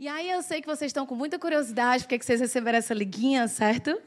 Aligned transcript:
E 0.00 0.08
aí 0.08 0.30
eu 0.30 0.40
sei 0.40 0.62
que 0.62 0.66
vocês 0.66 0.88
estão 0.88 1.04
com 1.04 1.14
muita 1.14 1.38
curiosidade 1.38 2.04
porque 2.04 2.18
que 2.18 2.24
vocês 2.24 2.40
receberam 2.40 2.78
essa 2.78 2.94
liguinha, 2.94 3.46
certo? 3.46 4.00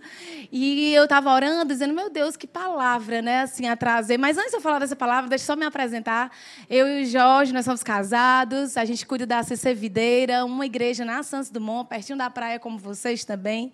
E 0.51 0.91
eu 0.91 1.03
estava 1.03 1.31
orando, 1.31 1.71
dizendo, 1.71 1.93
meu 1.93 2.09
Deus, 2.09 2.35
que 2.35 2.47
palavra, 2.47 3.21
né? 3.21 3.41
Assim, 3.41 3.67
a 3.67 3.77
trazer. 3.77 4.17
Mas 4.17 4.35
antes 4.35 4.49
de 4.49 4.57
eu 4.57 4.61
falar 4.61 4.79
dessa 4.79 4.95
palavra, 4.95 5.29
deixa 5.29 5.43
eu 5.43 5.45
só 5.45 5.55
me 5.55 5.63
apresentar. 5.67 6.35
Eu 6.67 6.87
e 6.87 7.03
o 7.03 7.05
Jorge, 7.05 7.53
nós 7.53 7.63
somos 7.63 7.83
casados, 7.83 8.75
a 8.75 8.83
gente 8.85 9.05
cuida 9.05 9.27
da 9.27 9.43
CC 9.43 9.75
Videira, 9.75 10.43
uma 10.45 10.65
igreja 10.65 11.05
na 11.05 11.21
Santos 11.21 11.51
Dumont, 11.51 11.87
pertinho 11.87 12.17
da 12.17 12.27
praia, 12.27 12.59
como 12.59 12.75
vocês 12.79 13.23
também. 13.23 13.71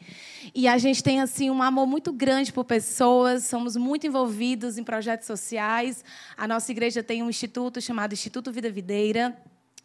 E 0.54 0.67
a 0.67 0.77
gente 0.77 1.01
tem, 1.01 1.21
assim, 1.21 1.49
um 1.49 1.63
amor 1.63 1.88
muito 1.88 2.11
grande 2.11 2.51
por 2.51 2.65
pessoas, 2.65 3.45
somos 3.45 3.77
muito 3.77 4.05
envolvidos 4.05 4.77
em 4.77 4.83
projetos 4.83 5.25
sociais. 5.25 6.04
A 6.36 6.45
nossa 6.45 6.70
igreja 6.70 7.01
tem 7.01 7.23
um 7.23 7.29
instituto 7.29 7.79
chamado 7.79 8.11
Instituto 8.11 8.51
Vida 8.51 8.70
Videira 8.70 9.38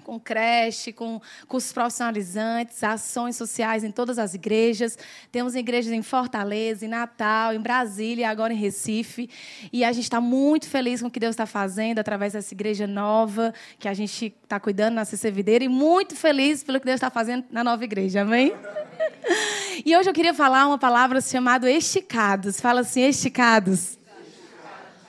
com 0.05 0.21
creche, 0.21 0.93
com 0.93 1.21
cursos 1.49 1.73
profissionalizantes, 1.73 2.85
ações 2.85 3.35
sociais 3.35 3.83
em 3.83 3.91
todas 3.91 4.19
as 4.19 4.35
igrejas. 4.35 4.97
Temos 5.33 5.57
igrejas 5.57 5.93
em 5.93 6.03
Fortaleza, 6.03 6.85
em 6.85 6.89
Natal, 6.89 7.53
em 7.53 7.61
Brasília 7.61 8.29
agora 8.29 8.53
em 8.53 8.57
Recife. 8.57 9.29
E 9.73 9.83
a 9.85 9.91
gente 9.91 10.05
está 10.05 10.21
muito 10.21 10.69
feliz 10.69 11.01
com 11.01 11.09
o 11.09 11.11
que 11.11 11.19
Deus 11.19 11.33
está 11.33 11.47
fazendo 11.47 11.99
através 11.99 12.35
dessa 12.35 12.55
igreja 12.55 12.87
nova, 12.87 13.53
que 13.79 13.89
a 13.89 13.95
gente 13.95 14.35
está 14.43 14.61
cuidando 14.61 14.95
na 14.95 15.05
CC 15.05 15.31
Videira, 15.31 15.65
e 15.65 15.69
muito 15.69 16.15
feliz 16.15 16.63
pelo 16.63 16.79
que 16.79 16.87
Deus 16.87 16.97
está 16.97 17.11
fazendo 17.11 17.45
na 17.51 17.65
nova 17.65 17.83
igreja. 17.83 18.21
Amém? 18.21 18.53
E 19.85 19.97
hoje 19.97 20.09
eu 20.09 20.15
queria 20.15 20.35
falar 20.35 20.67
uma 20.67 20.79
palavra 20.79 21.21
chamada 21.21 21.71
esticados. 21.71 22.61
Fala 22.61 22.81
assim, 22.81 23.03
esticados. 23.03 23.99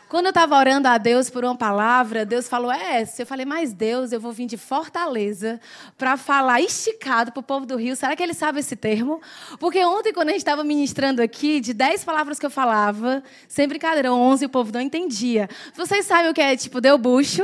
Quando 0.07 0.27
eu 0.27 0.29
estava 0.29 0.55
orando 0.55 0.87
a 0.87 0.97
Deus 0.97 1.29
por 1.29 1.43
uma 1.43 1.55
palavra, 1.55 2.25
Deus 2.25 2.47
falou: 2.47 2.71
É 2.71 3.01
essa. 3.01 3.23
Eu 3.23 3.25
falei: 3.25 3.45
Mas 3.45 3.73
Deus, 3.73 4.11
eu 4.11 4.19
vou 4.19 4.31
vir 4.31 4.45
de 4.45 4.57
Fortaleza 4.57 5.59
para 5.97 6.15
falar 6.15 6.61
esticado 6.61 7.31
para 7.31 7.39
o 7.39 7.43
povo 7.43 7.65
do 7.65 7.75
Rio. 7.75 7.95
Será 7.95 8.15
que 8.15 8.21
ele 8.21 8.33
sabe 8.33 8.59
esse 8.59 8.75
termo? 8.75 9.19
Porque 9.59 9.83
ontem, 9.83 10.13
quando 10.13 10.29
a 10.29 10.31
gente 10.31 10.41
estava 10.41 10.63
ministrando 10.63 11.21
aqui, 11.21 11.59
de 11.59 11.73
10 11.73 12.03
palavras 12.03 12.37
que 12.37 12.45
eu 12.45 12.51
falava, 12.51 13.23
sem 13.47 13.67
brincadeira, 13.67 14.13
11 14.13 14.45
o 14.45 14.49
povo 14.49 14.71
não 14.71 14.81
entendia. 14.81 15.49
Vocês 15.75 16.05
sabem 16.05 16.29
o 16.29 16.33
que 16.33 16.41
é 16.41 16.55
tipo, 16.55 16.79
deu 16.79 16.97
bucho? 16.97 17.43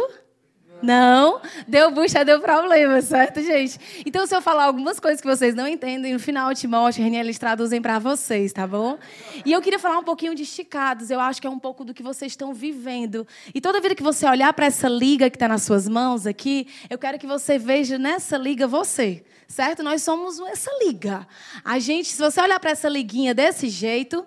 Não, 0.81 1.41
deu 1.67 1.91
bucha, 1.91 2.25
deu 2.25 2.39
problema, 2.39 3.01
certo, 3.01 3.41
gente? 3.41 3.79
Então, 4.05 4.25
se 4.25 4.35
eu 4.35 4.41
falar 4.41 4.65
algumas 4.65 4.99
coisas 4.99 5.21
que 5.21 5.27
vocês 5.27 5.53
não 5.53 5.67
entendem, 5.67 6.13
no 6.13 6.19
final, 6.19 6.53
Timóteo 6.53 7.01
e 7.01 7.03
Reniel, 7.03 7.23
eles 7.23 7.37
traduzem 7.37 7.81
para 7.81 7.99
vocês, 7.99 8.51
tá 8.51 8.65
bom? 8.65 8.97
E 9.45 9.51
eu 9.51 9.61
queria 9.61 9.77
falar 9.79 9.99
um 9.99 10.03
pouquinho 10.03 10.33
de 10.33 10.43
esticados, 10.43 11.11
eu 11.11 11.19
acho 11.19 11.39
que 11.39 11.47
é 11.47 11.49
um 11.49 11.59
pouco 11.59 11.85
do 11.85 11.93
que 11.93 12.01
vocês 12.01 12.31
estão 12.31 12.53
vivendo. 12.53 13.27
E 13.53 13.61
toda 13.61 13.79
vida 13.79 13.95
que 13.95 14.03
você 14.03 14.25
olhar 14.25 14.51
para 14.53 14.65
essa 14.65 14.89
liga 14.89 15.29
que 15.29 15.35
está 15.35 15.47
nas 15.47 15.63
suas 15.63 15.87
mãos 15.87 16.25
aqui, 16.25 16.67
eu 16.89 16.97
quero 16.97 17.19
que 17.19 17.27
você 17.27 17.57
veja 17.57 17.97
nessa 17.97 18.37
liga 18.37 18.67
você, 18.67 19.23
certo? 19.47 19.83
Nós 19.83 20.01
somos 20.01 20.39
essa 20.41 20.71
liga. 20.83 21.27
A 21.63 21.77
gente, 21.79 22.09
se 22.09 22.21
você 22.21 22.41
olhar 22.41 22.59
para 22.59 22.71
essa 22.71 22.89
liguinha 22.89 23.33
desse 23.33 23.69
jeito, 23.69 24.25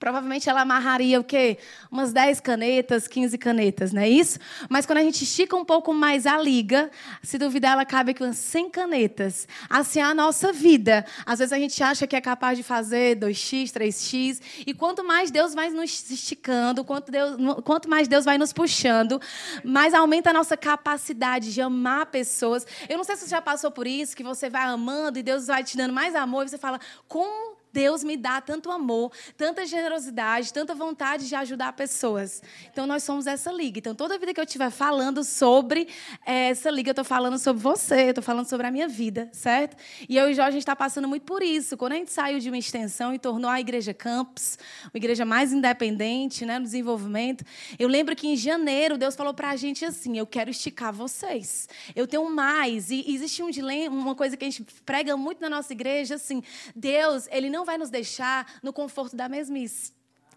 Provavelmente 0.00 0.48
ela 0.48 0.62
amarraria 0.62 1.20
o 1.20 1.22
quê? 1.22 1.58
Umas 1.92 2.10
10 2.10 2.40
canetas, 2.40 3.06
15 3.06 3.36
canetas, 3.36 3.92
não 3.92 4.00
é 4.00 4.08
isso? 4.08 4.38
Mas 4.66 4.86
quando 4.86 4.96
a 4.96 5.02
gente 5.02 5.24
estica 5.24 5.54
um 5.54 5.64
pouco 5.64 5.92
mais 5.92 6.26
a 6.26 6.38
liga, 6.38 6.90
se 7.22 7.36
duvidar, 7.36 7.72
ela 7.72 7.84
cabe 7.84 8.14
com 8.14 8.32
100 8.32 8.70
canetas. 8.70 9.46
Assim 9.68 10.00
é 10.00 10.02
a 10.02 10.14
nossa 10.14 10.54
vida. 10.54 11.04
Às 11.26 11.40
vezes 11.40 11.52
a 11.52 11.58
gente 11.58 11.82
acha 11.82 12.06
que 12.06 12.16
é 12.16 12.20
capaz 12.20 12.56
de 12.56 12.64
fazer 12.64 13.18
2x, 13.18 13.72
3x. 13.72 14.40
E 14.66 14.72
quanto 14.72 15.04
mais 15.04 15.30
Deus 15.30 15.52
vai 15.54 15.68
nos 15.68 16.10
esticando, 16.10 16.82
quanto, 16.82 17.12
Deus, 17.12 17.36
quanto 17.62 17.86
mais 17.86 18.08
Deus 18.08 18.24
vai 18.24 18.38
nos 18.38 18.54
puxando, 18.54 19.20
mais 19.62 19.92
aumenta 19.92 20.30
a 20.30 20.32
nossa 20.32 20.56
capacidade 20.56 21.52
de 21.52 21.60
amar 21.60 22.06
pessoas. 22.06 22.66
Eu 22.88 22.96
não 22.96 23.04
sei 23.04 23.16
se 23.16 23.24
você 23.24 23.30
já 23.30 23.42
passou 23.42 23.70
por 23.70 23.86
isso, 23.86 24.16
que 24.16 24.22
você 24.22 24.48
vai 24.48 24.62
amando 24.62 25.18
e 25.18 25.22
Deus 25.22 25.48
vai 25.48 25.62
te 25.62 25.76
dando 25.76 25.92
mais 25.92 26.14
amor 26.14 26.46
e 26.46 26.48
você 26.48 26.56
fala, 26.56 26.80
como 27.06 27.59
Deus 27.72 28.02
me 28.02 28.16
dá 28.16 28.40
tanto 28.40 28.70
amor, 28.70 29.12
tanta 29.36 29.66
generosidade, 29.66 30.52
tanta 30.52 30.74
vontade 30.74 31.28
de 31.28 31.34
ajudar 31.34 31.72
pessoas. 31.72 32.42
Então, 32.72 32.86
nós 32.86 33.02
somos 33.02 33.26
essa 33.26 33.52
liga. 33.52 33.78
Então, 33.78 33.94
toda 33.94 34.18
vida 34.18 34.34
que 34.34 34.40
eu 34.40 34.44
estiver 34.44 34.70
falando 34.70 35.22
sobre 35.24 35.88
essa 36.24 36.70
liga, 36.70 36.90
eu 36.90 36.92
estou 36.92 37.04
falando 37.04 37.38
sobre 37.38 37.62
você, 37.62 38.04
eu 38.04 38.08
estou 38.10 38.24
falando 38.24 38.46
sobre 38.46 38.66
a 38.66 38.70
minha 38.70 38.88
vida, 38.88 39.28
certo? 39.32 39.76
E 40.08 40.16
eu 40.16 40.28
e 40.30 40.34
Jorge, 40.34 40.48
a 40.48 40.50
gente 40.52 40.62
está 40.62 40.76
passando 40.76 41.08
muito 41.08 41.22
por 41.22 41.42
isso. 41.42 41.76
Quando 41.76 41.92
a 41.92 41.96
gente 41.96 42.12
saiu 42.12 42.38
de 42.38 42.48
uma 42.48 42.58
extensão 42.58 43.14
e 43.14 43.18
tornou 43.18 43.50
a 43.50 43.60
Igreja 43.60 43.94
Campus, 43.94 44.58
uma 44.84 44.96
igreja 44.96 45.24
mais 45.24 45.52
independente, 45.52 46.44
né, 46.44 46.58
no 46.58 46.64
desenvolvimento, 46.64 47.44
eu 47.78 47.88
lembro 47.88 48.14
que 48.16 48.26
em 48.26 48.36
janeiro, 48.36 48.98
Deus 48.98 49.14
falou 49.14 49.32
para 49.34 49.50
a 49.50 49.56
gente 49.56 49.84
assim, 49.84 50.18
eu 50.18 50.26
quero 50.26 50.50
esticar 50.50 50.92
vocês. 50.92 51.68
Eu 51.94 52.06
tenho 52.06 52.28
mais. 52.30 52.90
E 52.90 53.04
existe 53.14 53.42
um 53.42 53.50
dilema, 53.50 53.94
uma 53.96 54.14
coisa 54.14 54.36
que 54.36 54.44
a 54.44 54.50
gente 54.50 54.64
prega 54.84 55.16
muito 55.16 55.40
na 55.40 55.48
nossa 55.50 55.72
igreja, 55.72 56.16
assim, 56.16 56.42
Deus, 56.74 57.28
Ele 57.30 57.48
não 57.50 57.59
não 57.60 57.64
vai 57.66 57.76
nos 57.76 57.90
deixar 57.90 58.58
no 58.62 58.72
conforto 58.72 59.14
da 59.14 59.28
mesmice 59.28 59.92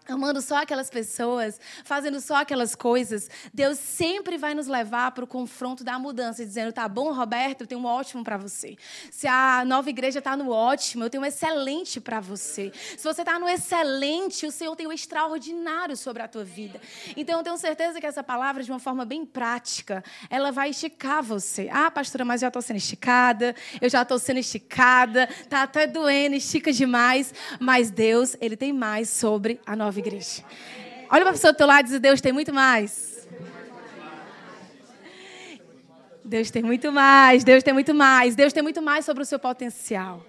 amando 0.08 0.40
só 0.40 0.56
aquelas 0.62 0.90
pessoas, 0.90 1.58
fazendo 1.84 2.20
só 2.20 2.36
aquelas 2.36 2.74
coisas, 2.74 3.30
Deus 3.52 3.78
sempre 3.78 4.36
vai 4.36 4.54
nos 4.54 4.66
levar 4.66 5.12
para 5.12 5.24
o 5.24 5.26
confronto 5.26 5.82
da 5.82 5.98
mudança, 5.98 6.44
dizendo: 6.44 6.72
tá 6.72 6.86
bom, 6.88 7.12
Roberto, 7.12 7.62
eu 7.62 7.66
tenho 7.66 7.80
um 7.80 7.86
ótimo 7.86 8.22
para 8.22 8.36
você. 8.36 8.76
Se 9.10 9.26
a 9.26 9.64
nova 9.64 9.88
igreja 9.88 10.18
está 10.18 10.36
no 10.36 10.50
ótimo, 10.50 11.04
eu 11.04 11.10
tenho 11.10 11.22
um 11.22 11.26
excelente 11.26 12.00
para 12.00 12.20
você. 12.20 12.70
Se 12.96 13.04
você 13.04 13.22
está 13.22 13.38
no 13.38 13.48
excelente, 13.48 14.46
o 14.46 14.52
Senhor 14.52 14.76
tem 14.76 14.86
um 14.86 14.92
extraordinário 14.92 15.96
sobre 15.96 16.22
a 16.22 16.28
tua 16.28 16.44
vida. 16.44 16.80
Então, 17.16 17.38
eu 17.38 17.44
tenho 17.44 17.56
certeza 17.56 18.00
que 18.00 18.06
essa 18.06 18.22
palavra, 18.22 18.62
de 18.62 18.70
uma 18.70 18.78
forma 18.78 19.04
bem 19.04 19.24
prática, 19.24 20.04
ela 20.28 20.50
vai 20.50 20.70
esticar 20.70 21.22
você. 21.22 21.68
Ah, 21.72 21.90
pastora, 21.90 22.24
mas 22.24 22.42
eu 22.42 22.46
já 22.46 22.48
estou 22.48 22.62
sendo 22.62 22.76
esticada, 22.76 23.54
eu 23.80 23.88
já 23.88 24.02
estou 24.02 24.18
sendo 24.18 24.38
esticada, 24.38 25.28
tá 25.48 25.62
até 25.62 25.86
doendo, 25.86 26.36
estica 26.36 26.72
demais. 26.72 27.32
Mas 27.58 27.90
Deus, 27.90 28.36
Ele 28.40 28.56
tem 28.56 28.72
mais 28.72 29.08
sobre 29.08 29.60
a 29.64 29.74
nova 29.74 29.93
igreja. 30.00 30.42
Olha 31.10 31.22
para 31.22 31.30
a 31.30 31.32
pessoa 31.32 31.52
do 31.52 31.56
teu 31.56 31.66
lado 31.66 31.86
e 31.86 31.90
diz: 31.90 32.00
Deus 32.00 32.20
tem 32.20 32.32
muito 32.32 32.52
mais. 32.52 33.28
Deus 36.24 36.50
tem 36.50 36.62
muito 36.62 36.90
mais, 36.90 37.44
Deus 37.44 37.62
tem 37.62 37.74
muito 37.74 37.94
mais, 37.94 38.34
Deus 38.34 38.52
tem 38.52 38.62
muito 38.62 38.80
mais 38.80 39.04
sobre 39.04 39.22
o 39.22 39.26
seu 39.26 39.38
potencial. 39.38 40.24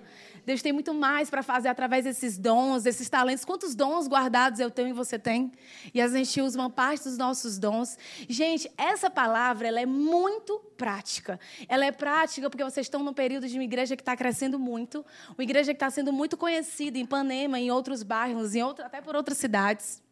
Deus 0.45 0.61
tem 0.61 0.71
muito 0.71 0.93
mais 0.93 1.29
para 1.29 1.41
fazer 1.41 1.67
através 1.67 2.05
desses 2.05 2.37
dons, 2.37 2.83
desses 2.83 3.09
talentos. 3.09 3.43
Quantos 3.43 3.73
dons 3.73 4.07
guardados 4.07 4.59
eu 4.59 4.69
tenho 4.69 4.89
e 4.89 4.93
você 4.93 5.17
tem? 5.17 5.51
E 5.93 5.99
a 5.99 6.07
gente 6.07 6.39
usa 6.41 6.59
uma 6.59 6.69
parte 6.69 7.05
dos 7.05 7.17
nossos 7.17 7.57
dons. 7.57 7.97
Gente, 8.29 8.71
essa 8.77 9.09
palavra 9.09 9.67
ela 9.67 9.81
é 9.81 9.85
muito 9.85 10.59
prática. 10.77 11.39
Ela 11.67 11.85
é 11.85 11.91
prática 11.91 12.49
porque 12.49 12.63
vocês 12.63 12.85
estão 12.85 13.03
num 13.03 13.13
período 13.13 13.47
de 13.47 13.55
uma 13.55 13.63
igreja 13.63 13.95
que 13.95 14.01
está 14.01 14.15
crescendo 14.15 14.59
muito, 14.59 15.03
uma 15.35 15.43
igreja 15.43 15.73
que 15.73 15.77
está 15.77 15.89
sendo 15.89 16.13
muito 16.13 16.37
conhecida 16.37 16.97
em 16.97 17.05
Panema, 17.05 17.59
em 17.59 17.71
outros 17.71 18.03
bairros, 18.03 18.53
em 18.53 18.61
outro, 18.61 18.85
até 18.85 19.01
por 19.01 19.15
outras 19.15 19.37
cidades. 19.37 20.04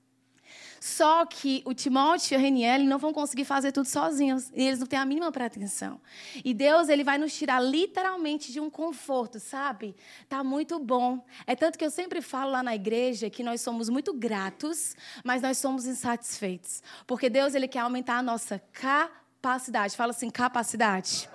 Só 0.83 1.25
que 1.25 1.63
o 1.63 1.73
Timóteo 1.73 2.33
e 2.33 2.35
a 2.35 2.37
Reniel 2.37 2.83
não 2.83 2.97
vão 2.97 3.13
conseguir 3.13 3.45
fazer 3.45 3.71
tudo 3.71 3.85
sozinhos. 3.85 4.51
E 4.53 4.67
eles 4.67 4.81
não 4.81 4.85
têm 4.85 4.99
a 4.99 5.05
mínima 5.05 5.31
pretensão. 5.31 5.97
E 6.43 6.53
Deus, 6.53 6.89
ele 6.89 7.05
vai 7.05 7.17
nos 7.17 7.33
tirar 7.33 7.61
literalmente 7.61 8.51
de 8.51 8.59
um 8.59 8.69
conforto, 8.69 9.39
sabe? 9.39 9.95
Tá 10.27 10.43
muito 10.43 10.77
bom. 10.79 11.25
É 11.47 11.55
tanto 11.55 11.79
que 11.79 11.85
eu 11.85 11.89
sempre 11.89 12.21
falo 12.21 12.51
lá 12.51 12.61
na 12.61 12.75
igreja 12.75 13.29
que 13.29 13.43
nós 13.43 13.61
somos 13.61 13.87
muito 13.87 14.13
gratos, 14.13 14.93
mas 15.23 15.41
nós 15.41 15.57
somos 15.57 15.85
insatisfeitos. 15.85 16.83
Porque 17.07 17.29
Deus, 17.29 17.55
ele 17.55 17.69
quer 17.69 17.79
aumentar 17.79 18.17
a 18.17 18.21
nossa 18.21 18.61
capacidade. 18.73 19.95
Fala 19.95 20.11
assim, 20.11 20.29
capacidade. 20.29 21.29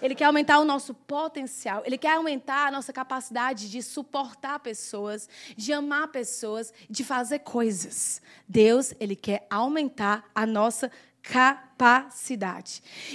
Ele 0.00 0.14
quer 0.14 0.24
aumentar 0.24 0.58
o 0.58 0.64
nosso 0.64 0.94
potencial. 0.94 1.82
Ele 1.84 1.98
quer 1.98 2.16
aumentar 2.16 2.68
a 2.68 2.70
nossa 2.70 2.92
capacidade 2.92 3.70
de 3.70 3.82
suportar 3.82 4.58
pessoas, 4.60 5.28
de 5.56 5.72
amar 5.72 6.08
pessoas, 6.08 6.72
de 6.88 7.04
fazer 7.04 7.40
coisas. 7.40 8.22
Deus, 8.48 8.94
ele 9.00 9.16
quer 9.16 9.46
aumentar 9.50 10.24
a 10.34 10.46
nossa 10.46 10.88
capacidade. 10.88 11.09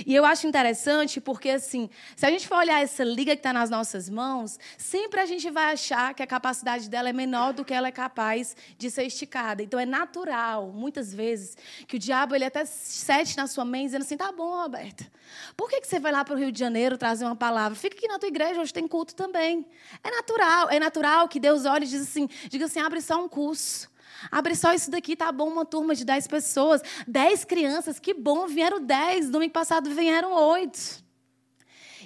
E 0.05 0.15
eu 0.15 0.25
acho 0.25 0.47
interessante 0.47 1.21
porque, 1.21 1.49
assim, 1.49 1.89
se 2.15 2.25
a 2.25 2.29
gente 2.29 2.47
for 2.47 2.57
olhar 2.57 2.81
essa 2.81 3.03
liga 3.03 3.33
que 3.33 3.39
está 3.39 3.53
nas 3.53 3.69
nossas 3.69 4.09
mãos, 4.09 4.59
sempre 4.77 5.19
a 5.19 5.25
gente 5.25 5.49
vai 5.49 5.73
achar 5.73 6.13
que 6.13 6.23
a 6.23 6.27
capacidade 6.27 6.89
dela 6.89 7.09
é 7.09 7.13
menor 7.13 7.53
do 7.53 7.63
que 7.63 7.73
ela 7.73 7.87
é 7.87 7.91
capaz 7.91 8.55
de 8.77 8.89
ser 8.89 9.03
esticada. 9.03 9.61
Então, 9.61 9.79
é 9.79 9.85
natural, 9.85 10.71
muitas 10.71 11.13
vezes, 11.13 11.57
que 11.87 11.97
o 11.97 11.99
diabo 11.99 12.35
ele 12.35 12.45
até 12.45 12.65
sete 12.65 13.37
na 13.37 13.47
sua 13.47 13.65
mente, 13.65 13.85
dizendo 13.85 14.01
assim: 14.01 14.17
tá 14.17 14.31
bom, 14.31 14.61
Roberta, 14.61 15.05
por 15.55 15.69
que, 15.69 15.81
que 15.81 15.87
você 15.87 15.99
vai 15.99 16.11
lá 16.11 16.23
para 16.25 16.33
o 16.33 16.37
Rio 16.37 16.51
de 16.51 16.59
Janeiro 16.59 16.97
trazer 16.97 17.25
uma 17.25 17.35
palavra? 17.35 17.77
Fica 17.77 17.95
aqui 17.95 18.07
na 18.07 18.17
tua 18.17 18.29
igreja, 18.29 18.61
hoje 18.61 18.73
tem 18.73 18.87
culto 18.87 19.15
também. 19.15 19.65
É 20.03 20.09
natural, 20.09 20.69
é 20.69 20.79
natural 20.79 21.27
que 21.27 21.39
Deus 21.39 21.65
olhe 21.65 21.85
e 21.85 21.89
diz 21.89 22.01
assim, 22.01 22.27
diga 22.49 22.65
assim: 22.65 22.79
abre 22.79 23.01
só 23.01 23.23
um 23.23 23.27
curso. 23.27 23.93
Abre 24.31 24.55
só 24.55 24.73
isso 24.73 24.89
daqui, 24.91 25.15
tá 25.15 25.31
bom, 25.31 25.49
uma 25.49 25.65
turma 25.65 25.95
de 25.95 26.05
10 26.05 26.27
pessoas. 26.27 26.81
10 27.07 27.45
crianças, 27.45 27.99
que 27.99 28.13
bom, 28.13 28.47
vieram 28.47 28.81
10. 28.81 29.29
Domingo 29.29 29.53
passado 29.53 29.89
vieram 29.89 30.33
8. 30.33 31.05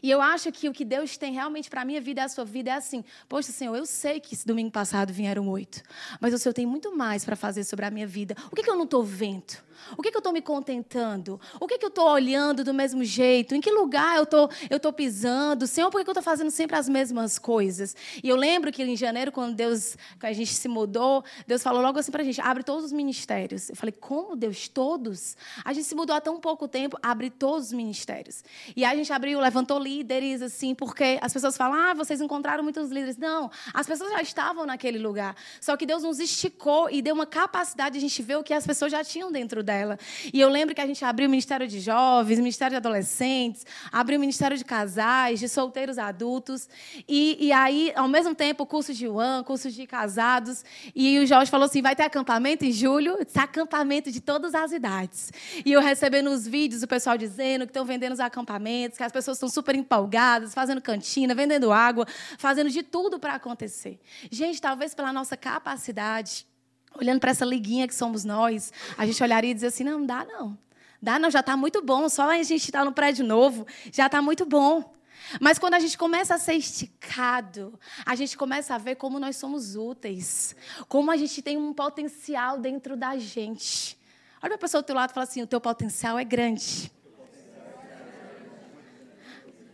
E 0.02 0.10
eu 0.10 0.22
acho 0.22 0.52
que 0.52 0.70
o 0.70 0.74
que 0.74 0.86
Deus 0.86 1.18
tem 1.18 1.34
realmente 1.34 1.70
para 1.70 1.82
a 1.82 1.86
minha 1.86 2.00
vida 2.00 2.22
e 2.22 2.24
a 2.24 2.30
sua 2.30 2.46
vida 2.46 2.72
é 2.72 2.74
assim: 2.74 3.04
Poxa, 3.28 3.52
Senhor, 3.52 3.76
eu 3.76 3.86
sei 3.86 4.20
que 4.20 4.34
esse 4.34 4.46
domingo 4.46 4.72
passado 4.72 5.12
vieram 5.12 5.48
oito, 5.50 5.82
mas 6.20 6.34
o 6.34 6.38
Senhor 6.38 6.54
tem 6.54 6.66
muito 6.66 6.96
mais 6.96 7.26
para 7.26 7.36
fazer 7.36 7.64
sobre 7.64 7.86
a 7.86 7.92
minha 7.92 8.08
vida. 8.08 8.36
O 8.52 8.56
que, 8.56 8.64
que 8.64 8.70
eu 8.70 8.76
não 8.76 8.86
estou 8.86 9.04
vendo? 9.04 9.58
O 9.98 10.02
que, 10.02 10.12
que 10.12 10.18
eu 10.18 10.20
estou 10.20 10.34
me 10.34 10.42
contentando? 10.42 11.40
O 11.60 11.68
que, 11.68 11.78
que 11.78 11.86
eu 11.86 11.90
estou 11.90 12.08
olhando 12.08 12.64
do 12.64 12.74
mesmo 12.74 13.04
jeito? 13.04 13.56
Em 13.56 13.62
que 13.62 13.72
lugar 13.72 14.18
eu 14.18 14.26
tô, 14.26 14.50
estou 14.70 14.94
pisando? 14.94 15.68
Senhor, 15.68 15.90
por 15.90 16.00
que, 16.00 16.04
que 16.04 16.10
eu 16.10 16.14
estou 16.14 16.24
fazendo 16.24 16.52
sempre 16.52 16.76
as 16.76 16.90
mesmas 16.90 17.38
coisas? 17.38 17.96
E 18.24 18.30
eu 18.30 18.36
lembro 18.36 18.72
que 18.72 18.84
em 18.84 18.96
janeiro, 18.96 19.32
quando 19.32 19.56
Deus, 19.56 19.98
quando 20.20 20.32
a 20.32 20.34
gente 20.34 20.54
se 20.54 20.68
mudou, 20.68 21.24
Deus 21.48 21.62
falou 21.62 21.82
logo 21.82 22.00
assim 22.00 22.12
para 22.12 22.22
a 22.22 22.26
gente: 22.26 22.42
abre 22.42 22.64
todos 22.64 22.86
os 22.86 22.92
ministérios. 22.92 23.70
Eu 23.70 23.76
falei, 23.76 23.94
como 23.94 24.36
Deus? 24.36 24.68
Todos? 24.68 25.36
A 25.64 25.74
gente 25.74 25.86
se 25.86 25.96
mudou 25.96 26.16
há 26.16 26.22
tão 26.22 26.40
pouco 26.40 26.68
tempo, 26.68 26.98
abre 27.02 27.30
todos 27.30 27.68
os 27.68 27.74
ministérios. 27.74 28.44
E 28.76 28.86
a 28.86 28.96
gente 28.96 29.12
abriu, 29.12 29.40
levantou 29.40 29.80
líderes, 29.80 30.42
assim, 30.42 30.74
porque 30.74 31.20
as 31.22 31.34
pessoas 31.34 31.58
falam, 31.58 31.80
ah, 31.80 31.94
vocês 31.94 32.22
encontraram 32.22 32.64
muitos 32.64 32.90
líderes. 32.90 33.18
Não, 33.18 33.50
as 33.74 33.88
pessoas 33.88 34.12
já 34.12 34.22
estavam 34.22 34.66
naquele 34.66 35.00
lugar. 35.00 35.36
Só 35.62 35.76
que 35.76 35.86
Deus 35.86 36.04
nos 36.04 36.20
esticou 36.20 36.90
e 36.90 37.02
deu 37.02 37.14
uma 37.14 37.26
capacidade 37.26 37.94
de 37.94 37.98
a 37.98 38.02
gente 38.02 38.22
ver 38.22 38.38
o 38.38 38.44
que 38.44 38.54
as 38.54 38.66
pessoas 38.66 38.92
já 38.92 39.04
tinham 39.04 39.32
dentro 39.32 39.64
dela. 39.70 40.00
E 40.34 40.42
eu 40.42 40.50
lembro 40.50 40.74
que 40.74 40.82
a 40.82 40.88
gente 40.88 41.06
abriu 41.06 41.28
o 41.28 41.30
Ministério 41.30 41.68
de 41.68 41.80
Jovens, 41.80 42.40
Ministério 42.40 42.72
de 42.72 42.78
Adolescentes, 42.78 43.64
abriu 43.92 44.18
o 44.18 44.20
Ministério 44.20 44.58
de 44.58 44.66
Casais, 44.66 45.40
de 45.40 45.48
solteiros 45.48 46.00
adultos. 46.00 46.68
E, 47.08 47.38
e 47.40 47.52
aí, 47.52 47.94
ao 47.96 48.08
mesmo 48.08 48.34
tempo, 48.34 48.66
curso 48.66 48.96
de 48.96 49.08
UAN, 49.08 49.44
curso 49.44 49.70
de 49.70 49.86
casados. 49.86 50.66
E 50.96 51.20
o 51.20 51.28
Jorge 51.28 51.52
falou 51.52 51.66
assim: 51.66 51.84
vai 51.84 51.96
ter 51.96 52.02
acampamento 52.02 52.66
em 52.66 52.72
julho? 52.72 53.24
Disse, 53.24 53.38
acampamento 53.38 54.12
de 54.12 54.20
todas 54.20 54.56
as 54.56 54.72
idades. 54.72 55.32
E 55.64 55.72
eu 55.72 55.82
recebendo 55.82 56.32
os 56.32 56.48
vídeos, 56.48 56.82
o 56.82 56.88
pessoal 56.88 57.16
dizendo 57.16 57.66
que 57.68 57.70
estão 57.70 57.86
vendendo 57.86 58.14
os 58.14 58.20
acampamentos, 58.20 58.98
que 58.98 59.04
as 59.04 59.12
pessoas 59.12 59.38
estão 59.38 59.50
super 59.50 59.76
empolgadas, 59.76 60.52
fazendo 60.56 60.82
cantina, 60.82 61.36
vendendo 61.36 61.72
água, 61.72 62.08
fazendo 62.40 62.72
de 62.72 62.82
tudo 62.82 63.20
para 63.20 63.36
acontecer. 63.36 64.00
Gente, 64.32 64.60
talvez 64.60 64.96
pela 64.96 65.14
nossa 65.14 65.38
capacidade, 65.38 66.49
olhando 66.96 67.20
para 67.20 67.32
essa 67.32 67.46
liguinha 67.46 67.88
que 67.88 67.96
somos 67.96 68.24
nós, 68.24 68.72
a 68.98 69.06
gente 69.06 69.22
olharia 69.22 69.52
e 69.52 69.54
dizer 69.54 69.68
assim: 69.68 69.84
não, 69.84 70.00
não 70.00 70.06
dá 70.06 70.26
não. 70.26 70.58
Dá 71.02 71.18
não, 71.18 71.32
já 71.32 71.40
está 71.40 71.56
muito 71.56 71.82
bom. 71.82 72.10
Só 72.10 72.30
a 72.30 72.44
gente 72.44 72.66
estar 72.66 72.80
tá 72.80 72.86
no 72.86 72.92
prédio 72.92 73.26
novo 73.26 73.66
já 73.92 74.06
está 74.06 74.22
muito 74.22 74.46
bom. 74.46 74.94
Mas 75.40 75.60
quando 75.60 75.76
a 75.76 75.80
gente 75.80 75.98
começa 75.98 76.36
a 76.36 76.38
ser 76.38 76.54
esticado, 76.54 77.78
a 78.06 78.16
gente 78.16 78.38
começa 78.38 78.76
a 78.76 78.78
ver 78.78 78.96
como 78.96 79.20
nós 79.20 79.36
somos 79.36 79.76
úteis, 79.76 80.56
como 80.88 81.12
a 81.12 81.18
gente 81.18 81.42
tem 81.42 81.58
um 81.58 81.74
potencial 81.74 82.58
dentro 82.58 82.98
da 82.98 83.18
gente. 83.18 83.98
Olha 84.42 84.56
a 84.56 84.58
pessoa 84.58 84.82
do 84.82 84.86
teu 84.86 84.96
lado 84.96 85.12
e 85.12 85.14
fala 85.14 85.26
assim: 85.26 85.42
o 85.42 85.48
teu 85.48 85.62
potencial 85.62 86.18
é 86.18 86.24
grande. 86.24 86.92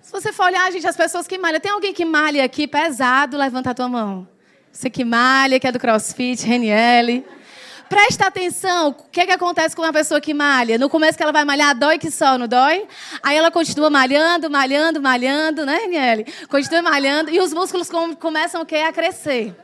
Se 0.02 0.12
você 0.12 0.32
for 0.32 0.46
olhar, 0.46 0.72
gente, 0.72 0.86
as 0.86 0.96
pessoas 0.96 1.26
que 1.26 1.38
malham. 1.38 1.60
Tem 1.60 1.72
alguém 1.72 1.94
que 1.94 2.06
malha 2.06 2.44
aqui 2.44 2.68
pesado? 2.68 3.38
Levanta 3.38 3.72
a 3.72 3.74
tua 3.74 3.90
mão. 3.90 4.28
Você 4.76 4.90
que 4.90 5.06
malha, 5.06 5.58
que 5.58 5.66
é 5.66 5.72
do 5.72 5.80
crossfit, 5.80 6.46
Reniele. 6.46 7.26
Presta 7.88 8.28
atenção, 8.28 8.90
o 8.90 8.94
que, 8.94 9.22
é 9.22 9.26
que 9.26 9.32
acontece 9.32 9.74
com 9.74 9.82
uma 9.82 9.94
pessoa 9.94 10.20
que 10.20 10.34
malha? 10.34 10.78
No 10.78 10.90
começo 10.90 11.18
que 11.18 11.24
ela 11.24 11.32
vai 11.32 11.46
malhar, 11.46 11.74
dói 11.74 11.98
que 11.98 12.12
só, 12.12 12.38
não 12.38 12.46
dói? 12.46 12.86
Aí 13.24 13.38
ela 13.38 13.50
continua 13.50 13.90
malhando, 13.90 14.50
malhando, 14.50 15.02
malhando, 15.02 15.66
né, 15.66 15.78
Reniele? 15.78 16.26
Continua 16.50 16.82
malhando 16.82 17.32
e 17.32 17.40
os 17.40 17.54
músculos 17.54 17.90
começam 18.20 18.64
o 18.64 18.66
quê? 18.66 18.76
A 18.76 18.92
crescer. 18.92 19.56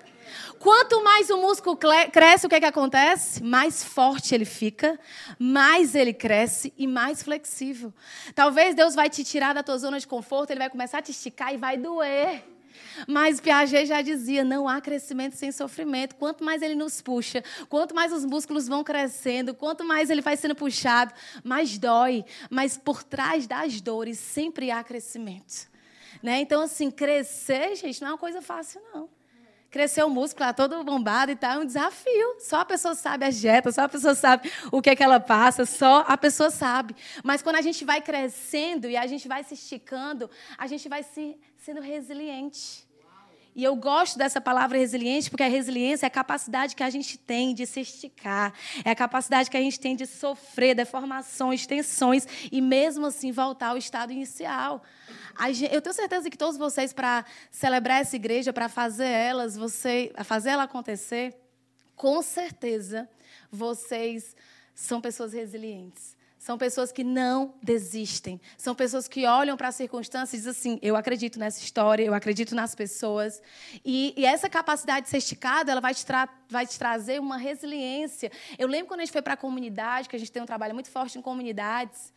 Quanto 0.58 1.04
mais 1.04 1.30
o 1.30 1.36
músculo 1.36 1.78
cresce, 2.10 2.46
o 2.46 2.50
que, 2.50 2.56
é 2.56 2.60
que 2.62 2.66
acontece? 2.66 3.44
Mais 3.44 3.84
forte 3.84 4.34
ele 4.34 4.46
fica, 4.46 4.98
mais 5.38 5.94
ele 5.94 6.14
cresce 6.14 6.74
e 6.78 6.88
mais 6.88 7.22
flexível. 7.22 7.94
Talvez 8.34 8.76
Deus 8.76 8.96
vai 8.96 9.10
te 9.10 9.26
tirar 9.26 9.54
da 9.54 9.62
tua 9.62 9.78
zona 9.78 10.00
de 10.00 10.08
conforto, 10.08 10.52
ele 10.52 10.60
vai 10.60 10.70
começar 10.70 11.00
a 11.00 11.02
te 11.02 11.12
esticar 11.12 11.54
e 11.54 11.58
vai 11.58 11.76
doer. 11.76 12.51
Mas 13.08 13.40
Piaget 13.40 13.86
já 13.86 14.02
dizia: 14.02 14.44
não 14.44 14.68
há 14.68 14.82
crescimento 14.82 15.36
sem 15.36 15.52
sofrimento. 15.52 16.16
Quanto 16.16 16.44
mais 16.44 16.62
ele 16.62 16.76
nos 16.76 17.02
puxa, 17.02 17.44
quanto 17.70 17.96
mais 17.96 18.12
os 18.12 18.26
músculos 18.26 18.68
vão 18.68 18.84
crescendo, 18.84 19.54
quanto 19.54 19.84
mais 19.84 20.10
ele 20.10 20.22
vai 20.22 20.38
sendo 20.38 20.56
puxado, 20.56 21.14
mais 21.44 21.78
dói. 21.78 22.26
Mas 22.50 22.78
por 22.78 23.04
trás 23.04 23.48
das 23.48 23.82
dores 23.82 24.20
sempre 24.20 24.72
há 24.72 24.84
crescimento. 24.84 25.70
Né? 26.22 26.40
Então, 26.40 26.62
assim, 26.62 26.92
crescer, 26.92 27.76
gente, 27.76 28.02
não 28.02 28.10
é 28.10 28.12
uma 28.12 28.18
coisa 28.18 28.42
fácil, 28.42 28.82
não 28.94 29.21
crescer 29.72 30.04
o 30.04 30.10
músculo, 30.10 30.46
lá 30.46 30.54
todo 30.54 30.84
bombado 30.84 31.32
e 31.32 31.36
tal, 31.36 31.54
é 31.54 31.64
um 31.64 31.66
desafio. 31.66 32.36
Só 32.40 32.60
a 32.60 32.66
pessoa 32.66 32.94
sabe 32.94 33.26
a 33.26 33.30
dieta, 33.30 33.72
só 33.72 33.84
a 33.84 33.90
pessoa 33.90 34.14
sabe 34.14 34.52
o 34.72 34.82
que 34.82 34.90
é 34.90 34.96
que 34.96 35.02
ela 35.02 35.20
passa, 35.20 35.66
só 35.66 36.04
a 36.08 36.18
pessoa 36.18 36.52
sabe. 36.52 36.94
Mas 37.24 37.42
quando 37.42 37.56
a 37.56 37.62
gente 37.62 37.86
vai 37.86 38.02
crescendo 38.02 38.90
e 38.90 38.98
a 38.98 39.08
gente 39.08 39.28
vai 39.28 39.44
se 39.44 39.54
esticando, 39.54 40.30
a 40.58 40.68
gente 40.68 40.90
vai 40.90 41.02
se, 41.02 41.40
sendo 41.56 41.80
resiliente. 41.80 42.91
E 43.54 43.64
eu 43.64 43.76
gosto 43.76 44.18
dessa 44.18 44.40
palavra 44.40 44.78
resiliente, 44.78 45.30
porque 45.30 45.44
a 45.44 45.50
resiliência 45.50 46.06
é 46.06 46.08
a 46.08 46.10
capacidade 46.10 46.76
que 46.76 46.84
a 46.84 46.90
gente 46.90 47.18
tem 47.18 47.54
de 47.54 47.66
se 47.66 47.82
esticar, 47.82 48.54
é 48.86 48.92
a 48.92 48.96
capacidade 48.96 49.50
que 49.50 49.58
a 49.58 49.62
gente 49.62 49.80
tem 49.80 49.96
de 49.96 50.06
sofrer 50.08 50.74
deformações, 50.74 51.68
tensões 51.68 52.26
e 52.50 52.62
mesmo 52.62 53.06
assim 53.08 53.32
voltar 53.32 53.70
ao 53.70 53.78
estado 53.78 54.14
inicial. 54.14 54.82
Eu 55.70 55.82
tenho 55.82 55.94
certeza 55.94 56.30
que 56.30 56.38
todos 56.38 56.58
vocês, 56.58 56.94
para 56.94 57.26
celebrar 57.50 58.02
essa 58.02 58.16
igreja, 58.16 58.54
para 58.54 58.70
fazer 58.70 59.08
elas, 59.08 59.58
você, 59.58 60.14
fazer 60.24 60.52
ela 60.52 60.64
acontecer, 60.64 61.36
com 61.96 62.22
certeza 62.22 63.10
vocês 63.52 64.36
são 64.74 65.02
pessoas 65.02 65.34
resilientes. 65.34 66.16
São 66.42 66.58
pessoas 66.58 66.92
que 66.92 67.04
não 67.04 67.54
desistem. 67.62 68.42
São 68.58 68.74
pessoas 68.74 69.08
que 69.08 69.28
olham 69.28 69.56
para 69.56 69.68
as 69.68 69.76
circunstâncias 69.76 70.34
e 70.34 70.38
dizem 70.38 70.50
assim: 70.50 70.80
eu 70.82 70.96
acredito 70.96 71.38
nessa 71.38 71.64
história, 71.64 72.04
eu 72.04 72.16
acredito 72.16 72.56
nas 72.56 72.74
pessoas. 72.74 73.40
E, 73.86 74.12
e 74.18 74.26
essa 74.26 74.50
capacidade 74.50 75.06
de 75.06 75.12
ser 75.12 75.20
esticada, 75.20 75.72
ela 75.72 75.80
vai 75.80 75.94
te, 75.94 76.04
vai 76.50 76.66
te 76.66 76.80
trazer 76.80 77.22
uma 77.22 77.38
resiliência. 77.38 78.32
Eu 78.58 78.68
lembro 78.68 78.88
quando 78.88 79.02
a 79.02 79.04
gente 79.04 79.12
foi 79.12 79.22
para 79.22 79.36
a 79.36 79.38
comunidade, 79.38 80.10
que 80.10 80.16
a 80.16 80.20
gente 80.20 80.32
tem 80.32 80.42
um 80.42 80.48
trabalho 80.48 80.74
muito 80.74 80.90
forte 80.90 81.16
em 81.16 81.22
comunidades. 81.22 82.12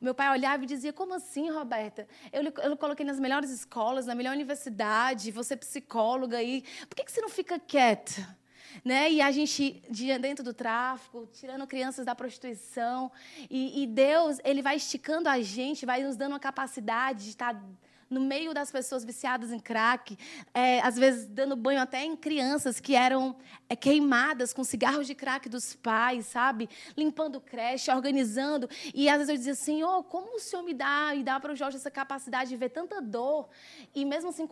O 0.00 0.04
meu 0.04 0.12
pai 0.12 0.28
olhava 0.28 0.64
e 0.64 0.66
dizia: 0.66 0.92
Como 0.92 1.14
assim, 1.14 1.48
Roberta? 1.48 2.08
Eu, 2.32 2.52
eu 2.64 2.76
coloquei 2.76 3.06
nas 3.06 3.20
melhores 3.20 3.48
escolas, 3.48 4.06
na 4.06 4.14
melhor 4.16 4.34
universidade, 4.34 5.30
você 5.30 5.54
é 5.54 5.56
psicóloga 5.56 6.38
aí. 6.38 6.64
Por 6.88 6.96
que, 6.96 7.04
que 7.04 7.12
você 7.12 7.20
não 7.20 7.28
fica 7.28 7.60
quieta? 7.60 8.36
Né? 8.84 9.10
E 9.10 9.20
a 9.20 9.30
gente 9.30 9.82
dentro 10.20 10.44
do 10.44 10.54
tráfico, 10.54 11.28
tirando 11.32 11.66
crianças 11.66 12.04
da 12.04 12.14
prostituição, 12.14 13.10
e, 13.50 13.82
e 13.82 13.86
Deus 13.86 14.38
ele 14.44 14.62
vai 14.62 14.76
esticando 14.76 15.28
a 15.28 15.40
gente, 15.40 15.86
vai 15.86 16.02
nos 16.02 16.16
dando 16.16 16.32
uma 16.32 16.40
capacidade 16.40 17.24
de 17.24 17.30
estar 17.30 17.60
no 18.10 18.20
meio 18.20 18.54
das 18.54 18.70
pessoas 18.70 19.04
viciadas 19.04 19.52
em 19.52 19.58
crack, 19.58 20.16
é, 20.54 20.80
às 20.80 20.96
vezes 20.96 21.26
dando 21.26 21.54
banho 21.54 21.80
até 21.80 22.04
em 22.04 22.16
crianças 22.16 22.80
que 22.80 22.94
eram 22.94 23.36
é, 23.68 23.76
queimadas 23.76 24.52
com 24.52 24.64
cigarros 24.64 25.06
de 25.06 25.14
crack 25.14 25.48
dos 25.48 25.74
pais, 25.74 26.26
sabe? 26.26 26.68
Limpando 26.96 27.40
creche, 27.40 27.90
organizando. 27.90 28.68
E 28.94 29.08
às 29.08 29.18
vezes 29.18 29.28
eu 29.28 29.36
dizia, 29.36 29.54
Senhor, 29.54 30.02
como 30.04 30.36
o 30.36 30.38
Senhor 30.40 30.62
me 30.62 30.72
dá 30.72 31.14
e 31.14 31.22
dá 31.22 31.38
para 31.38 31.52
o 31.52 31.56
Jorge 31.56 31.76
essa 31.76 31.90
capacidade 31.90 32.50
de 32.50 32.56
ver 32.56 32.70
tanta 32.70 33.00
dor 33.00 33.48
e 33.94 34.04
mesmo 34.04 34.30
assim 34.30 34.46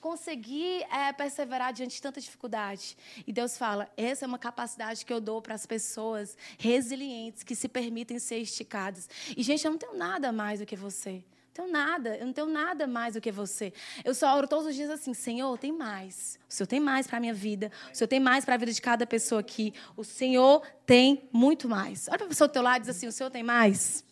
conseguir 0.00 0.82
é, 0.90 1.12
perseverar 1.12 1.72
diante 1.72 1.96
de 1.96 2.02
tanta 2.02 2.20
dificuldade? 2.20 2.96
E 3.26 3.32
Deus 3.32 3.58
fala, 3.58 3.90
essa 3.96 4.24
é 4.24 4.28
uma 4.28 4.38
capacidade 4.38 5.04
que 5.04 5.12
eu 5.12 5.20
dou 5.20 5.42
para 5.42 5.54
as 5.54 5.66
pessoas 5.66 6.36
resilientes 6.58 7.42
que 7.42 7.54
se 7.54 7.68
permitem 7.68 8.18
ser 8.18 8.38
esticadas. 8.38 9.08
E, 9.36 9.42
gente, 9.42 9.64
eu 9.64 9.70
não 9.70 9.78
tenho 9.78 9.96
nada 9.96 10.32
mais 10.32 10.60
do 10.60 10.66
que 10.66 10.76
você 10.76 11.22
tenho 11.52 11.70
nada, 11.70 12.16
eu 12.16 12.26
não 12.26 12.32
tenho 12.32 12.46
nada 12.48 12.86
mais 12.86 13.14
do 13.14 13.20
que 13.20 13.30
você. 13.30 13.72
Eu 14.04 14.14
só 14.14 14.34
oro 14.36 14.48
todos 14.48 14.66
os 14.66 14.74
dias 14.74 14.90
assim, 14.90 15.12
Senhor, 15.12 15.58
tem 15.58 15.70
mais. 15.70 16.38
O 16.48 16.52
Senhor 16.52 16.66
tem 16.66 16.80
mais 16.80 17.06
para 17.06 17.18
a 17.18 17.20
minha 17.20 17.34
vida. 17.34 17.70
O 17.92 17.96
Senhor 17.96 18.08
tem 18.08 18.18
mais 18.18 18.44
para 18.44 18.54
a 18.54 18.56
vida 18.58 18.72
de 18.72 18.80
cada 18.80 19.06
pessoa 19.06 19.40
aqui. 19.40 19.74
O 19.96 20.02
Senhor 20.02 20.62
tem 20.86 21.28
muito 21.30 21.68
mais. 21.68 22.08
Olha 22.08 22.16
para 22.16 22.26
a 22.26 22.28
pessoa 22.30 22.48
do 22.48 22.52
teu 22.52 22.62
lado 22.62 22.78
e 22.78 22.80
diz 22.86 22.96
assim, 22.96 23.06
o 23.06 23.12
Senhor 23.12 23.30
tem 23.30 23.42
mais? 23.42 24.02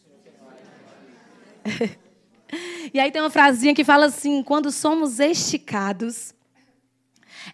e 2.92 3.00
aí 3.00 3.10
tem 3.10 3.22
uma 3.22 3.30
frasinha 3.30 3.74
que 3.74 3.84
fala 3.84 4.06
assim, 4.06 4.42
quando 4.42 4.70
somos 4.70 5.18
esticados, 5.18 6.34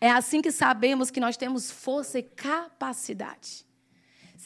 é 0.01 0.11
assim 0.11 0.43
que 0.43 0.51
sabemos 0.51 1.11
que 1.11 1.21
nós 1.21 1.37
temos 1.37 1.71
força 1.71 2.19
e 2.19 2.23
capacidade. 2.23 3.65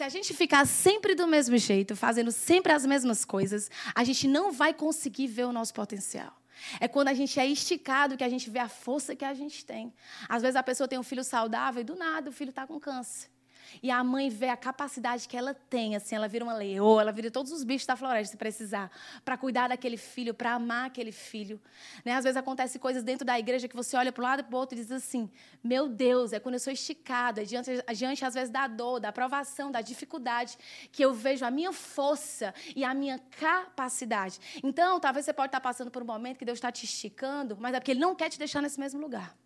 Se 0.00 0.04
a 0.04 0.08
gente 0.08 0.32
ficar 0.32 0.66
sempre 0.66 1.14
do 1.14 1.26
mesmo 1.26 1.58
jeito, 1.58 1.94
fazendo 1.94 2.32
sempre 2.32 2.72
as 2.72 2.86
mesmas 2.86 3.22
coisas, 3.22 3.70
a 3.94 4.02
gente 4.02 4.26
não 4.26 4.50
vai 4.50 4.72
conseguir 4.72 5.26
ver 5.26 5.44
o 5.44 5.52
nosso 5.52 5.74
potencial. 5.74 6.32
É 6.80 6.88
quando 6.88 7.08
a 7.08 7.12
gente 7.12 7.38
é 7.38 7.44
esticado 7.44 8.16
que 8.16 8.24
a 8.24 8.28
gente 8.30 8.48
vê 8.48 8.60
a 8.60 8.66
força 8.66 9.14
que 9.14 9.26
a 9.26 9.34
gente 9.34 9.62
tem. 9.62 9.92
Às 10.26 10.40
vezes 10.40 10.56
a 10.56 10.62
pessoa 10.62 10.88
tem 10.88 10.98
um 10.98 11.02
filho 11.02 11.22
saudável 11.22 11.82
e 11.82 11.84
do 11.84 11.96
nada 11.96 12.30
o 12.30 12.32
filho 12.32 12.48
está 12.48 12.66
com 12.66 12.80
câncer. 12.80 13.28
E 13.82 13.90
a 13.90 14.02
mãe 14.02 14.28
vê 14.28 14.48
a 14.48 14.56
capacidade 14.56 15.28
que 15.28 15.36
ela 15.36 15.54
tem, 15.54 15.96
assim, 15.96 16.14
ela 16.14 16.28
vira 16.28 16.44
uma 16.44 16.54
leoa, 16.54 17.02
ela 17.02 17.12
vira 17.12 17.30
todos 17.30 17.52
os 17.52 17.64
bichos 17.64 17.86
da 17.86 17.96
floresta, 17.96 18.32
se 18.32 18.36
precisar, 18.36 18.90
para 19.24 19.36
cuidar 19.36 19.68
daquele 19.68 19.96
filho, 19.96 20.34
para 20.34 20.52
amar 20.52 20.86
aquele 20.86 21.12
filho. 21.12 21.60
Né? 22.04 22.12
Às 22.12 22.24
vezes 22.24 22.36
acontece 22.36 22.78
coisas 22.78 23.02
dentro 23.02 23.24
da 23.24 23.38
igreja 23.38 23.68
que 23.68 23.76
você 23.76 23.96
olha 23.96 24.12
para 24.12 24.22
um 24.22 24.26
lado 24.26 24.40
e 24.40 24.42
para 24.42 24.54
o 24.54 24.58
outro 24.58 24.76
e 24.76 24.80
diz 24.80 24.90
assim: 24.90 25.30
meu 25.62 25.88
Deus, 25.88 26.32
é 26.32 26.40
quando 26.40 26.54
eu 26.54 26.60
sou 26.60 26.72
esticada, 26.72 27.44
diante, 27.44 27.70
diante 27.94 28.24
às 28.24 28.34
vezes 28.34 28.50
da 28.50 28.66
dor, 28.66 29.00
da 29.00 29.12
provação, 29.12 29.70
da 29.70 29.80
dificuldade, 29.80 30.56
que 30.90 31.04
eu 31.04 31.12
vejo 31.12 31.44
a 31.44 31.50
minha 31.50 31.72
força 31.72 32.54
e 32.74 32.84
a 32.84 32.94
minha 32.94 33.18
capacidade. 33.38 34.38
Então, 34.62 34.98
talvez 34.98 35.24
você 35.24 35.32
pode 35.32 35.48
estar 35.48 35.60
passando 35.60 35.90
por 35.90 36.02
um 36.02 36.06
momento 36.06 36.38
que 36.38 36.44
Deus 36.44 36.56
está 36.56 36.70
te 36.72 36.84
esticando, 36.84 37.56
mas 37.60 37.74
é 37.74 37.80
porque 37.80 37.92
Ele 37.92 38.00
não 38.00 38.14
quer 38.14 38.28
te 38.28 38.38
deixar 38.38 38.60
nesse 38.60 38.78
mesmo 38.78 39.00
lugar. 39.00 39.36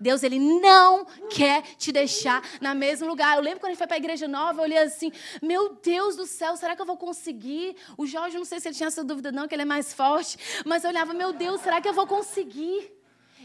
Deus, 0.00 0.22
ele 0.22 0.38
não 0.38 1.04
quer 1.30 1.62
te 1.76 1.92
deixar 1.92 2.42
na 2.60 2.74
mesmo 2.74 3.06
lugar. 3.06 3.36
Eu 3.36 3.42
lembro 3.42 3.60
quando 3.60 3.70
gente 3.70 3.78
foi 3.78 3.86
para 3.86 3.96
a 3.96 3.98
igreja 3.98 4.26
nova, 4.26 4.60
eu 4.60 4.64
olhei 4.64 4.78
assim: 4.78 5.12
meu 5.42 5.74
Deus 5.74 6.16
do 6.16 6.26
céu, 6.26 6.56
será 6.56 6.74
que 6.74 6.82
eu 6.82 6.86
vou 6.86 6.96
conseguir? 6.96 7.76
O 7.96 8.06
Jorge, 8.06 8.36
não 8.36 8.44
sei 8.44 8.60
se 8.60 8.68
ele 8.68 8.74
tinha 8.74 8.88
essa 8.88 9.04
dúvida, 9.04 9.30
não, 9.30 9.46
que 9.46 9.54
ele 9.54 9.62
é 9.62 9.66
mais 9.66 9.92
forte, 9.92 10.38
mas 10.64 10.84
eu 10.84 10.90
olhava: 10.90 11.12
meu 11.12 11.32
Deus, 11.32 11.60
será 11.60 11.80
que 11.80 11.88
eu 11.88 11.94
vou 11.94 12.06
conseguir? 12.06 12.95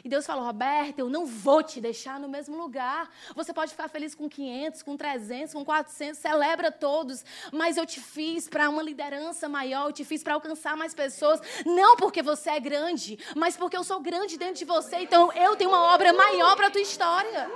E 0.03 0.09
Deus 0.09 0.25
falou: 0.25 0.45
Roberta, 0.45 1.01
eu 1.01 1.09
não 1.09 1.25
vou 1.25 1.61
te 1.63 1.79
deixar 1.79 2.19
no 2.19 2.27
mesmo 2.27 2.57
lugar. 2.57 3.09
Você 3.35 3.53
pode 3.53 3.71
ficar 3.71 3.87
feliz 3.87 4.15
com 4.15 4.29
500, 4.29 4.81
com 4.83 4.97
300, 4.97 5.53
com 5.53 5.65
400, 5.65 6.19
celebra 6.19 6.71
todos. 6.71 7.23
Mas 7.51 7.77
eu 7.77 7.85
te 7.85 7.99
fiz 7.99 8.47
para 8.47 8.69
uma 8.69 8.81
liderança 8.81 9.47
maior, 9.47 9.87
eu 9.87 9.93
te 9.93 10.03
fiz 10.03 10.23
para 10.23 10.33
alcançar 10.33 10.75
mais 10.75 10.93
pessoas. 10.93 11.39
Não 11.65 11.95
porque 11.95 12.21
você 12.21 12.49
é 12.49 12.59
grande, 12.59 13.19
mas 13.35 13.55
porque 13.55 13.77
eu 13.77 13.83
sou 13.83 13.99
grande 13.99 14.37
dentro 14.37 14.55
de 14.55 14.65
você. 14.65 14.97
Então 14.97 15.31
eu 15.33 15.55
tenho 15.55 15.69
uma 15.69 15.93
obra 15.93 16.11
maior 16.13 16.55
para 16.55 16.67
a 16.67 16.71
tua 16.71 16.81
história. 16.81 17.49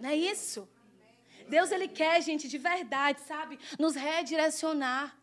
Não 0.00 0.08
é 0.08 0.16
isso? 0.16 0.68
Deus, 1.48 1.70
Ele 1.70 1.88
quer, 1.88 2.20
gente, 2.22 2.48
de 2.48 2.58
verdade, 2.58 3.20
sabe? 3.20 3.58
Nos 3.78 3.94
redirecionar. 3.94 5.14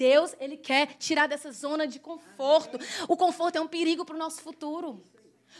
Deus, 0.00 0.34
Ele 0.40 0.56
quer 0.56 0.94
tirar 0.94 1.26
dessa 1.26 1.52
zona 1.52 1.86
de 1.86 2.00
conforto. 2.00 2.78
O 3.06 3.18
conforto 3.18 3.56
é 3.56 3.60
um 3.60 3.68
perigo 3.68 4.02
para 4.02 4.16
o 4.16 4.18
nosso 4.18 4.40
futuro. 4.40 5.04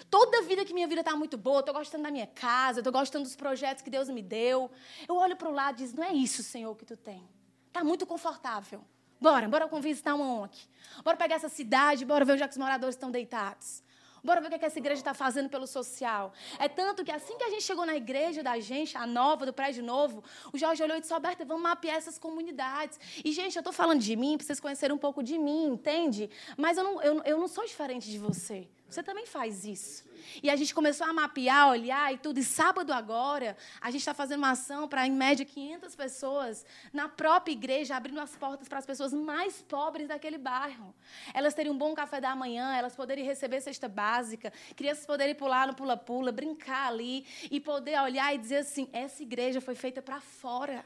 Toda 0.08 0.40
vida 0.40 0.64
que 0.64 0.72
minha 0.72 0.88
vida 0.88 1.02
está 1.02 1.14
muito 1.14 1.36
boa, 1.36 1.60
estou 1.60 1.74
gostando 1.74 2.04
da 2.04 2.10
minha 2.10 2.26
casa, 2.26 2.80
estou 2.80 2.90
gostando 2.90 3.24
dos 3.24 3.36
projetos 3.36 3.82
que 3.82 3.90
Deus 3.90 4.08
me 4.08 4.22
deu. 4.22 4.70
Eu 5.06 5.16
olho 5.16 5.36
para 5.36 5.46
o 5.46 5.52
lado 5.52 5.82
e 5.82 5.86
digo, 5.86 6.00
não 6.00 6.06
é 6.06 6.14
isso, 6.14 6.42
Senhor, 6.42 6.74
que 6.74 6.86
tu 6.86 6.96
tem. 6.96 7.28
Está 7.66 7.84
muito 7.84 8.06
confortável. 8.06 8.82
Bora, 9.20 9.46
bora 9.46 9.68
visitar 9.78 10.14
uma 10.14 10.24
ONG. 10.24 10.56
Bora 11.04 11.18
pegar 11.18 11.34
essa 11.34 11.50
cidade, 11.50 12.06
bora 12.06 12.24
ver 12.24 12.32
onde 12.32 12.42
é 12.42 12.48
que 12.48 12.52
os 12.52 12.58
moradores 12.58 12.94
estão 12.94 13.10
deitados. 13.10 13.82
Bora 14.22 14.40
ver 14.40 14.46
o 14.46 14.50
que, 14.50 14.56
é 14.56 14.58
que 14.58 14.64
essa 14.66 14.78
igreja 14.78 15.00
está 15.00 15.14
fazendo 15.14 15.48
pelo 15.48 15.66
social. 15.66 16.32
É 16.58 16.68
tanto 16.68 17.04
que 17.04 17.10
assim 17.10 17.36
que 17.36 17.44
a 17.44 17.50
gente 17.50 17.62
chegou 17.62 17.86
na 17.86 17.96
igreja 17.96 18.42
da 18.42 18.58
gente, 18.60 18.96
a 18.96 19.06
nova, 19.06 19.46
do 19.46 19.52
prédio 19.52 19.82
novo, 19.82 20.22
o 20.52 20.58
Jorge 20.58 20.82
olhou 20.82 20.96
e 20.96 21.00
disse, 21.00 21.12
Roberta, 21.12 21.44
vamos 21.44 21.62
mapear 21.62 21.96
essas 21.96 22.18
comunidades. 22.18 22.98
E, 23.24 23.32
gente, 23.32 23.56
eu 23.56 23.60
estou 23.60 23.72
falando 23.72 24.00
de 24.00 24.16
mim, 24.16 24.36
para 24.36 24.46
vocês 24.46 24.60
conhecerem 24.60 24.94
um 24.94 24.98
pouco 24.98 25.22
de 25.22 25.38
mim, 25.38 25.66
entende? 25.66 26.30
Mas 26.56 26.76
eu 26.76 26.84
não, 26.84 27.02
eu, 27.02 27.22
eu 27.24 27.38
não 27.38 27.48
sou 27.48 27.64
diferente 27.64 28.10
de 28.10 28.18
você. 28.18 28.68
Você 28.90 29.04
também 29.04 29.24
faz 29.24 29.64
isso. 29.64 30.04
E 30.42 30.50
a 30.50 30.56
gente 30.56 30.74
começou 30.74 31.06
a 31.06 31.12
mapear, 31.12 31.68
olhar 31.68 32.12
e 32.12 32.18
tudo. 32.18 32.38
E 32.38 32.44
sábado 32.44 32.92
agora, 32.92 33.56
a 33.80 33.88
gente 33.88 34.00
está 34.00 34.12
fazendo 34.12 34.38
uma 34.38 34.50
ação 34.50 34.88
para, 34.88 35.06
em 35.06 35.12
média, 35.12 35.46
500 35.46 35.94
pessoas 35.94 36.66
na 36.92 37.08
própria 37.08 37.52
igreja, 37.52 37.94
abrindo 37.94 38.20
as 38.20 38.34
portas 38.34 38.68
para 38.68 38.78
as 38.78 38.86
pessoas 38.86 39.12
mais 39.12 39.62
pobres 39.62 40.08
daquele 40.08 40.38
bairro. 40.38 40.92
Elas 41.32 41.54
teriam 41.54 41.72
um 41.72 41.78
bom 41.78 41.94
café 41.94 42.20
da 42.20 42.34
manhã, 42.34 42.74
elas 42.74 42.96
poderiam 42.96 43.26
receber 43.26 43.60
cesta 43.60 43.88
básica, 43.88 44.52
crianças 44.74 45.06
poderem 45.06 45.36
pular 45.36 45.68
no 45.68 45.74
pula-pula, 45.74 46.32
brincar 46.32 46.88
ali 46.88 47.24
e 47.48 47.60
poder 47.60 48.00
olhar 48.00 48.34
e 48.34 48.38
dizer 48.38 48.58
assim: 48.58 48.88
essa 48.92 49.22
igreja 49.22 49.60
foi 49.60 49.76
feita 49.76 50.02
para 50.02 50.20
fora. 50.20 50.84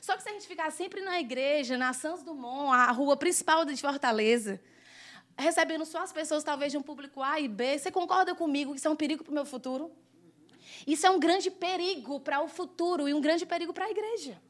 Só 0.00 0.16
que 0.16 0.22
se 0.22 0.28
a 0.28 0.32
gente 0.32 0.46
ficar 0.46 0.70
sempre 0.70 1.00
na 1.00 1.20
igreja, 1.20 1.76
na 1.76 1.92
Santos 1.92 2.22
Dumont, 2.22 2.72
a 2.72 2.92
rua 2.92 3.16
principal 3.16 3.64
de 3.64 3.76
Fortaleza, 3.76 4.60
recebendo 5.36 5.84
só 5.84 6.02
as 6.02 6.12
pessoas, 6.12 6.44
talvez, 6.44 6.72
de 6.72 6.78
um 6.78 6.82
público 6.82 7.22
A 7.22 7.40
e 7.40 7.48
B. 7.48 7.78
Você 7.78 7.90
concorda 7.90 8.34
comigo 8.34 8.72
que 8.72 8.78
isso 8.78 8.88
é 8.88 8.90
um 8.90 8.96
perigo 8.96 9.24
para 9.24 9.30
o 9.30 9.34
meu 9.34 9.44
futuro? 9.44 9.90
Isso 10.86 11.06
é 11.06 11.10
um 11.10 11.18
grande 11.18 11.50
perigo 11.50 12.20
para 12.20 12.40
o 12.40 12.48
futuro 12.48 13.08
e 13.08 13.14
um 13.14 13.20
grande 13.20 13.46
perigo 13.46 13.72
para 13.72 13.86
a 13.86 13.90
igreja. 13.90 14.40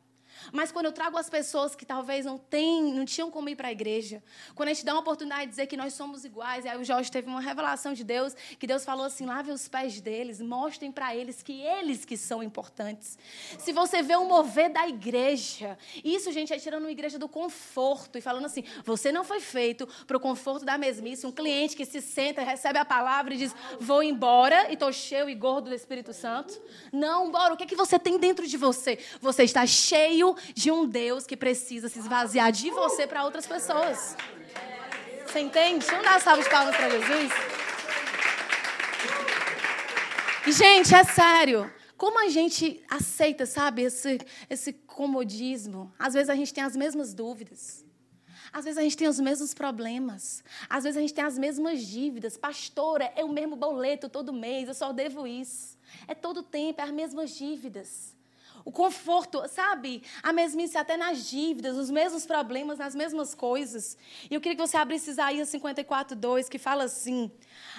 Mas 0.50 0.72
quando 0.72 0.86
eu 0.86 0.92
trago 0.92 1.16
as 1.16 1.28
pessoas 1.28 1.74
que 1.74 1.84
talvez 1.84 2.24
não, 2.24 2.38
tem, 2.38 2.82
não 2.82 3.04
tinham 3.04 3.30
como 3.30 3.48
ir 3.48 3.56
para 3.56 3.68
a 3.68 3.72
igreja, 3.72 4.22
quando 4.54 4.70
a 4.70 4.72
gente 4.72 4.84
dá 4.84 4.92
uma 4.92 5.00
oportunidade 5.00 5.42
de 5.44 5.50
dizer 5.50 5.66
que 5.66 5.76
nós 5.76 5.94
somos 5.94 6.24
iguais, 6.24 6.64
aí 6.66 6.78
o 6.78 6.84
Jorge 6.84 7.10
teve 7.10 7.28
uma 7.28 7.40
revelação 7.40 7.92
de 7.92 8.02
Deus, 8.02 8.34
que 8.58 8.66
Deus 8.66 8.84
falou 8.84 9.04
assim: 9.04 9.26
lave 9.26 9.50
os 9.50 9.68
pés 9.68 10.00
deles, 10.00 10.40
mostrem 10.40 10.90
para 10.90 11.14
eles 11.14 11.42
que 11.42 11.60
eles 11.60 12.04
que 12.04 12.16
são 12.16 12.42
importantes. 12.42 13.18
Se 13.58 13.72
você 13.72 14.02
vê 14.02 14.16
o 14.16 14.24
mover 14.24 14.70
da 14.70 14.88
igreja, 14.88 15.78
isso, 16.02 16.32
gente, 16.32 16.52
é 16.52 16.58
tirando 16.58 16.84
uma 16.84 16.90
igreja 16.90 17.18
do 17.18 17.28
conforto 17.28 18.18
e 18.18 18.20
falando 18.20 18.46
assim: 18.46 18.64
você 18.84 19.12
não 19.12 19.24
foi 19.24 19.40
feito 19.40 19.86
para 20.06 20.16
o 20.16 20.20
conforto 20.20 20.64
da 20.64 20.78
mesmice. 20.78 21.26
Um 21.26 21.32
cliente 21.32 21.76
que 21.76 21.84
se 21.84 22.00
senta, 22.00 22.42
recebe 22.42 22.78
a 22.78 22.84
palavra 22.84 23.34
e 23.34 23.36
diz: 23.36 23.54
vou 23.80 24.02
embora 24.02 24.70
e 24.70 24.74
estou 24.74 24.92
cheio 24.92 25.28
e 25.28 25.34
gordo 25.34 25.68
do 25.68 25.74
Espírito 25.74 26.12
Santo. 26.12 26.60
Não, 26.92 27.30
bora, 27.30 27.54
o 27.54 27.56
que, 27.56 27.64
é 27.64 27.66
que 27.66 27.76
você 27.76 27.98
tem 27.98 28.18
dentro 28.18 28.46
de 28.46 28.56
você? 28.56 28.98
Você 29.20 29.44
está 29.44 29.66
cheio 29.66 30.31
de 30.54 30.70
um 30.70 30.86
Deus 30.86 31.26
que 31.26 31.36
precisa 31.36 31.88
se 31.88 31.98
esvaziar 31.98 32.50
de 32.52 32.70
você 32.70 33.06
para 33.06 33.24
outras 33.24 33.46
pessoas. 33.46 34.16
Você 35.26 35.40
entende? 35.40 35.86
Vamos 35.86 36.04
dar 36.04 36.20
salve 36.20 36.42
de 36.42 36.50
palmas 36.50 36.76
para 36.76 36.90
Jesus? 36.90 37.32
E, 40.46 40.52
gente, 40.52 40.94
é 40.94 41.04
sério. 41.04 41.72
Como 41.96 42.22
a 42.22 42.28
gente 42.28 42.82
aceita, 42.90 43.46
sabe, 43.46 43.82
esse, 43.82 44.18
esse 44.50 44.72
comodismo? 44.72 45.90
Às 45.98 46.14
vezes 46.14 46.28
a 46.28 46.34
gente 46.34 46.52
tem 46.52 46.62
as 46.62 46.76
mesmas 46.76 47.14
dúvidas. 47.14 47.84
Às 48.52 48.64
vezes 48.64 48.76
a 48.76 48.82
gente 48.82 48.96
tem 48.96 49.08
os 49.08 49.18
mesmos 49.20 49.54
problemas. 49.54 50.44
Às 50.68 50.84
vezes 50.84 50.98
a 50.98 51.00
gente 51.00 51.14
tem 51.14 51.24
as 51.24 51.38
mesmas 51.38 51.80
dívidas. 51.80 52.36
Pastora, 52.36 53.10
é 53.16 53.24
o 53.24 53.28
mesmo 53.28 53.56
boleto 53.56 54.08
todo 54.08 54.32
mês, 54.32 54.68
eu 54.68 54.74
só 54.74 54.92
devo 54.92 55.26
isso. 55.26 55.78
É 56.06 56.14
todo 56.14 56.42
tempo, 56.42 56.80
é 56.80 56.84
as 56.84 56.90
mesmas 56.90 57.30
dívidas 57.30 58.14
o 58.64 58.72
conforto, 58.72 59.42
sabe? 59.48 60.02
A 60.22 60.32
mesmice 60.32 60.76
até 60.76 60.96
nas 60.96 61.28
dívidas, 61.28 61.76
os 61.76 61.90
mesmos 61.90 62.26
problemas, 62.26 62.78
nas 62.78 62.94
mesmas 62.94 63.34
coisas. 63.34 63.96
E 64.30 64.34
eu 64.34 64.40
queria 64.40 64.56
que 64.56 64.66
você 64.66 64.76
abrisse 64.76 65.10
Isaías 65.10 65.48
54, 65.48 66.16
2, 66.16 66.48
que 66.48 66.58
fala 66.58 66.84
assim: 66.84 67.30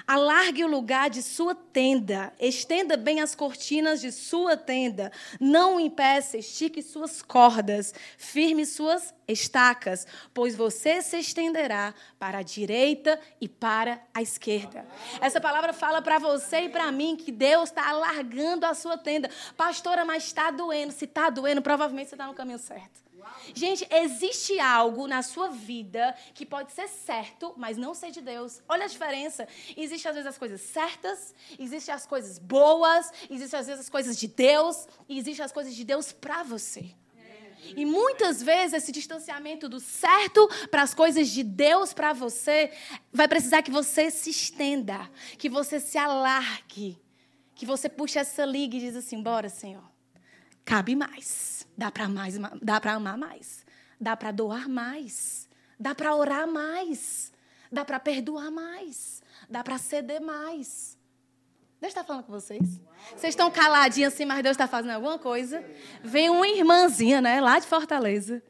Alargue 0.06 0.64
o 0.64 0.68
lugar 0.68 1.10
de 1.10 1.22
sua 1.22 1.56
tenda, 1.56 2.34
estenda 2.40 2.98
bem 2.98 3.22
as 3.22 3.36
cortinas 3.36 4.02
de 4.02 4.12
sua 4.12 4.58
tenda, 4.58 5.12
não 5.40 5.78
o 5.78 5.80
impeça, 5.80 6.38
estique 6.38 6.82
suas 6.82 7.22
cordas, 7.22 7.94
firme 8.18 8.66
suas 8.66 9.14
estacas, 9.28 10.06
pois 10.34 10.56
você 10.56 11.02
se 11.02 11.18
estenderá 11.18 11.94
para 12.20 12.40
a 12.40 12.44
direita 12.44 13.20
e 13.40 13.48
para 13.48 14.02
a 14.14 14.22
esquerda. 14.22 14.86
Essa 15.22 15.40
palavra 15.40 15.74
fala 15.74 16.02
para 16.02 16.20
você 16.20 16.62
e 16.62 16.70
para 16.70 16.92
mim 16.92 17.16
que 17.16 17.32
Deus 17.32 17.70
está 17.70 17.90
alargando 17.90 18.66
a 18.66 18.74
sua 18.74 18.98
tenda. 18.98 19.30
Pastora, 19.56 20.04
mas 20.06 20.26
está 20.26 20.52
doendo. 20.52 20.92
Se 20.92 21.06
está 21.06 21.30
doendo, 21.30 21.62
provavelmente 21.62 22.10
você 22.10 22.16
está 22.16 22.28
no 22.28 22.34
caminho 22.34 22.60
certo. 22.60 23.04
Gente, 23.54 23.88
existe 23.92 24.60
algo 24.60 25.08
na 25.08 25.22
sua 25.22 25.50
vida 25.50 26.16
que 26.34 26.46
pode 26.46 26.72
ser 26.72 26.88
certo, 26.88 27.54
mas 27.58 27.78
não 27.78 27.94
ser 27.94 28.12
de 28.12 28.22
Deus. 28.22 28.62
Olha 28.68 28.86
a 28.86 28.88
diferença. 28.88 29.48
Existem 29.76 30.10
às 30.10 30.16
vezes 30.16 30.30
as 30.30 30.38
coisas 30.38 30.62
certas, 30.62 31.34
existem 31.60 31.94
as 31.94 32.06
coisas 32.06 32.40
boas, 32.40 33.12
existem 33.30 33.60
às 33.60 33.68
vezes 33.68 33.82
as 33.82 33.90
coisas 33.90 34.18
de 34.18 34.28
Deus, 34.28 34.88
e 35.08 35.18
existem 35.20 35.44
as 35.44 35.52
coisas 35.52 35.76
de 35.76 35.84
Deus 35.84 36.12
para 36.12 36.44
você. 36.44 36.94
E 37.76 37.86
muitas 37.86 38.42
vezes 38.42 38.74
esse 38.74 38.92
distanciamento 38.92 39.70
do 39.70 39.80
certo 39.80 40.48
para 40.70 40.82
as 40.82 40.94
coisas 40.94 41.30
de 41.30 41.44
Deus 41.44 41.94
para 41.94 42.14
você 42.14 42.72
vai 43.12 43.28
precisar 43.28 43.62
que 43.62 43.72
você 43.72 44.12
se 44.12 44.30
estenda, 44.30 45.10
que 45.38 45.50
você 45.50 45.80
se 45.80 45.98
alargue, 45.98 47.00
que 47.56 47.66
você 47.66 47.88
puxe 47.88 48.20
essa 48.20 48.46
liga 48.46 48.76
e 48.76 48.80
diz 48.80 48.96
assim: 48.96 49.22
bora, 49.22 49.50
Senhor, 49.50 49.84
cabe 50.66 50.96
mais. 50.96 51.68
Dá 51.76 51.90
para 51.90 52.08
mais, 52.08 52.36
dá 52.62 52.80
para 52.80 52.94
amar 52.94 53.18
mais, 53.18 53.66
dá 54.00 54.16
para 54.16 54.32
doar 54.32 54.70
mais, 54.70 55.50
dá 55.80 55.96
para 55.96 56.16
orar 56.16 56.48
mais, 56.48 57.32
dá 57.72 57.84
para 57.84 58.00
perdoar 58.00 58.52
mais, 58.52 59.24
dá 59.50 59.64
para 59.64 59.80
ceder 59.80 60.22
mais. 60.22 60.96
Deus 61.84 61.92
está 61.92 62.02
falando 62.02 62.24
com 62.24 62.32
vocês? 62.32 62.80
Vocês 63.10 63.34
estão 63.34 63.52
caladinhos 63.52 64.14
assim, 64.14 64.24
mas 64.24 64.42
Deus 64.42 64.54
está 64.54 64.70
fazendo 64.70 64.92
alguma 64.92 65.20
coisa. 65.20 65.62
Vem 66.02 66.30
uma 66.30 66.48
irmãzinha, 66.48 67.20
né, 67.20 67.42
lá 67.42 67.60
de 67.60 67.68
Fortaleza, 67.68 68.42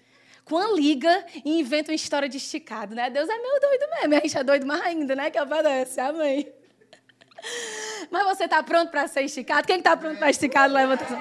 com 0.46 0.56
a 0.56 0.68
liga 0.68 1.25
e 1.44 1.60
inventa 1.60 1.90
uma 1.90 1.96
história 1.96 2.30
de 2.30 2.38
esticado, 2.38 2.94
né? 2.94 3.10
Deus 3.10 3.28
é 3.28 3.36
meu 3.36 3.60
doido 3.60 3.90
mesmo, 3.90 4.13
a 4.13 4.20
gente 4.20 4.38
é 4.38 4.44
doido 4.44 4.68
mais 4.68 4.84
ainda, 4.84 5.16
né? 5.16 5.32
Que 5.32 5.42
obedece, 5.42 6.00
amém. 6.00 6.54
Mas 8.12 8.24
você 8.24 8.44
está 8.44 8.62
pronto 8.62 8.92
para 8.92 9.08
ser 9.08 9.24
esticado? 9.24 9.66
Quem 9.66 9.80
está 9.80 9.98
pronto 9.98 10.20
para 10.20 10.30
esticado, 10.30 10.72
levanta 10.72 11.04
a. 11.04 11.18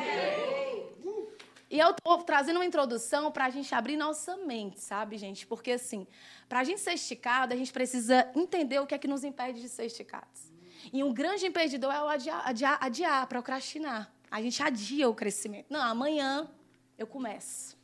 E 1.71 1.79
eu 1.79 1.93
estou 1.93 2.19
trazendo 2.25 2.59
uma 2.59 2.67
introdução 2.67 3.33
para 3.33 3.47
a 3.47 3.51
gente 3.51 3.75
abrir 3.75 3.97
nossa 3.97 4.37
mente, 4.37 4.83
sabe, 4.83 5.17
gente? 5.17 5.47
Porque, 5.47 5.71
assim, 5.71 6.07
para 6.47 6.61
a 6.61 6.65
gente 6.65 6.83
ser 6.83 6.93
esticado, 6.93 7.55
a 7.55 7.57
gente 7.57 7.73
precisa 7.73 8.31
entender 8.37 8.81
o 8.81 8.87
que 8.87 8.95
é 8.95 8.99
que 8.99 9.09
nos 9.09 9.25
impede 9.25 9.63
de 9.63 9.71
ser 9.71 9.87
esticados. 9.87 10.52
E 10.93 11.05
um 11.05 11.13
grande 11.13 11.47
impedidor 11.47 11.93
é 11.93 12.03
o 12.03 12.09
adiar, 12.09 12.49
adiar, 12.49 12.79
adiar 12.81 13.27
procrastinar. 13.27 14.11
A 14.31 14.41
gente 14.41 14.63
adia 14.63 15.09
o 15.09 15.15
crescimento. 15.15 15.67
Não, 15.69 15.83
amanhã 15.83 16.49
eu 16.97 17.07
começo. 17.07 17.77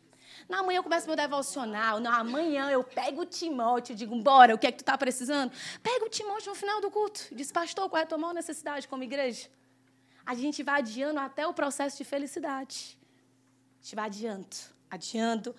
Não, 0.48 0.60
amanhã 0.60 0.78
eu 0.78 0.82
começo 0.82 1.06
meu 1.06 1.16
devocional. 1.16 2.00
Não, 2.00 2.10
amanhã 2.10 2.70
eu 2.70 2.82
pego 2.82 3.22
o 3.22 3.26
Timóteo 3.26 3.92
e 3.92 3.96
digo, 3.96 4.16
bora, 4.22 4.54
o 4.54 4.58
que 4.58 4.66
é 4.66 4.72
que 4.72 4.78
tu 4.78 4.82
está 4.82 4.96
precisando? 4.96 5.52
Pega 5.82 6.04
o 6.06 6.08
Timóteo 6.08 6.48
no 6.50 6.54
final 6.54 6.80
do 6.80 6.90
culto. 6.90 7.26
Diz, 7.32 7.52
pastor, 7.52 7.90
qual 7.90 8.00
é 8.00 8.04
a 8.04 8.06
tua 8.06 8.16
maior 8.16 8.32
necessidade 8.32 8.88
como 8.88 9.02
igreja? 9.02 9.48
A 10.24 10.34
gente 10.34 10.62
vai 10.62 10.80
adiando 10.80 11.20
até 11.20 11.46
o 11.46 11.52
processo 11.52 11.98
de 11.98 12.04
felicidade 12.04 12.98
estiver 13.80 14.02
adianto. 14.02 14.56
adiando, 14.56 14.77
adiando. 14.90 15.54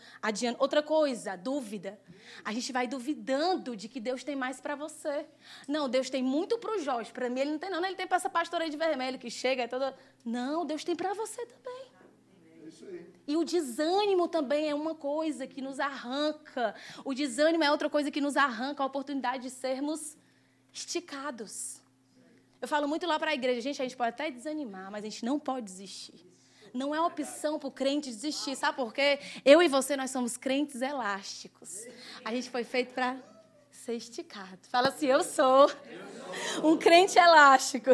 Outra 0.58 0.82
coisa, 0.82 1.36
dúvida. 1.36 2.00
A 2.44 2.52
gente 2.52 2.72
vai 2.72 2.88
duvidando 2.88 3.76
de 3.76 3.88
que 3.88 4.00
Deus 4.00 4.24
tem 4.24 4.36
mais 4.36 4.60
para 4.60 4.76
você. 4.76 5.26
Não, 5.68 5.88
Deus 5.88 6.10
tem 6.10 6.24
muito 6.24 6.58
para 6.58 6.76
o 6.76 6.80
Jorge. 6.80 7.12
Para 7.12 7.30
mim, 7.30 7.42
ele 7.42 7.52
não 7.52 7.60
tem, 7.60 7.70
não. 7.70 7.84
Ele 7.84 7.96
tem 7.96 8.08
para 8.08 8.18
essa 8.18 8.30
pastora 8.30 8.64
aí 8.64 8.70
de 8.70 8.78
vermelho 8.78 9.20
que 9.20 9.30
chega 9.30 9.64
e 9.64 9.68
toda. 9.68 9.96
Não, 10.26 10.66
Deus 10.66 10.84
tem 10.84 10.96
para 10.96 11.14
você 11.14 11.46
também. 11.46 11.90
E 13.28 13.38
o 13.38 13.44
desânimo 13.44 14.28
também 14.28 14.70
é 14.70 14.76
uma 14.76 14.96
coisa 14.96 15.46
que 15.46 15.62
nos 15.62 15.80
arranca. 15.80 16.76
O 17.04 17.14
desânimo 17.14 17.64
é 17.64 17.72
outra 17.72 17.90
coisa 17.90 18.10
que 18.12 18.22
nos 18.22 18.36
arranca 18.36 18.84
a 18.84 18.86
oportunidade 18.86 19.44
de 19.44 19.50
sermos 19.50 20.18
esticados. 20.72 21.82
Eu 22.62 22.68
falo 22.68 22.88
muito 22.88 23.08
lá 23.08 23.18
para 23.18 23.32
a 23.32 23.34
igreja, 23.34 23.62
gente, 23.62 23.82
a 23.82 23.86
gente 23.86 23.96
pode 23.96 24.10
até 24.10 24.30
desanimar, 24.30 24.92
mas 24.92 25.04
a 25.04 25.10
gente 25.10 25.24
não 25.24 25.40
pode 25.40 25.66
desistir. 25.66 26.29
Não 26.74 26.94
é 26.94 27.02
opção 27.02 27.60
para 27.60 27.68
o 27.68 27.72
crente 27.72 28.10
desistir. 28.10 28.56
Sabe 28.56 28.76
por 28.76 28.94
quê? 28.94 29.20
Eu 29.44 29.62
e 29.62 29.68
você, 29.68 29.96
nós 29.96 30.12
somos 30.12 30.38
crentes 30.38 30.82
elásticos. 30.82 31.86
A 32.24 32.34
gente 32.34 32.50
foi 32.50 32.64
feito 32.64 32.94
para 32.94 33.18
ser 33.72 33.94
esticado. 33.94 34.60
Fala 34.70 34.90
assim, 34.90 35.08
eu 35.08 35.24
sou 35.24 35.72
um 36.64 36.78
crente 36.78 37.18
elástico. 37.18 37.92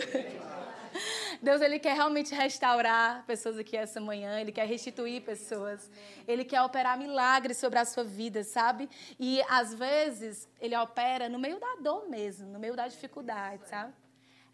Deus 1.42 1.62
ele 1.62 1.78
quer 1.80 1.94
realmente 1.94 2.34
restaurar 2.34 3.24
pessoas 3.26 3.58
aqui 3.58 3.76
essa 3.76 4.00
manhã, 4.00 4.40
ele 4.40 4.52
quer 4.52 4.66
restituir 4.66 5.22
pessoas. 5.22 5.90
Ele 6.28 6.44
quer 6.44 6.62
operar 6.62 6.98
milagres 6.98 7.58
sobre 7.58 7.80
a 7.80 7.86
sua 7.86 8.04
vida, 8.04 8.44
sabe? 8.44 8.90
E 9.20 9.42
às 9.50 9.74
vezes 9.74 10.48
ele 10.60 10.76
opera 10.76 11.30
no 11.30 11.38
meio 11.38 11.60
da 11.60 11.76
dor 11.82 12.10
mesmo, 12.10 12.48
no 12.48 12.60
meio 12.60 12.76
da 12.76 12.88
dificuldade, 12.88 13.68
sabe? 13.68 13.94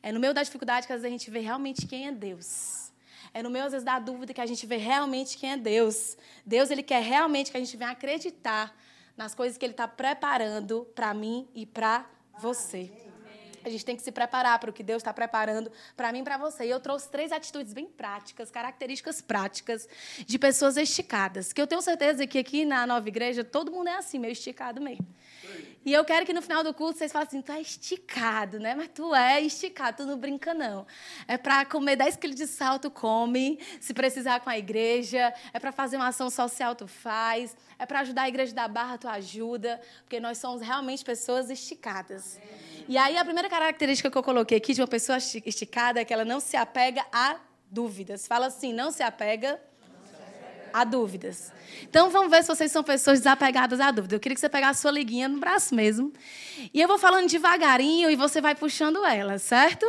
É 0.03 0.11
no 0.11 0.19
meio 0.19 0.33
da 0.33 0.41
dificuldade 0.41 0.87
que 0.87 0.93
às 0.93 1.01
vezes 1.01 1.15
a 1.15 1.17
gente 1.17 1.29
vê 1.29 1.39
realmente 1.39 1.85
quem 1.85 2.07
é 2.07 2.11
Deus. 2.11 2.80
É 3.33 3.41
no 3.41 3.49
meio, 3.49 3.65
às 3.65 3.71
vezes, 3.71 3.85
da 3.85 3.97
dúvida 3.97 4.33
que 4.33 4.41
a 4.41 4.45
gente 4.45 4.65
vê 4.65 4.77
realmente 4.77 5.37
quem 5.37 5.51
é 5.51 5.57
Deus. 5.57 6.17
Deus, 6.45 6.69
Ele 6.69 6.83
quer 6.83 7.01
realmente 7.01 7.51
que 7.51 7.57
a 7.57 7.59
gente 7.59 7.77
venha 7.77 7.91
acreditar 7.91 8.75
nas 9.15 9.33
coisas 9.33 9.57
que 9.57 9.65
Ele 9.65 9.73
está 9.73 9.87
preparando 9.87 10.85
para 10.93 11.13
mim 11.13 11.47
e 11.55 11.65
para 11.65 12.05
você. 12.39 12.91
A 13.63 13.69
gente 13.69 13.85
tem 13.85 13.95
que 13.95 14.01
se 14.01 14.11
preparar 14.11 14.57
para 14.59 14.69
o 14.69 14.73
que 14.73 14.81
Deus 14.81 15.01
está 15.01 15.13
preparando 15.13 15.71
para 15.95 16.11
mim 16.11 16.19
e 16.19 16.23
para 16.23 16.37
você. 16.37 16.65
E 16.65 16.69
eu 16.69 16.79
trouxe 16.79 17.09
três 17.09 17.31
atitudes 17.31 17.73
bem 17.73 17.85
práticas, 17.85 18.49
características 18.49 19.21
práticas 19.21 19.87
de 20.25 20.39
pessoas 20.39 20.77
esticadas. 20.77 21.53
Que 21.53 21.61
eu 21.61 21.67
tenho 21.67 21.81
certeza 21.81 22.25
que 22.25 22.39
aqui 22.39 22.65
na 22.65 22.87
nova 22.87 23.07
igreja 23.07 23.43
todo 23.43 23.71
mundo 23.71 23.87
é 23.89 23.95
assim, 23.95 24.17
meio 24.17 24.31
esticado 24.31 24.81
mesmo. 24.81 25.05
E 25.83 25.91
eu 25.91 26.05
quero 26.05 26.25
que 26.25 26.33
no 26.33 26.41
final 26.41 26.63
do 26.63 26.73
culto 26.73 26.99
vocês 26.99 27.11
falem 27.11 27.27
assim: 27.27 27.41
tu 27.41 27.51
é 27.51 27.59
esticado, 27.59 28.59
né? 28.59 28.75
Mas 28.75 28.89
tu 28.93 29.15
é 29.15 29.41
esticado, 29.41 29.97
tu 29.97 30.05
não 30.05 30.17
brinca, 30.17 30.53
não. 30.53 30.85
É 31.27 31.37
para 31.37 31.65
comer 31.65 31.95
10 31.95 32.17
quilos 32.17 32.35
de 32.35 32.45
sal, 32.45 32.77
tu 32.77 32.91
come. 32.91 33.59
Se 33.79 33.93
precisar 33.93 34.39
com 34.41 34.49
a 34.49 34.57
igreja. 34.57 35.33
É 35.51 35.59
para 35.59 35.71
fazer 35.71 35.97
uma 35.97 36.07
ação 36.07 36.29
social, 36.29 36.75
tu 36.75 36.87
faz. 36.87 37.55
É 37.79 37.85
para 37.85 38.01
ajudar 38.01 38.23
a 38.23 38.29
igreja 38.29 38.53
da 38.53 38.67
Barra, 38.67 38.97
tu 38.97 39.07
ajuda. 39.07 39.81
Porque 40.03 40.19
nós 40.19 40.37
somos 40.37 40.61
realmente 40.61 41.03
pessoas 41.03 41.49
esticadas. 41.49 42.39
E 42.87 42.97
aí, 42.97 43.17
a 43.17 43.25
primeira 43.25 43.49
característica 43.49 44.11
que 44.11 44.17
eu 44.17 44.23
coloquei 44.23 44.57
aqui 44.57 44.73
de 44.73 44.81
uma 44.81 44.87
pessoa 44.87 45.17
esticada 45.17 45.99
é 45.99 46.05
que 46.05 46.13
ela 46.13 46.25
não 46.25 46.39
se 46.39 46.55
apega 46.55 47.03
a 47.11 47.37
dúvidas. 47.71 48.27
Fala 48.27 48.47
assim: 48.47 48.71
não 48.71 48.91
se 48.91 49.01
apega 49.01 49.59
a 50.73 50.83
dúvidas. 50.83 51.51
Então 51.83 52.09
vamos 52.09 52.29
ver 52.29 52.43
se 52.43 52.47
vocês 52.47 52.71
são 52.71 52.83
pessoas 52.83 53.19
desapegadas 53.19 53.79
à 53.79 53.91
dúvida. 53.91 54.15
Eu 54.15 54.19
queria 54.19 54.35
que 54.35 54.41
você 54.41 54.49
pegasse 54.49 54.79
a 54.79 54.81
sua 54.81 54.91
liguinha 54.91 55.27
no 55.27 55.39
braço 55.39 55.73
mesmo. 55.75 56.11
E 56.73 56.79
eu 56.79 56.87
vou 56.87 56.97
falando 56.97 57.29
devagarinho 57.29 58.09
e 58.09 58.15
você 58.15 58.41
vai 58.41 58.55
puxando 58.55 59.05
ela, 59.05 59.37
certo? 59.37 59.85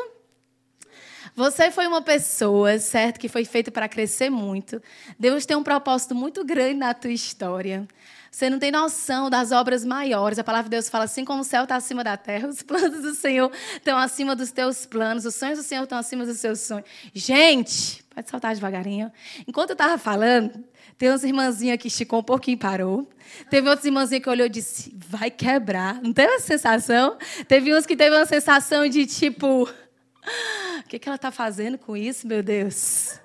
Você 1.34 1.70
foi 1.70 1.86
uma 1.86 2.02
pessoa, 2.02 2.78
certo, 2.78 3.18
que 3.18 3.28
foi 3.28 3.44
feita 3.44 3.70
para 3.70 3.88
crescer 3.88 4.28
muito. 4.28 4.82
Deus 5.18 5.46
tem 5.46 5.56
um 5.56 5.62
propósito 5.62 6.14
muito 6.14 6.44
grande 6.44 6.74
na 6.74 6.92
tua 6.92 7.10
história. 7.10 7.88
Você 8.30 8.48
não 8.48 8.58
tem 8.58 8.70
noção 8.70 9.28
das 9.28 9.52
obras 9.52 9.84
maiores. 9.84 10.38
A 10.38 10.44
palavra 10.44 10.64
de 10.64 10.70
Deus 10.70 10.88
fala 10.88 11.04
assim: 11.04 11.24
como 11.24 11.42
o 11.42 11.44
céu 11.44 11.64
está 11.64 11.76
acima 11.76 12.02
da 12.02 12.16
terra, 12.16 12.48
os 12.48 12.60
planos 12.64 13.02
do 13.02 13.14
Senhor 13.14 13.52
estão 13.76 13.98
acima 13.98 14.34
dos 14.34 14.50
teus 14.50 14.84
planos, 14.86 15.26
os 15.26 15.34
sonhos 15.34 15.58
do 15.58 15.64
Senhor 15.64 15.82
estão 15.82 15.98
acima 15.98 16.24
dos 16.24 16.38
seus 16.38 16.60
sonhos. 16.60 16.86
Gente, 17.14 18.01
pode 18.14 18.28
saltar 18.28 18.54
devagarinho. 18.54 19.10
Enquanto 19.46 19.70
eu 19.70 19.74
estava 19.74 19.96
falando, 19.98 20.64
tem 20.98 21.08
umas 21.08 21.24
irmãzinhas 21.24 21.78
que 21.78 21.88
esticou 21.88 22.20
um 22.20 22.22
pouquinho 22.22 22.54
e 22.54 22.58
parou. 22.58 23.08
Teve 23.50 23.68
outras 23.68 23.86
irmãzinhas 23.86 24.22
que 24.22 24.30
olhou 24.30 24.46
e 24.46 24.50
disse, 24.50 24.94
vai 24.96 25.30
quebrar. 25.30 26.00
Não 26.02 26.12
teve 26.12 26.34
essa 26.34 26.46
sensação? 26.46 27.16
Teve 27.48 27.74
uns 27.74 27.86
que 27.86 27.96
teve 27.96 28.14
uma 28.14 28.26
sensação 28.26 28.86
de 28.88 29.06
tipo, 29.06 29.64
o 29.64 30.88
que, 30.88 30.98
que 30.98 31.08
ela 31.08 31.16
está 31.16 31.30
fazendo 31.30 31.78
com 31.78 31.96
isso, 31.96 32.26
meu 32.26 32.42
Deus? 32.42 33.18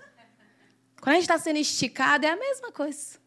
Quando 1.02 1.13
a 1.13 1.19
gente 1.19 1.23
está 1.23 1.38
sendo 1.38 1.58
esticado, 1.58 2.26
é 2.26 2.30
a 2.30 2.38
mesma 2.38 2.71
coisa. 2.71 3.17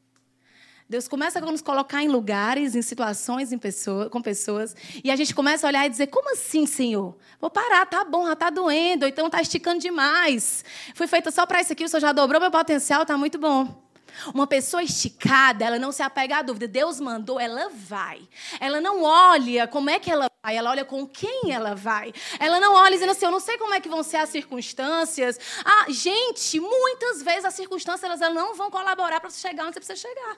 Deus 0.90 1.07
começa 1.07 1.38
a 1.38 1.42
nos 1.42 1.62
colocar 1.62 2.03
em 2.03 2.09
lugares, 2.09 2.74
em 2.74 2.83
situações, 2.83 3.53
em 3.53 3.59
pessoa, 3.59 4.11
com 4.11 4.20
pessoas, 4.20 4.74
e 5.05 5.09
a 5.09 5.14
gente 5.14 5.33
começa 5.33 5.64
a 5.64 5.68
olhar 5.68 5.87
e 5.87 5.88
dizer: 5.88 6.09
como 6.09 6.33
assim, 6.33 6.66
Senhor? 6.66 7.16
Vou 7.40 7.48
parar, 7.48 7.87
tá 7.87 8.05
bom, 8.05 8.26
já 8.26 8.35
tá 8.35 8.50
doendo, 8.50 9.05
ou 9.05 9.09
então 9.09 9.31
tá 9.31 9.40
esticando 9.40 9.79
demais. 9.79 10.64
Fui 10.96 11.07
feita 11.07 11.31
só 11.31 11.46
para 11.46 11.61
isso 11.61 11.72
aqui, 11.72 11.85
o 11.85 11.88
Senhor 11.88 12.00
já 12.00 12.11
dobrou 12.11 12.40
meu 12.40 12.50
potencial, 12.50 13.07
tá 13.07 13.16
muito 13.16 13.38
bom. 13.38 13.89
Uma 14.35 14.46
pessoa 14.46 14.83
esticada, 14.83 15.64
ela 15.64 15.78
não 15.78 15.92
se 15.92 16.02
apega 16.02 16.38
à 16.38 16.42
dúvida. 16.42 16.66
Deus 16.68 17.00
mandou, 17.00 17.38
ela 17.38 17.68
vai. 17.68 18.28
Ela 18.59 18.80
não 18.80 19.02
olha 19.02 19.66
como 19.66 19.90
é 19.90 19.98
que 19.98 20.11
ela 20.11 20.30
vai, 20.42 20.56
ela 20.56 20.70
olha 20.70 20.85
com 20.85 21.06
quem 21.06 21.52
ela 21.52 21.74
vai. 21.74 22.12
Ela 22.38 22.61
não 22.61 22.74
olha 22.74 22.92
dizendo 22.92 23.11
assim, 23.11 23.24
eu 23.24 23.30
não 23.30 23.40
sei 23.40 23.59
como 23.59 23.74
é 23.74 23.80
que 23.80 23.88
vão 23.88 24.02
ser 24.02 24.18
as 24.18 24.28
circunstâncias. 24.30 25.38
Ah, 25.64 25.87
gente, 25.88 26.59
muitas 26.59 27.22
vezes 27.22 27.44
as 27.44 27.54
circunstâncias 27.54 28.04
elas 28.04 28.35
não 28.35 28.54
vão 28.54 28.70
colaborar 28.70 29.20
para 29.20 29.30
você 29.30 29.40
chegar 29.40 29.64
onde 29.64 29.74
você 29.74 29.80
precisa 29.80 30.09
chegar. 30.09 30.37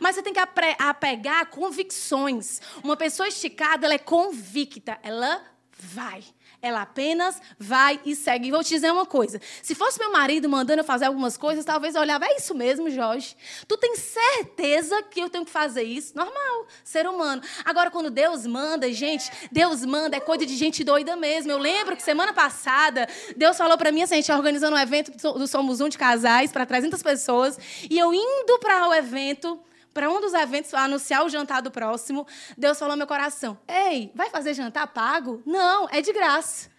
Mas 0.00 0.16
você 0.16 0.22
tem 0.22 0.32
que 0.32 0.40
apegar 0.78 1.46
convicções. 1.46 2.60
Uma 2.82 2.96
pessoa 2.96 3.28
esticada, 3.28 3.86
ela 3.86 3.94
é 3.94 3.98
convicta, 3.98 4.98
ela 5.02 5.42
vai. 5.78 6.24
Ela 6.62 6.82
apenas 6.82 7.42
vai 7.58 8.00
e 8.06 8.14
segue. 8.14 8.46
E 8.46 8.50
vou 8.52 8.62
te 8.62 8.70
dizer 8.70 8.92
uma 8.92 9.04
coisa: 9.04 9.40
se 9.60 9.74
fosse 9.74 9.98
meu 9.98 10.12
marido 10.12 10.48
mandando 10.48 10.80
eu 10.80 10.84
fazer 10.84 11.06
algumas 11.06 11.36
coisas, 11.36 11.64
talvez 11.64 11.96
eu 11.96 12.00
olhava, 12.00 12.24
é 12.26 12.36
isso 12.36 12.54
mesmo, 12.54 12.88
Jorge. 12.88 13.36
Tu 13.66 13.76
tem 13.76 13.96
certeza 13.96 15.02
que 15.02 15.20
eu 15.20 15.28
tenho 15.28 15.44
que 15.44 15.50
fazer 15.50 15.82
isso? 15.82 16.16
Normal, 16.16 16.66
ser 16.84 17.08
humano. 17.08 17.42
Agora, 17.64 17.90
quando 17.90 18.10
Deus 18.10 18.46
manda, 18.46 18.90
gente, 18.92 19.28
Deus 19.50 19.84
manda, 19.84 20.16
é 20.16 20.20
coisa 20.20 20.46
de 20.46 20.54
gente 20.54 20.84
doida 20.84 21.16
mesmo. 21.16 21.50
Eu 21.50 21.58
lembro 21.58 21.96
que 21.96 22.02
semana 22.02 22.32
passada, 22.32 23.08
Deus 23.36 23.56
falou 23.56 23.76
para 23.76 23.90
mim 23.90 24.02
assim: 24.02 24.14
a 24.14 24.18
gente 24.18 24.30
organizando 24.30 24.76
um 24.76 24.78
evento 24.78 25.10
do 25.36 25.48
Somos 25.48 25.80
Um 25.80 25.88
de 25.88 25.98
casais 25.98 26.52
para 26.52 26.64
300 26.64 27.02
pessoas, 27.02 27.58
e 27.90 27.98
eu 27.98 28.14
indo 28.14 28.58
para 28.60 28.86
o 28.86 28.94
evento 28.94 29.60
para 29.92 30.10
um 30.10 30.20
dos 30.20 30.34
eventos, 30.34 30.72
anunciar 30.74 31.24
o 31.24 31.28
jantar 31.28 31.62
do 31.62 31.70
próximo, 31.70 32.26
Deus 32.56 32.78
falou 32.78 32.94
no 32.94 32.98
meu 32.98 33.06
coração: 33.06 33.58
Ei, 33.68 34.10
vai 34.14 34.30
fazer 34.30 34.54
jantar 34.54 34.86
pago? 34.88 35.42
Não, 35.44 35.88
é 35.90 36.00
de 36.00 36.12
graça. 36.12 36.72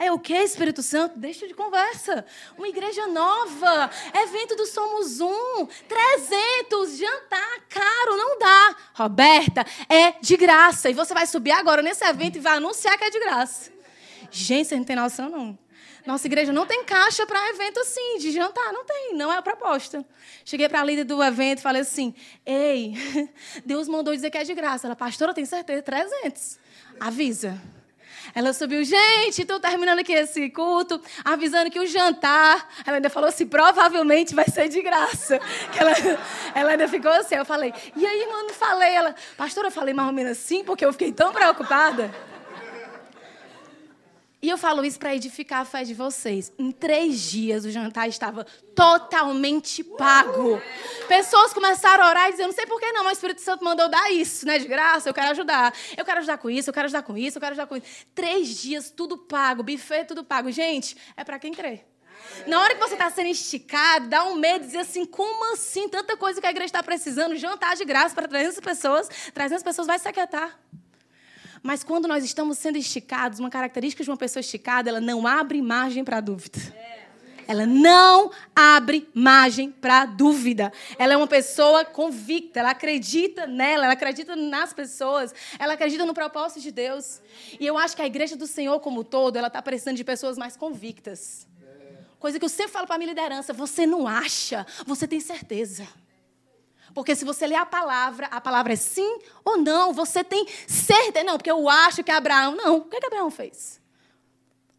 Aí 0.00 0.10
o 0.10 0.18
que, 0.18 0.32
Espírito 0.32 0.82
Santo? 0.82 1.18
Deixa 1.18 1.46
de 1.46 1.52
conversa. 1.52 2.24
Uma 2.56 2.66
igreja 2.68 3.06
nova, 3.06 3.90
evento 4.14 4.56
do 4.56 4.64
Somos 4.64 5.20
Um, 5.20 5.66
300, 5.86 6.96
jantar 6.96 7.60
caro, 7.68 8.16
não 8.16 8.38
dá. 8.38 8.76
Roberta, 8.94 9.62
é 9.90 10.12
de 10.12 10.38
graça. 10.38 10.88
E 10.88 10.94
você 10.94 11.12
vai 11.12 11.26
subir 11.26 11.50
agora 11.50 11.82
nesse 11.82 12.02
evento 12.02 12.36
e 12.36 12.40
vai 12.40 12.56
anunciar 12.56 12.96
que 12.96 13.04
é 13.04 13.10
de 13.10 13.20
graça. 13.20 13.70
Gente, 14.30 14.68
você 14.68 14.76
não 14.76 14.84
tem 14.84 14.96
noção, 14.96 15.28
não. 15.28 15.58
Nossa 16.06 16.26
igreja 16.26 16.52
não 16.52 16.66
tem 16.66 16.84
caixa 16.84 17.26
para 17.26 17.50
evento 17.50 17.80
assim, 17.80 18.18
de 18.18 18.30
jantar. 18.30 18.72
Não 18.72 18.84
tem, 18.84 19.14
não 19.14 19.32
é 19.32 19.36
a 19.36 19.42
proposta. 19.42 20.04
Cheguei 20.44 20.68
para 20.68 20.80
a 20.80 20.84
líder 20.84 21.04
do 21.04 21.22
evento 21.22 21.58
e 21.58 21.62
falei 21.62 21.82
assim: 21.82 22.14
Ei, 22.44 22.94
Deus 23.64 23.88
mandou 23.88 24.14
dizer 24.14 24.30
que 24.30 24.38
é 24.38 24.44
de 24.44 24.54
graça. 24.54 24.86
Ela, 24.86 24.96
pastora, 24.96 25.34
tem 25.34 25.44
certeza? 25.44 25.82
300. 25.82 26.58
Avisa. 26.98 27.60
Ela 28.34 28.52
subiu, 28.52 28.84
gente, 28.84 29.42
estou 29.42 29.58
terminando 29.58 29.98
aqui 29.98 30.12
esse 30.12 30.50
culto, 30.50 31.00
avisando 31.24 31.70
que 31.70 31.80
o 31.80 31.86
jantar. 31.86 32.68
Ela 32.86 32.96
ainda 32.96 33.10
falou 33.10 33.28
assim: 33.28 33.46
provavelmente 33.46 34.34
vai 34.34 34.48
ser 34.48 34.68
de 34.68 34.80
graça. 34.82 35.40
Ela, 35.78 35.92
ela 36.54 36.70
ainda 36.72 36.88
ficou 36.88 37.10
assim. 37.10 37.34
Eu 37.34 37.44
falei, 37.44 37.72
e 37.96 38.06
aí, 38.06 38.26
mano, 38.26 38.50
falei. 38.50 38.90
Ela, 38.90 39.14
pastora, 39.36 39.68
eu 39.68 39.72
falei 39.72 39.94
mais 39.94 40.08
ou 40.08 40.14
menos 40.14 40.32
assim, 40.32 40.62
porque 40.64 40.84
eu 40.84 40.92
fiquei 40.92 41.12
tão 41.12 41.32
preocupada. 41.32 42.10
E 44.42 44.48
eu 44.48 44.56
falo 44.56 44.82
isso 44.84 44.98
para 44.98 45.14
edificar 45.14 45.60
a 45.60 45.64
fé 45.66 45.84
de 45.84 45.92
vocês. 45.92 46.50
Em 46.58 46.72
três 46.72 47.20
dias 47.20 47.66
o 47.66 47.70
jantar 47.70 48.08
estava 48.08 48.46
totalmente 48.74 49.84
pago. 49.84 50.60
Pessoas 51.06 51.52
começaram 51.52 52.04
a 52.04 52.08
orar 52.08 52.28
e 52.28 52.32
dizer, 52.32 52.46
não 52.46 52.52
sei 52.52 52.64
por 52.64 52.80
que 52.80 52.90
não, 52.90 53.04
mas 53.04 53.12
o 53.12 53.16
Espírito 53.16 53.42
Santo 53.42 53.62
mandou 53.62 53.88
dar 53.88 54.10
isso, 54.10 54.46
né? 54.46 54.58
De 54.58 54.66
graça, 54.66 55.10
eu 55.10 55.14
quero 55.14 55.30
ajudar. 55.32 55.74
Eu 55.94 56.04
quero 56.06 56.18
ajudar 56.18 56.38
com 56.38 56.48
isso, 56.48 56.70
eu 56.70 56.74
quero 56.74 56.86
ajudar 56.86 57.02
com 57.02 57.18
isso, 57.18 57.36
eu 57.36 57.40
quero 57.40 57.52
ajudar 57.52 57.66
com 57.66 57.76
isso. 57.76 57.86
Três 58.14 58.48
dias, 58.60 58.90
tudo 58.90 59.18
pago, 59.18 59.62
buffet, 59.62 60.06
tudo 60.06 60.24
pago. 60.24 60.50
Gente, 60.50 60.96
é 61.16 61.22
para 61.22 61.38
quem 61.38 61.52
crê. 61.52 61.84
Na 62.46 62.60
hora 62.62 62.74
que 62.74 62.80
você 62.80 62.94
está 62.94 63.10
sendo 63.10 63.28
esticado, 63.28 64.08
dá 64.08 64.24
um 64.24 64.36
medo, 64.36 64.64
dizer 64.64 64.78
assim, 64.78 65.04
como 65.04 65.52
assim? 65.52 65.88
Tanta 65.88 66.16
coisa 66.16 66.40
que 66.40 66.46
a 66.46 66.50
igreja 66.50 66.66
está 66.66 66.82
precisando, 66.82 67.36
jantar 67.36 67.76
de 67.76 67.84
graça 67.84 68.14
para 68.14 68.26
300 68.26 68.60
pessoas, 68.60 69.08
300 69.34 69.62
pessoas 69.62 69.86
vai 69.86 69.98
se 69.98 70.08
aquietar. 70.08 70.58
Mas 71.62 71.84
quando 71.84 72.08
nós 72.08 72.24
estamos 72.24 72.58
sendo 72.58 72.78
esticados, 72.78 73.38
uma 73.38 73.50
característica 73.50 74.02
de 74.02 74.10
uma 74.10 74.16
pessoa 74.16 74.40
esticada, 74.40 74.88
ela 74.88 75.00
não 75.00 75.26
abre 75.26 75.60
margem 75.60 76.02
para 76.02 76.20
dúvida. 76.20 76.58
Ela 77.46 77.66
não 77.66 78.30
abre 78.54 79.08
margem 79.12 79.72
para 79.72 80.06
dúvida. 80.06 80.72
Ela 80.96 81.14
é 81.14 81.16
uma 81.16 81.26
pessoa 81.26 81.84
convicta, 81.84 82.60
ela 82.60 82.70
acredita 82.70 83.44
nela, 83.44 83.86
ela 83.86 83.94
acredita 83.94 84.36
nas 84.36 84.72
pessoas, 84.72 85.34
ela 85.58 85.74
acredita 85.74 86.06
no 86.06 86.14
propósito 86.14 86.60
de 86.60 86.70
Deus. 86.70 87.20
E 87.58 87.66
eu 87.66 87.76
acho 87.76 87.96
que 87.96 88.02
a 88.02 88.06
igreja 88.06 88.36
do 88.36 88.46
Senhor 88.46 88.78
como 88.78 89.02
todo, 89.02 89.36
ela 89.36 89.48
está 89.48 89.60
precisando 89.60 89.96
de 89.96 90.04
pessoas 90.04 90.38
mais 90.38 90.56
convictas. 90.56 91.44
Coisa 92.20 92.38
que 92.38 92.44
eu 92.44 92.48
sempre 92.48 92.70
falo 92.70 92.86
para 92.86 92.94
a 92.94 92.98
minha 92.98 93.08
liderança, 93.08 93.52
você 93.52 93.84
não 93.84 94.06
acha, 94.06 94.64
você 94.86 95.08
tem 95.08 95.18
certeza. 95.18 95.88
Porque 96.94 97.14
se 97.14 97.24
você 97.24 97.46
ler 97.46 97.56
a 97.56 97.66
palavra, 97.66 98.26
a 98.26 98.40
palavra 98.40 98.72
é 98.72 98.76
sim 98.76 99.18
ou 99.44 99.56
não. 99.56 99.92
Você 99.92 100.24
tem 100.24 100.46
certeza. 100.66 101.24
Não, 101.24 101.36
porque 101.36 101.50
eu 101.50 101.68
acho 101.68 102.02
que 102.02 102.10
Abraão. 102.10 102.54
Não. 102.54 102.78
O 102.78 102.84
que, 102.84 102.96
é 102.96 103.00
que 103.00 103.06
Abraão 103.06 103.30
fez? 103.30 103.80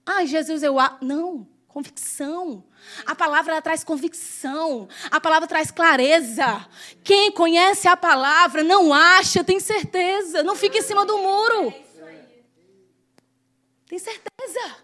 Ah, 0.05 0.25
Jesus, 0.25 0.63
eu 0.63 0.79
acho. 0.79 0.97
Não. 1.01 1.47
Convicção. 1.67 2.63
A 3.05 3.15
palavra 3.15 3.61
traz 3.61 3.83
convicção. 3.83 4.89
A 5.09 5.21
palavra 5.21 5.47
traz 5.47 5.71
clareza. 5.71 6.67
Quem 7.03 7.31
conhece 7.31 7.87
a 7.87 7.95
palavra 7.95 8.63
não 8.63 8.93
acha, 8.93 9.43
tem 9.43 9.59
certeza. 9.59 10.43
Não 10.43 10.55
fica 10.55 10.77
em 10.77 10.81
cima 10.81 11.05
do 11.05 11.17
muro. 11.17 11.73
Tem 13.87 13.99
certeza. 13.99 14.77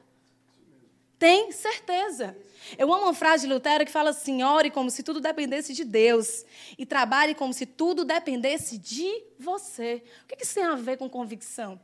Tem 1.17 1.51
certeza. 1.51 2.37
Eu 2.77 2.91
amo 2.91 3.03
uma 3.03 3.13
frase 3.13 3.45
de 3.45 3.53
Lutero 3.53 3.85
que 3.85 3.91
fala 3.91 4.09
assim: 4.09 4.41
ore 4.43 4.71
como 4.71 4.89
se 4.89 5.03
tudo 5.03 5.19
dependesse 5.19 5.73
de 5.73 5.83
Deus 5.83 6.45
e 6.77 6.85
trabalhe 6.85 7.35
como 7.35 7.53
se 7.53 7.65
tudo 7.65 8.03
dependesse 8.03 8.77
de 8.77 9.23
você. 9.37 10.03
O 10.23 10.27
que 10.27 10.43
isso 10.43 10.55
tem 10.55 10.63
a 10.63 10.75
ver 10.75 10.97
com 10.97 11.09
convicção? 11.09 11.79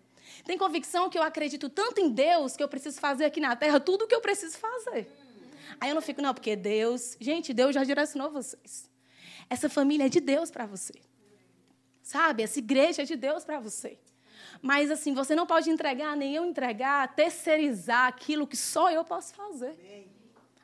Tem 0.46 0.58
convicção 0.58 1.10
que 1.10 1.18
eu 1.18 1.24
acredito 1.24 1.70
tanto 1.70 2.02
em 2.02 2.10
Deus 2.10 2.56
que 2.56 2.64
eu 2.64 2.68
preciso 2.68 3.00
fazer 3.00 3.26
aqui 3.26 3.40
na 3.40 3.56
terra 3.56 3.80
tudo 3.80 4.06
o 4.06 4.08
que 4.08 4.16
eu 4.16 4.22
preciso 4.22 4.58
fazer. 4.58 5.08
Aí 5.80 5.90
eu 5.90 5.96
não 5.96 6.02
fico, 6.02 6.22
não, 6.22 6.34
porque 6.34 6.56
Deus. 6.56 7.16
Gente, 7.20 7.54
Deus 7.54 7.74
já 7.74 7.84
direcionou 7.84 8.32
vocês. 8.32 8.90
Essa 9.50 9.70
família 9.70 10.06
é 10.06 10.10
de 10.10 10.20
Deus 10.20 10.50
para 10.50 10.66
você. 10.66 10.94
Sabe? 12.02 12.44
Essa 12.44 12.60
igreja 12.60 13.04
é 13.04 13.06
de 13.06 13.16
Deus 13.16 13.44
para 13.46 13.60
você. 13.60 13.98
Mas 14.62 14.92
assim, 14.92 15.14
você 15.14 15.36
não 15.36 15.46
pode 15.46 15.70
entregar, 15.70 16.16
nem 16.16 16.36
eu 16.36 16.46
entregar, 16.46 17.14
terceirizar 17.16 18.08
aquilo 18.08 18.48
que 18.48 18.58
só 18.58 18.90
eu 18.92 19.04
posso 19.04 19.34
fazer. 19.34 19.78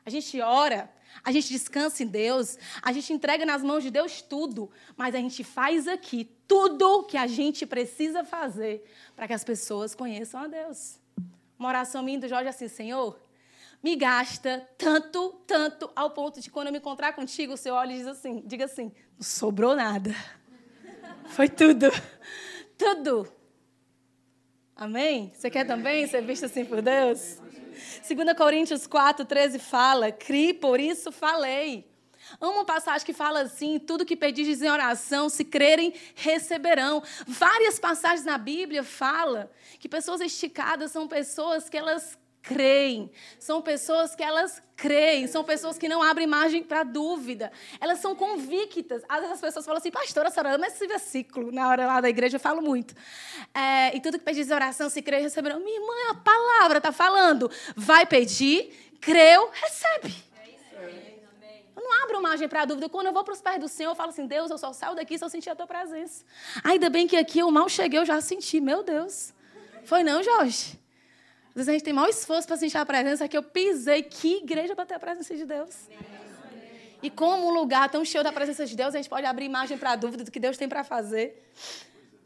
A 0.04 0.10
gente 0.10 0.40
ora, 0.40 0.90
a 1.24 1.32
gente 1.32 1.48
descansa 1.48 2.02
em 2.02 2.06
Deus, 2.06 2.58
a 2.82 2.92
gente 2.92 3.12
entrega 3.12 3.44
nas 3.44 3.62
mãos 3.62 3.82
de 3.82 3.90
Deus 3.90 4.22
tudo, 4.22 4.70
mas 4.96 5.14
a 5.14 5.18
gente 5.18 5.44
faz 5.44 5.86
aqui 5.86 6.30
tudo 6.46 7.04
que 7.04 7.16
a 7.16 7.26
gente 7.26 7.66
precisa 7.66 8.24
fazer 8.24 8.84
para 9.14 9.26
que 9.26 9.32
as 9.32 9.44
pessoas 9.44 9.94
conheçam 9.94 10.40
a 10.40 10.46
Deus. 10.46 10.98
Uma 11.58 11.68
oração 11.68 12.02
minha 12.02 12.18
do 12.18 12.28
Jorge 12.28 12.46
é 12.46 12.50
assim, 12.50 12.68
Senhor, 12.68 13.20
me 13.82 13.96
gasta 13.96 14.66
tanto, 14.76 15.40
tanto, 15.46 15.90
ao 15.94 16.10
ponto 16.10 16.40
de 16.40 16.50
quando 16.50 16.68
eu 16.68 16.72
me 16.72 16.78
encontrar 16.78 17.12
contigo, 17.12 17.54
o 17.54 17.56
seu 17.56 17.74
olho 17.74 17.92
diz 17.92 18.06
assim, 18.06 18.42
diga 18.46 18.64
assim, 18.64 18.92
não 19.16 19.22
sobrou 19.22 19.74
nada. 19.74 20.14
Foi 21.26 21.48
tudo. 21.48 21.86
Tudo. 22.76 23.30
Amém? 24.74 25.32
Você 25.34 25.50
quer 25.50 25.66
também 25.66 26.06
ser 26.06 26.22
visto 26.22 26.46
assim 26.46 26.64
por 26.64 26.80
Deus? 26.80 27.38
2 28.06 28.36
Coríntios 28.36 28.86
4, 28.86 29.24
13 29.24 29.58
fala: 29.58 30.12
Cri, 30.12 30.52
por 30.52 30.78
isso 30.80 31.10
falei. 31.10 31.88
Amo 32.40 32.58
uma 32.58 32.64
passagem 32.64 33.04
que 33.04 33.12
fala 33.12 33.40
assim: 33.40 33.78
tudo 33.78 34.04
que 34.04 34.16
pedis 34.16 34.62
em 34.62 34.70
oração, 34.70 35.28
se 35.28 35.44
crerem, 35.44 35.94
receberão. 36.14 37.02
Várias 37.26 37.78
passagens 37.78 38.24
na 38.24 38.36
Bíblia 38.36 38.84
falam 38.84 39.48
que 39.78 39.88
pessoas 39.88 40.20
esticadas 40.20 40.92
são 40.92 41.08
pessoas 41.08 41.68
que 41.68 41.76
elas 41.76 42.18
creem. 42.42 43.10
São 43.38 43.60
pessoas 43.60 44.14
que 44.14 44.22
elas 44.22 44.62
creem, 44.76 45.26
são 45.26 45.44
pessoas 45.44 45.76
que 45.76 45.88
não 45.88 46.02
abrem 46.02 46.26
margem 46.26 46.62
para 46.62 46.82
dúvida. 46.82 47.52
Elas 47.80 47.98
são 47.98 48.14
convictas. 48.14 49.02
Às 49.08 49.20
vezes 49.20 49.34
as 49.34 49.40
pessoas 49.40 49.64
falam 49.64 49.78
assim, 49.78 49.90
pastora, 49.90 50.28
a 50.28 50.30
senhora 50.30 50.54
ama 50.54 50.66
esse 50.66 50.86
versículo. 50.86 51.52
Na 51.52 51.68
hora 51.68 51.86
lá 51.86 52.00
da 52.00 52.08
igreja 52.08 52.36
eu 52.36 52.40
falo 52.40 52.62
muito. 52.62 52.94
É, 53.54 53.94
e 53.94 54.00
tudo 54.00 54.18
que 54.18 54.24
pedis 54.24 54.50
oração, 54.50 54.88
se 54.88 55.02
crê, 55.02 55.18
receberão. 55.18 55.60
Minha 55.60 55.80
irmã, 55.80 55.92
a 56.10 56.14
palavra 56.14 56.78
está 56.78 56.92
falando. 56.92 57.50
Vai 57.76 58.06
pedir, 58.06 58.96
creu, 59.00 59.50
recebe. 59.52 60.30
Eu 61.76 61.82
não 61.82 62.04
abro 62.04 62.22
margem 62.22 62.48
para 62.48 62.64
dúvida. 62.64 62.88
Quando 62.88 63.06
eu 63.06 63.12
vou 63.12 63.24
para 63.24 63.32
os 63.32 63.40
pés 63.40 63.58
do 63.58 63.68
Senhor, 63.68 63.92
eu 63.92 63.94
falo 63.94 64.10
assim, 64.10 64.26
Deus, 64.26 64.50
eu 64.50 64.58
só 64.58 64.72
saio 64.72 64.94
daqui 64.94 65.16
se 65.16 65.24
eu 65.24 65.30
sentir 65.30 65.50
a 65.50 65.56
tua 65.56 65.66
presença. 65.66 66.24
Ainda 66.62 66.90
bem 66.90 67.06
que 67.06 67.16
aqui 67.16 67.38
eu 67.38 67.50
mal 67.50 67.68
cheguei, 67.68 67.98
eu 67.98 68.04
já 68.04 68.20
senti. 68.20 68.60
Meu 68.60 68.82
Deus. 68.82 69.32
Foi 69.84 70.02
não, 70.02 70.22
Jorge? 70.22 70.78
Às 71.50 71.56
vezes 71.56 71.68
a 71.68 71.72
gente 71.72 71.82
tem 71.82 71.92
maior 71.92 72.08
esforço 72.08 72.46
para 72.46 72.56
sentir 72.56 72.78
a 72.78 72.86
presença 72.86 73.26
que 73.26 73.36
eu 73.36 73.42
pisei. 73.42 74.02
Que 74.02 74.36
igreja 74.36 74.74
para 74.74 74.86
ter 74.86 74.94
a 74.94 75.00
presença 75.00 75.34
de 75.34 75.44
Deus? 75.44 75.88
E 77.02 77.10
como 77.10 77.48
um 77.48 77.50
lugar 77.50 77.88
tão 77.90 78.04
cheio 78.04 78.22
da 78.22 78.30
presença 78.30 78.64
de 78.64 78.76
Deus, 78.76 78.94
a 78.94 78.98
gente 78.98 79.08
pode 79.08 79.26
abrir 79.26 79.46
imagem 79.46 79.76
para 79.76 79.92
a 79.92 79.96
dúvida 79.96 80.22
do 80.22 80.30
que 80.30 80.38
Deus 80.38 80.56
tem 80.56 80.68
para 80.68 80.84
fazer. 80.84 81.50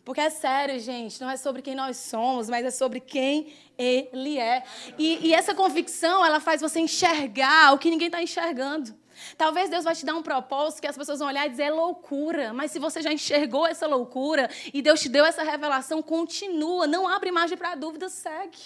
Porque 0.05 0.21
é 0.21 0.29
sério, 0.29 0.79
gente, 0.79 1.19
não 1.21 1.31
é 1.31 1.37
sobre 1.39 1.63
quem 1.63 1.75
nós 1.75 1.97
somos, 1.97 2.51
mas 2.51 2.67
é 2.67 2.71
sobre 2.71 3.01
quem 3.01 3.55
Ele 3.79 4.39
é. 4.39 4.63
E, 4.99 5.29
e 5.29 5.33
essa 5.33 5.55
convicção, 5.55 6.25
ela 6.25 6.41
faz 6.41 6.61
você 6.61 6.81
enxergar 6.81 7.73
o 7.73 7.79
que 7.79 7.89
ninguém 7.89 8.09
está 8.09 8.23
enxergando. 8.23 8.95
Talvez 9.39 9.71
Deus 9.71 9.85
vai 9.85 9.95
te 9.95 10.05
dar 10.05 10.15
um 10.17 10.23
propósito 10.23 10.83
que 10.83 10.87
as 10.87 10.99
pessoas 10.99 11.21
vão 11.21 11.29
olhar 11.29 11.47
e 11.47 11.49
dizer 11.49 11.63
é 11.63 11.71
loucura, 11.71 12.53
mas 12.53 12.73
se 12.73 12.79
você 12.79 13.01
já 13.01 13.13
enxergou 13.13 13.67
essa 13.67 13.87
loucura 13.87 14.51
e 14.75 14.83
Deus 14.83 15.01
te 15.01 15.09
deu 15.09 15.25
essa 15.25 15.43
revelação, 15.43 16.03
continua, 16.03 16.87
não 16.87 17.09
abre 17.09 17.31
margem 17.31 17.57
para 17.57 17.71
a 17.71 17.75
dúvida, 17.75 18.11
segue 18.11 18.59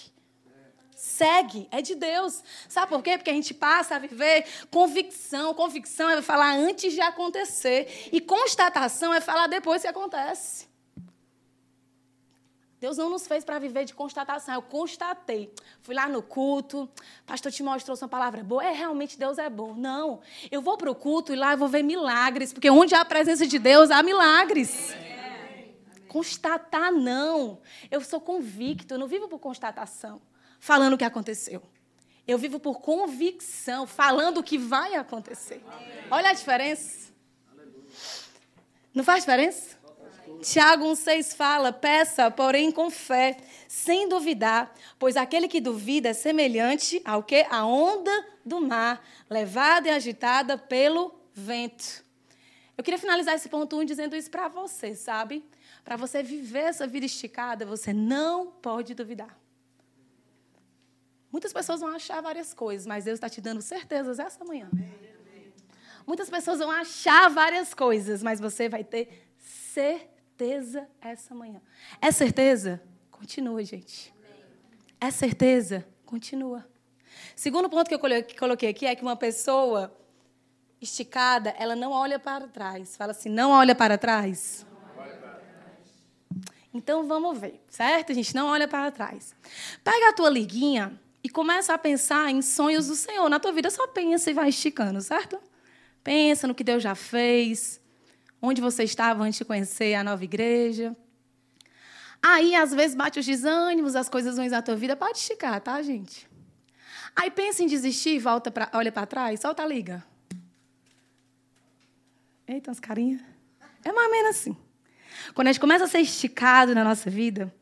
segue, 0.99 1.65
é 1.71 1.81
de 1.81 1.95
Deus. 1.95 2.43
Sabe 2.67 2.89
por 2.89 3.01
quê? 3.01 3.17
Porque 3.17 3.29
a 3.29 3.33
gente 3.33 3.53
passa 3.53 3.95
a 3.95 3.99
viver 3.99 4.45
convicção. 4.69 5.53
Convicção 5.53 6.09
é 6.09 6.21
falar 6.21 6.51
antes 6.51 6.91
de 6.91 6.99
acontecer. 6.99 8.09
E 8.11 8.19
constatação 8.19 9.13
é 9.13 9.21
falar 9.21 9.47
depois 9.47 9.81
que 9.81 9.87
acontece. 9.87 10.67
Deus 12.81 12.97
não 12.97 13.09
nos 13.09 13.27
fez 13.27 13.45
para 13.45 13.59
viver 13.59 13.85
de 13.85 13.93
constatação. 13.93 14.53
Eu 14.53 14.61
constatei. 14.61 15.53
Fui 15.81 15.95
lá 15.95 16.09
no 16.09 16.21
culto, 16.21 16.89
pastor 17.25 17.51
Timóteo 17.51 17.85
trouxe 17.85 18.03
uma 18.03 18.09
palavra 18.09 18.43
boa. 18.43 18.63
É, 18.63 18.71
realmente 18.71 19.17
Deus 19.17 19.37
é 19.37 19.49
bom. 19.49 19.73
Não. 19.73 20.19
Eu 20.51 20.61
vou 20.61 20.77
para 20.77 20.91
o 20.91 20.95
culto 20.95 21.33
e 21.33 21.35
lá 21.37 21.53
eu 21.53 21.57
vou 21.57 21.69
ver 21.69 21.81
milagres, 21.81 22.51
porque 22.51 22.69
onde 22.69 22.93
há 22.93 23.01
a 23.01 23.05
presença 23.05 23.47
de 23.47 23.57
Deus, 23.57 23.89
há 23.89 24.03
milagres. 24.03 24.93
Constatar, 26.09 26.91
não. 26.91 27.61
Eu 27.89 28.01
sou 28.01 28.19
convicto, 28.19 28.93
eu 28.93 28.97
não 28.97 29.07
vivo 29.07 29.29
por 29.29 29.39
constatação 29.39 30.21
falando 30.59 30.93
o 30.93 30.97
que 30.97 31.03
aconteceu. 31.03 31.61
Eu 32.27 32.37
vivo 32.37 32.59
por 32.59 32.79
convicção, 32.79 33.87
falando 33.87 34.37
o 34.37 34.43
que 34.43 34.57
vai 34.57 34.95
acontecer. 34.95 35.63
Olha 36.11 36.29
a 36.29 36.33
diferença. 36.33 37.11
Não 38.93 39.03
faz 39.03 39.23
diferença? 39.23 39.79
Tiago 40.41 40.85
1,6 40.85 41.35
fala: 41.35 41.73
peça, 41.73 42.29
porém, 42.29 42.71
com 42.71 42.89
fé, 42.89 43.37
sem 43.67 44.07
duvidar, 44.07 44.73
pois 44.97 45.17
aquele 45.17 45.47
que 45.47 45.59
duvida 45.59 46.09
é 46.09 46.13
semelhante 46.13 47.01
ao 47.03 47.23
que? 47.23 47.45
A 47.49 47.65
onda 47.65 48.11
do 48.45 48.61
mar, 48.61 49.03
levada 49.29 49.87
e 49.87 49.91
agitada 49.91 50.57
pelo 50.57 51.13
vento. 51.33 52.03
Eu 52.77 52.83
queria 52.83 52.99
finalizar 52.99 53.35
esse 53.35 53.49
ponto 53.49 53.77
1 53.77 53.85
dizendo 53.85 54.15
isso 54.15 54.29
para 54.31 54.47
você, 54.47 54.95
sabe? 54.95 55.43
Para 55.83 55.97
você 55.97 56.23
viver 56.23 56.65
essa 56.65 56.87
vida 56.87 57.05
esticada, 57.05 57.65
você 57.65 57.91
não 57.91 58.47
pode 58.47 58.93
duvidar. 58.93 59.37
Muitas 61.31 61.53
pessoas 61.53 61.79
vão 61.79 61.89
achar 61.89 62.21
várias 62.21 62.53
coisas, 62.53 62.87
mas 62.87 63.05
Deus 63.05 63.15
está 63.15 63.29
te 63.29 63.39
dando 63.39 63.61
certezas 63.61 64.19
essa 64.19 64.43
manhã. 64.43 64.69
Muitas 66.05 66.29
pessoas 66.29 66.57
vão 66.59 66.71
achar 66.71 67.29
várias 67.29 67.73
coisas, 67.73 68.23
mas 68.23 68.39
você 68.39 68.67
vai 68.67 68.83
ter 68.83 69.29
certeza 69.37 70.87
essa 70.99 71.35
manhã. 71.35 71.61
É 72.01 72.11
certeza? 72.11 72.81
Continua, 73.11 73.63
gente. 73.63 74.13
É 74.99 75.11
certeza? 75.11 75.87
Continua. 76.05 76.67
Segundo 77.35 77.69
ponto 77.69 77.87
que 77.87 77.93
eu 77.93 77.99
coloquei 78.37 78.69
aqui 78.69 78.85
é 78.87 78.95
que 78.95 79.03
uma 79.03 79.15
pessoa 79.15 79.95
esticada, 80.81 81.51
ela 81.57 81.75
não 81.75 81.91
olha 81.91 82.17
para 82.17 82.47
trás. 82.47 82.95
Fala 82.95 83.11
assim, 83.11 83.29
não 83.29 83.51
olha 83.51 83.75
para 83.75 83.97
trás. 83.97 84.65
Então 86.73 87.07
vamos 87.07 87.37
ver, 87.39 87.61
certo? 87.69 88.13
Gente 88.13 88.33
não 88.33 88.47
olha 88.47 88.67
para 88.67 88.91
trás. 88.91 89.35
Pega 89.83 90.09
a 90.09 90.13
tua 90.13 90.29
liguinha 90.29 90.99
e 91.23 91.29
começa 91.29 91.73
a 91.73 91.77
pensar 91.77 92.29
em 92.29 92.41
sonhos 92.41 92.87
do 92.87 92.95
Senhor. 92.95 93.27
Na 93.29 93.39
tua 93.39 93.51
vida 93.51 93.69
só 93.69 93.87
pensa 93.87 94.31
e 94.31 94.33
vai 94.33 94.49
esticando, 94.49 95.01
certo? 95.01 95.39
Pensa 96.03 96.47
no 96.47 96.55
que 96.55 96.63
Deus 96.63 96.81
já 96.81 96.95
fez, 96.95 97.81
onde 98.41 98.61
você 98.61 98.83
estava 98.83 99.23
antes 99.23 99.37
de 99.37 99.45
conhecer 99.45 99.95
a 99.95 100.03
nova 100.03 100.23
igreja. 100.23 100.95
Aí, 102.21 102.55
às 102.55 102.73
vezes, 102.73 102.95
bate 102.95 103.19
os 103.19 103.25
desânimos, 103.25 103.95
as 103.95 104.09
coisas 104.09 104.37
ruins 104.37 104.51
da 104.51 104.61
tua 104.61 104.75
vida, 104.75 104.95
pode 104.95 105.17
esticar, 105.17 105.59
tá, 105.61 105.81
gente? 105.81 106.27
Aí 107.15 107.31
pensa 107.31 107.63
em 107.63 107.67
desistir, 107.67 108.19
volta 108.19 108.51
pra, 108.51 108.69
olha 108.73 108.91
para 108.91 109.05
trás, 109.05 109.39
solta 109.39 109.63
a 109.63 109.65
liga. 109.65 110.03
Eita, 112.47 112.71
uns 112.71 112.79
carinha. 112.79 113.23
É 113.83 113.91
mais 113.91 114.07
ou 114.07 114.11
menos 114.11 114.29
assim. 114.35 114.57
Quando 115.33 115.47
a 115.47 115.51
gente 115.51 115.61
começa 115.61 115.85
a 115.85 115.87
ser 115.87 115.99
esticado 115.99 116.73
na 116.73 116.83
nossa 116.83 117.09
vida, 117.09 117.53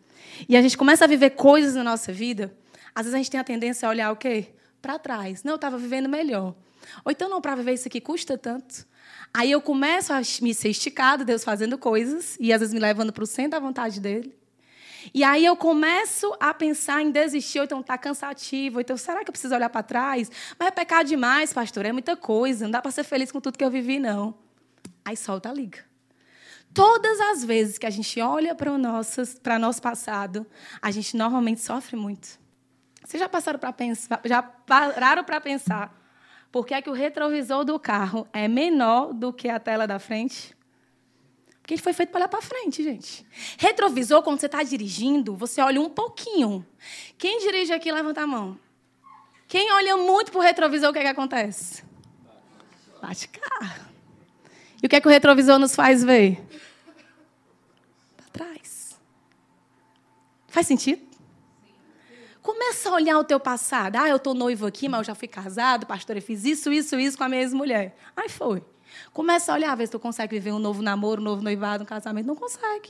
e 0.48 0.56
a 0.56 0.62
gente 0.62 0.78
começa 0.78 1.06
a 1.06 1.08
viver 1.08 1.32
coisas 1.32 1.76
na 1.76 1.84
nossa 1.84 2.12
vida, 2.12 2.56
às 2.98 3.06
vezes 3.06 3.14
a 3.14 3.18
gente 3.18 3.32
tem 3.32 3.40
a 3.40 3.44
tendência 3.44 3.88
a 3.88 3.90
olhar 3.90 4.12
o 4.12 4.16
quê? 4.16 4.48
para 4.82 4.98
trás. 4.98 5.44
Não, 5.44 5.54
eu 5.54 5.56
estava 5.56 5.78
vivendo 5.78 6.08
melhor. 6.08 6.56
Ou 7.04 7.12
então, 7.12 7.30
não, 7.30 7.42
para 7.42 7.56
viver 7.56 7.74
isso 7.74 7.88
aqui 7.88 8.00
custa 8.00 8.38
tanto. 8.38 8.88
Aí 9.34 9.52
eu 9.52 9.62
começo 9.62 10.14
a 10.14 10.22
me 10.42 10.54
ser 10.54 10.70
esticado, 10.70 11.26
Deus 11.26 11.44
fazendo 11.44 11.78
coisas, 11.78 12.38
e 12.40 12.54
às 12.54 12.62
vezes 12.62 12.74
me 12.74 12.80
levando 12.80 13.12
para 13.12 13.24
o 13.24 13.28
centro 13.28 13.52
da 13.52 13.60
vontade 13.60 14.00
dele. 14.00 14.38
E 15.14 15.24
aí 15.24 15.46
eu 15.46 15.56
começo 15.56 16.34
a 16.40 16.54
pensar 16.54 17.02
em 17.02 17.12
desistir, 17.12 17.60
ou 17.60 17.66
então 17.66 17.82
está 17.82 17.98
cansativo, 17.98 18.78
ou 18.78 18.82
então 18.82 18.96
será 18.98 19.24
que 19.24 19.30
eu 19.30 19.34
preciso 19.34 19.56
olhar 19.56 19.70
para 19.70 19.84
trás? 19.84 20.32
Mas 20.58 20.68
é 20.70 20.72
pecado 20.72 21.08
demais, 21.08 21.54
pastor, 21.54 21.86
é 21.86 21.92
muita 21.92 22.16
coisa, 22.16 22.66
não 22.66 22.72
dá 22.72 22.82
para 22.82 22.92
ser 22.92 23.04
feliz 23.04 23.32
com 23.32 23.40
tudo 23.40 23.58
que 23.58 23.64
eu 23.64 23.72
vivi, 23.72 24.00
não. 24.00 24.36
Aí 25.04 25.16
solta 25.16 25.50
a 25.50 25.54
liga. 25.54 25.80
Todas 26.74 27.20
as 27.20 27.44
vezes 27.44 27.78
que 27.78 27.86
a 27.86 27.90
gente 27.90 28.20
olha 28.22 28.54
para 28.54 28.72
o 28.72 28.78
nosso, 28.78 29.22
nosso 29.60 29.82
passado, 29.82 30.46
a 30.82 30.92
gente 30.92 31.16
normalmente 31.16 31.62
sofre 31.62 31.96
muito. 31.96 32.47
Vocês 33.08 33.22
já 33.22 33.30
passaram 33.30 33.58
para 33.58 33.72
pensar, 33.72 34.20
já 34.26 34.44
pararam 34.44 35.24
para 35.24 35.40
pensar 35.40 35.98
por 36.52 36.66
que 36.66 36.74
é 36.74 36.82
que 36.82 36.90
o 36.90 36.94
retrovisor 36.94 37.64
do 37.64 37.80
carro 37.80 38.28
é 38.34 38.50
menor 38.50 39.14
do 39.14 39.32
que 39.32 39.48
a 39.48 39.58
tela 39.62 39.88
da 39.88 39.98
frente? 39.98 40.54
Porque 41.62 41.76
ele 41.76 41.82
foi 41.82 41.94
feito 41.94 42.10
para 42.10 42.20
olhar 42.20 42.28
para 42.28 42.42
frente, 42.42 42.84
gente. 42.84 43.26
Retrovisor, 43.58 44.22
quando 44.24 44.42
você 44.42 44.48
está 44.48 44.62
dirigindo, 44.62 45.38
você 45.38 45.62
olha 45.62 45.80
um 45.80 45.90
pouquinho. 45.90 46.68
Quem 47.18 47.40
dirige 47.40 47.72
aqui, 47.72 47.90
levanta 47.90 48.24
a 48.24 48.28
mão. 48.28 48.60
Quem 49.48 49.72
olha 49.72 49.96
muito 49.96 50.30
para 50.30 50.40
o 50.40 50.44
retrovisor, 50.44 50.90
o 50.90 50.94
que, 50.94 51.00
é 51.00 51.04
que 51.04 51.08
acontece? 51.08 51.86
Bate 53.02 53.30
carro. 53.30 53.86
E 54.84 54.86
o 54.86 54.90
que 54.90 54.98
é 54.98 55.00
que 55.00 55.08
o 55.08 55.12
retrovisor 55.12 55.58
nos 55.58 55.74
faz 55.74 56.04
ver? 56.04 56.46
Para 58.18 58.26
trás. 58.34 59.00
Faz 60.50 60.68
sentido? 60.68 61.07
Começa 62.48 62.88
a 62.88 62.94
olhar 62.94 63.20
o 63.20 63.26
teu 63.26 63.42
passado. 63.42 63.98
Ah, 63.98 64.08
eu 64.08 64.16
estou 64.16 64.34
noivo 64.34 64.66
aqui, 64.66 64.88
mas 64.88 65.00
eu 65.00 65.04
já 65.04 65.14
fui 65.14 65.28
casado, 65.28 65.86
pastor, 65.86 66.16
eu 66.16 66.22
fiz 66.22 66.46
isso, 66.46 66.72
isso, 66.72 66.98
isso 66.98 67.18
com 67.18 67.26
a 67.26 67.28
minha 67.28 67.42
ex-mulher. 67.42 67.94
Aí 68.16 68.30
foi. 68.30 68.64
Começa 69.12 69.52
a 69.52 69.56
olhar, 69.56 69.76
ver 69.76 69.88
se 69.88 69.92
tu 69.92 70.00
consegue 70.00 70.34
viver 70.34 70.54
um 70.54 70.58
novo 70.58 70.82
namoro, 70.82 71.20
um 71.20 71.26
novo 71.26 71.42
noivado, 71.42 71.84
um 71.84 71.86
casamento. 71.86 72.26
Não 72.26 72.38
consegue. 72.38 72.90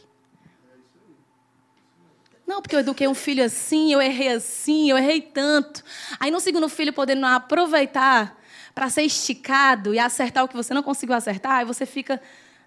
Não, 2.45 2.61
porque 2.61 2.75
eu 2.75 2.81
eduquei 2.81 3.07
um 3.07 3.15
filho 3.15 3.43
assim, 3.43 3.91
eu 3.91 3.99
errei 3.99 4.27
assim, 4.27 4.91
eu 4.91 4.97
errei 4.97 5.21
tanto. 5.21 5.83
Aí 6.19 6.29
no 6.29 6.39
segundo 6.39 6.69
filho, 6.69 6.93
podendo 6.93 7.25
aproveitar 7.25 8.39
para 8.75 8.91
ser 8.91 9.01
esticado 9.01 9.91
e 9.91 9.97
acertar 9.97 10.43
o 10.43 10.47
que 10.47 10.55
você 10.55 10.71
não 10.71 10.83
conseguiu 10.83 11.15
acertar, 11.15 11.53
aí 11.53 11.65
você 11.65 11.87
fica. 11.87 12.21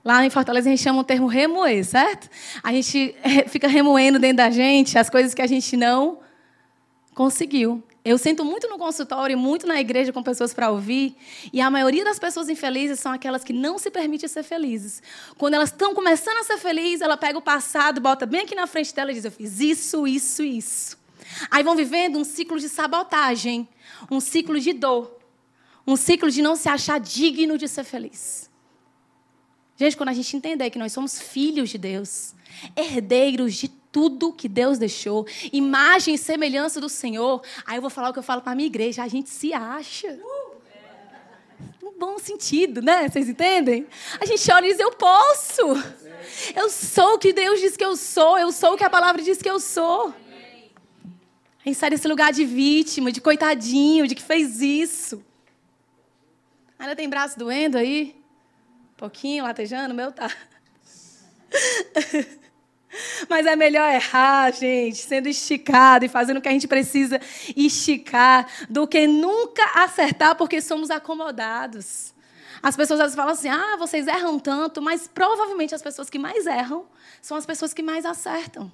Lá 0.05 0.26
em 0.26 0.31
Fortaleza 0.31 0.68
a 0.68 0.72
gente 0.72 0.83
chama 0.83 0.98
o 0.98 1.05
termo 1.05 1.29
remoer, 1.29 1.85
certo? 1.85 2.29
A 2.64 2.72
gente 2.72 3.14
fica 3.46 3.68
remoendo 3.68 4.18
dentro 4.18 4.38
da 4.38 4.50
gente 4.50 4.98
as 4.98 5.09
coisas 5.09 5.33
que 5.33 5.42
a 5.42 5.46
gente 5.46 5.76
não 5.76 6.18
conseguiu. 7.14 7.83
Eu 8.03 8.16
sinto 8.16 8.44
muito 8.44 8.66
no 8.66 8.79
consultório, 8.79 9.37
muito 9.37 9.66
na 9.66 9.79
igreja 9.79 10.12
com 10.12 10.23
pessoas 10.23 10.55
para 10.55 10.70
ouvir, 10.70 11.14
e 11.53 11.61
a 11.61 11.70
maioria 11.70 12.03
das 12.03 12.18
pessoas 12.18 12.49
infelizes 12.49 12.99
são 12.99 13.12
aquelas 13.12 13.44
que 13.44 13.53
não 13.53 13.79
se 13.79 13.90
permitem 13.90 14.27
ser 14.27 14.42
felizes. 14.42 15.03
Quando 15.37 15.55
elas 15.55 15.68
estão 15.68 15.94
começando 15.94 16.38
a 16.38 16.44
ser 16.44 16.57
felizes, 16.57 17.03
ela 17.03 17.16
pega 17.16 17.38
o 17.38 17.42
passado, 17.42 18.01
bota 18.01 18.25
bem 18.25 18.40
aqui 18.40 18.55
na 18.55 18.66
frente 18.66 18.94
dela 18.94 19.11
e 19.11 19.14
diz: 19.14 19.25
Eu 19.27 19.31
fiz 19.31 19.61
isso, 19.61 20.07
isso, 20.07 20.42
isso. 20.42 20.99
Aí 21.51 21.62
vão 21.62 21.77
vivendo 21.77 22.18
um 22.18 22.25
ciclo 22.25 22.59
de 22.59 22.68
sabotagem, 22.68 23.68
um 24.11 24.18
ciclo 24.18 24.59
de 24.59 24.73
dor, 24.73 25.18
um 25.87 25.94
ciclo 25.96 26.31
de 26.31 26.40
não 26.40 26.57
se 26.57 26.68
achar 26.68 26.99
digno 26.99 27.59
de 27.59 27.68
ser 27.68 27.85
feliz. 27.85 28.49
Gente, 29.77 29.96
quando 29.96 30.11
a 30.11 30.14
gente 30.14 30.37
entender 30.37 30.70
que 30.70 30.79
nós 30.79 30.92
somos 30.92 31.20
filhos 31.20 31.70
de 31.70 31.79
Deus, 31.79 32.35
herdeiros 32.77 33.55
de 33.55 33.80
tudo 33.92 34.33
que 34.33 34.48
Deus 34.48 34.79
deixou, 34.79 35.26
imagem 35.53 36.14
e 36.14 36.18
semelhança 36.18 36.81
do 36.81 36.88
Senhor. 36.88 37.42
Aí 37.66 37.76
eu 37.76 37.81
vou 37.81 37.90
falar 37.90 38.11
o 38.11 38.12
que 38.12 38.18
eu 38.18 38.22
falo 38.22 38.40
para 38.40 38.53
a 38.53 38.55
minha 38.55 38.66
igreja: 38.66 39.03
a 39.03 39.09
gente 39.09 39.29
se 39.31 39.53
acha. 39.53 40.18
No 41.83 41.92
bom 41.92 42.18
sentido, 42.18 42.81
né? 42.81 43.09
Vocês 43.09 43.29
entendem? 43.29 43.87
A 44.20 44.24
gente 44.24 44.50
olha 44.50 44.66
e 44.66 44.70
diz: 44.70 44.81
eu 44.81 44.92
posso. 44.92 45.62
Eu 46.55 46.70
sou 46.70 47.14
o 47.14 47.18
que 47.18 47.33
Deus 47.33 47.61
diz 47.61 47.76
que 47.76 47.85
eu 47.85 47.96
sou. 47.96 48.38
Eu 48.38 48.53
sou 48.53 48.74
o 48.74 48.76
que 48.76 48.85
a 48.85 48.90
palavra 48.90 49.20
diz 49.22 49.42
que 49.42 49.50
eu 49.50 49.59
sou. 49.59 50.14
A 51.61 51.68
gente 51.68 51.76
sai 51.76 51.90
desse 51.90 52.09
lugar 52.09 52.33
de 52.33 52.44
vítima, 52.44 53.12
de 53.12 53.20
coitadinho, 53.20 54.07
de 54.07 54.14
que 54.14 54.22
fez 54.22 54.62
isso. 54.62 55.22
Ainda 56.79 56.96
tem 56.96 57.09
braço 57.09 57.38
doendo 57.38 57.76
aí? 57.76 58.16
Um 58.94 58.96
pouquinho, 58.96 59.44
latejando? 59.44 59.92
O 59.92 59.96
meu 59.96 60.11
tá. 60.11 60.31
Mas 63.29 63.46
é 63.46 63.55
melhor 63.55 63.88
errar, 63.92 64.53
gente, 64.53 64.98
sendo 64.98 65.29
esticado 65.29 66.05
e 66.05 66.09
fazendo 66.09 66.38
o 66.38 66.40
que 66.40 66.48
a 66.48 66.53
gente 66.53 66.66
precisa 66.66 67.20
esticar, 67.57 68.46
do 68.68 68.87
que 68.87 69.07
nunca 69.07 69.64
acertar 69.83 70.35
porque 70.35 70.61
somos 70.61 70.90
acomodados. 70.90 72.12
As 72.62 72.76
pessoas 72.76 73.00
vezes 73.00 73.14
falam 73.14 73.33
assim: 73.33 73.48
ah, 73.48 73.76
vocês 73.79 74.07
erram 74.07 74.38
tanto, 74.38 74.83
mas 74.83 75.09
provavelmente 75.09 75.74
as 75.74 75.83
pessoas 75.83 76.11
que 76.11 76.18
mais 76.18 76.46
erram 76.46 76.87
são 77.22 77.37
as 77.37 77.46
pessoas 77.46 77.72
que 77.72 77.83
mais 77.83 78.05
acertam. 78.05 78.70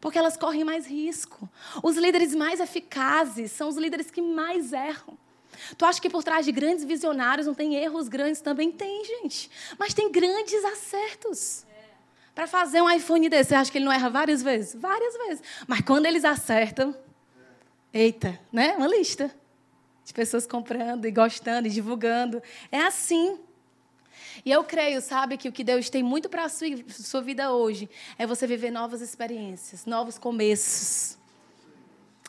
Porque 0.00 0.18
elas 0.18 0.36
correm 0.36 0.62
mais 0.62 0.86
risco. 0.86 1.48
Os 1.82 1.96
líderes 1.96 2.34
mais 2.34 2.60
eficazes 2.60 3.50
são 3.50 3.68
os 3.68 3.76
líderes 3.76 4.10
que 4.10 4.22
mais 4.22 4.72
erram. 4.72 5.18
Tu 5.76 5.84
acha 5.84 6.00
que 6.00 6.08
por 6.08 6.22
trás 6.22 6.44
de 6.44 6.52
grandes 6.52 6.84
visionários 6.84 7.46
não 7.46 7.54
tem 7.54 7.74
erros 7.74 8.06
grandes? 8.06 8.40
Também 8.40 8.70
tem, 8.70 9.04
gente. 9.04 9.50
Mas 9.76 9.92
tem 9.92 10.10
grandes 10.10 10.64
acertos. 10.64 11.66
Para 12.38 12.46
fazer 12.46 12.80
um 12.80 12.88
iPhone 12.88 13.28
desse, 13.28 13.48
você 13.48 13.54
acha 13.56 13.68
que 13.68 13.78
ele 13.78 13.84
não 13.84 13.90
erra 13.90 14.08
várias 14.08 14.44
vezes? 14.44 14.80
Várias 14.80 15.12
vezes. 15.16 15.42
Mas 15.66 15.80
quando 15.80 16.06
eles 16.06 16.24
acertam, 16.24 16.94
eita, 17.92 18.38
né? 18.52 18.76
Uma 18.76 18.86
lista 18.86 19.34
de 20.04 20.14
pessoas 20.14 20.46
comprando 20.46 21.04
e 21.04 21.10
gostando 21.10 21.66
e 21.66 21.70
divulgando. 21.72 22.40
É 22.70 22.80
assim. 22.82 23.40
E 24.44 24.52
eu 24.52 24.62
creio, 24.62 25.00
sabe, 25.00 25.36
que 25.36 25.48
o 25.48 25.52
que 25.52 25.64
Deus 25.64 25.90
tem 25.90 26.00
muito 26.00 26.28
para 26.28 26.44
a 26.44 26.48
sua, 26.48 26.68
sua 26.88 27.20
vida 27.20 27.52
hoje 27.52 27.90
é 28.16 28.24
você 28.24 28.46
viver 28.46 28.70
novas 28.70 29.00
experiências, 29.00 29.84
novos 29.84 30.16
começos. 30.16 31.18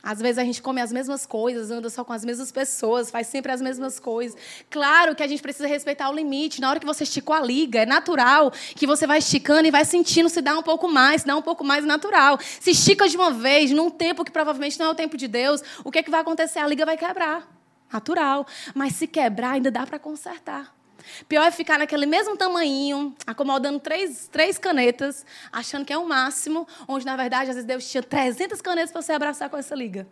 Às 0.02 0.22
vezes 0.22 0.38
a 0.38 0.44
gente 0.44 0.62
come 0.62 0.80
as 0.80 0.92
mesmas 0.92 1.26
coisas, 1.26 1.70
anda 1.70 1.90
só 1.90 2.06
com 2.06 2.14
as 2.14 2.24
mesmas 2.24 2.52
pessoas, 2.52 3.12
faz 3.12 3.28
sempre 3.28 3.52
as 3.52 3.62
mesmas 3.62 4.00
coisas. 4.00 4.38
Claro 4.70 5.14
que 5.14 5.22
a 5.22 5.28
gente 5.28 5.42
precisa 5.42 5.68
respeitar 5.68 6.10
o 6.10 6.14
limite. 6.14 6.62
Na 6.62 6.70
hora 6.70 6.80
que 6.80 6.86
você 6.86 7.04
esticou 7.04 7.36
a 7.36 7.42
liga, 7.42 7.82
é 7.82 7.86
natural 7.86 8.52
que 8.76 8.88
você 8.88 9.06
vai 9.06 9.20
esticando 9.20 9.68
e 9.68 9.72
vai 9.72 9.84
sentindo 9.84 10.30
se 10.30 10.42
dá 10.42 10.58
um 10.58 10.64
pouco 10.64 10.88
mais, 10.88 11.22
se 11.22 11.28
dá 11.28 11.36
um 11.36 11.42
pouco 11.42 11.66
mais 11.66 11.84
natural. 11.84 12.40
Se 12.62 12.72
estica 12.72 13.10
de 13.10 13.18
uma 13.18 13.32
vez, 13.32 13.72
num 13.72 13.90
tempo 13.90 14.24
que 14.24 14.32
provavelmente 14.32 14.80
não 14.80 14.88
é 14.88 14.90
o 14.90 14.96
tempo 14.96 15.18
de 15.18 15.28
Deus, 15.28 15.62
o 15.84 15.92
que, 15.92 16.00
é 16.00 16.04
que 16.04 16.12
vai 16.12 16.22
acontecer? 16.22 16.60
A 16.60 16.68
liga 16.68 16.86
vai 16.86 16.96
quebrar. 16.96 17.46
Natural. 17.92 18.48
Mas 18.74 18.94
se 18.94 19.06
quebrar, 19.06 19.52
ainda 19.52 19.70
dá 19.70 19.86
para 19.86 20.00
consertar. 20.00 20.79
Pior 21.28 21.44
é 21.44 21.52
ficar 21.52 21.80
naquele 21.80 22.06
mesmo 22.06 22.36
tamanho, 22.38 23.16
acomodando 23.26 23.80
três, 23.80 24.28
três 24.32 24.58
canetas, 24.58 25.26
achando 25.52 25.86
que 25.86 25.94
é 25.94 25.98
o 25.98 26.08
máximo, 26.08 26.68
onde, 26.88 27.06
na 27.06 27.16
verdade, 27.16 27.50
às 27.50 27.56
vezes 27.56 27.66
Deus 27.66 27.90
tinha 27.90 28.04
300 28.04 28.62
canetas 28.62 28.92
para 28.92 29.02
você 29.02 29.12
abraçar 29.14 29.50
com 29.50 29.58
essa 29.58 29.76
liga. 29.76 30.08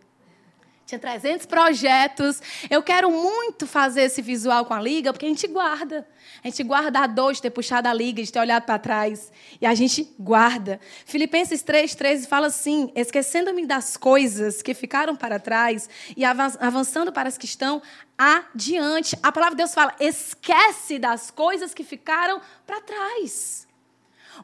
Tinha 0.88 0.98
300 0.98 1.44
projetos. 1.44 2.40
Eu 2.70 2.82
quero 2.82 3.10
muito 3.10 3.66
fazer 3.66 4.04
esse 4.04 4.22
visual 4.22 4.64
com 4.64 4.72
a 4.72 4.80
liga, 4.80 5.12
porque 5.12 5.26
a 5.26 5.28
gente 5.28 5.46
guarda. 5.46 6.08
A 6.42 6.48
gente 6.48 6.62
guarda 6.62 7.00
a 7.00 7.06
dor 7.06 7.34
de 7.34 7.42
ter 7.42 7.50
puxado 7.50 7.86
a 7.88 7.92
liga, 7.92 8.22
de 8.22 8.32
ter 8.32 8.40
olhado 8.40 8.64
para 8.64 8.78
trás. 8.78 9.30
E 9.60 9.66
a 9.66 9.74
gente 9.74 10.10
guarda. 10.18 10.80
Filipenses 11.04 11.62
3,13 11.62 12.26
fala 12.26 12.46
assim: 12.46 12.90
esquecendo-me 12.96 13.66
das 13.66 13.98
coisas 13.98 14.62
que 14.62 14.72
ficaram 14.72 15.14
para 15.14 15.38
trás 15.38 15.90
e 16.16 16.24
avançando 16.24 17.12
para 17.12 17.28
as 17.28 17.36
que 17.36 17.44
estão 17.44 17.82
adiante. 18.16 19.14
A 19.22 19.30
palavra 19.30 19.56
de 19.56 19.58
Deus 19.58 19.74
fala: 19.74 19.94
esquece 20.00 20.98
das 20.98 21.30
coisas 21.30 21.74
que 21.74 21.84
ficaram 21.84 22.40
para 22.66 22.80
trás. 22.80 23.67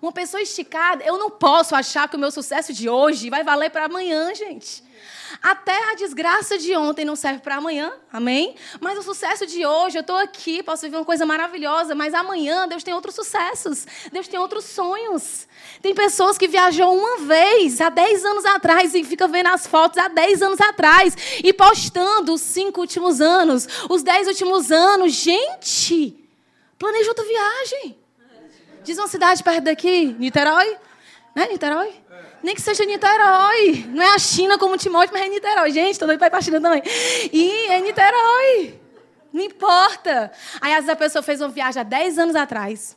Uma 0.01 0.13
pessoa 0.13 0.43
esticada, 0.43 1.05
eu 1.05 1.19
não 1.19 1.31
posso 1.31 1.75
achar 1.75 2.09
que 2.09 2.17
o 2.17 2.19
meu 2.19 2.31
sucesso 2.31 2.73
de 2.73 2.89
hoje 2.89 3.31
vai 3.31 3.43
valer 3.43 3.71
para 3.71 3.87
amanhã, 3.87 4.35
gente. 4.35 4.83
Até 5.43 5.91
a 5.91 5.95
desgraça 5.95 6.59
de 6.59 6.75
ontem 6.77 7.05
não 7.05 7.17
serve 7.17 7.41
para 7.41 7.57
amanhã, 7.57 7.93
amém? 8.13 8.55
Mas 8.81 8.99
o 8.99 9.03
sucesso 9.03 9.47
de 9.47 9.67
hoje, 9.67 9.99
eu 9.99 10.01
estou 10.01 10.17
aqui, 10.17 10.63
posso 10.63 10.83
viver 10.83 10.97
uma 10.97 11.05
coisa 11.05 11.27
maravilhosa, 11.27 11.95
mas 11.95 12.15
amanhã 12.15 12.69
Deus 12.69 12.83
tem 12.83 12.95
outros 12.95 13.15
sucessos, 13.15 13.87
Deus 14.13 14.29
tem 14.29 14.39
outros 14.39 14.65
sonhos. 14.65 15.47
Tem 15.83 15.95
pessoas 15.95 16.39
que 16.39 16.49
viajou 16.49 16.97
uma 16.97 17.19
vez, 17.27 17.81
há 17.81 17.89
10 17.89 18.25
anos 18.25 18.45
atrás, 18.47 18.95
e 18.95 19.05
fica 19.05 19.27
vendo 19.27 19.49
as 19.49 19.67
fotos 19.67 19.99
há 19.99 20.09
10 20.09 20.43
anos 20.43 20.61
atrás, 20.61 21.17
e 21.43 21.53
postando 21.53 22.35
os 22.35 22.41
cinco 22.41 22.81
últimos 22.81 23.21
anos, 23.21 23.69
os 23.89 24.03
10 24.03 24.29
últimos 24.29 24.71
anos. 24.71 25.13
Gente, 25.13 26.17
planeja 26.79 27.11
outra 27.11 27.25
viagem. 27.25 28.04
Diz 28.85 28.99
uma 28.99 29.09
cidade 29.09 29.43
perto 29.43 29.65
daqui, 29.65 30.15
Niterói. 30.19 30.77
Né, 31.35 31.49
Niterói? 31.49 31.93
Nem 32.43 32.55
que 32.55 32.61
seja 32.61 32.85
Niterói. 32.85 33.87
Não 33.89 34.03
é 34.03 34.15
a 34.15 34.19
China 34.19 34.59
como 34.59 34.77
Timóteo, 34.77 35.13
mas 35.13 35.23
é 35.23 35.29
Niterói. 35.29 35.73
Gente, 35.73 35.93
estou 35.93 36.07
doido 36.07 36.19
para 36.19 36.29
ir 36.29 36.31
para 36.31 36.39
a 36.39 36.43
China 36.43 36.61
também. 36.61 36.83
E 37.33 37.67
é 37.69 37.81
Niterói. 37.81 38.79
Não 39.33 39.43
importa. 39.43 40.31
Aí, 40.61 40.73
às 40.73 40.81
vezes, 40.81 40.91
a 40.91 40.97
pessoa 40.97 41.23
fez 41.23 41.41
uma 41.41 41.49
viagem 41.49 41.81
há 41.81 41.83
10 41.83 42.19
anos 42.19 42.37
atrás. 42.37 42.97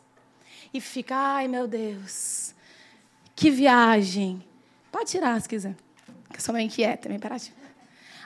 E 0.74 0.82
fica, 0.82 1.16
ai, 1.16 1.48
meu 1.48 1.66
Deus. 1.66 2.54
Que 3.36 3.50
viagem. 3.50 4.44
Pode 4.92 5.10
tirar, 5.10 5.42
se 5.42 5.48
quiser. 5.48 5.76
Que 6.32 6.38
eu 6.38 6.42
sou 6.42 6.54
meio 6.54 6.66
inquieta, 6.66 7.08
meio 7.08 7.18
imperativa. 7.18 7.56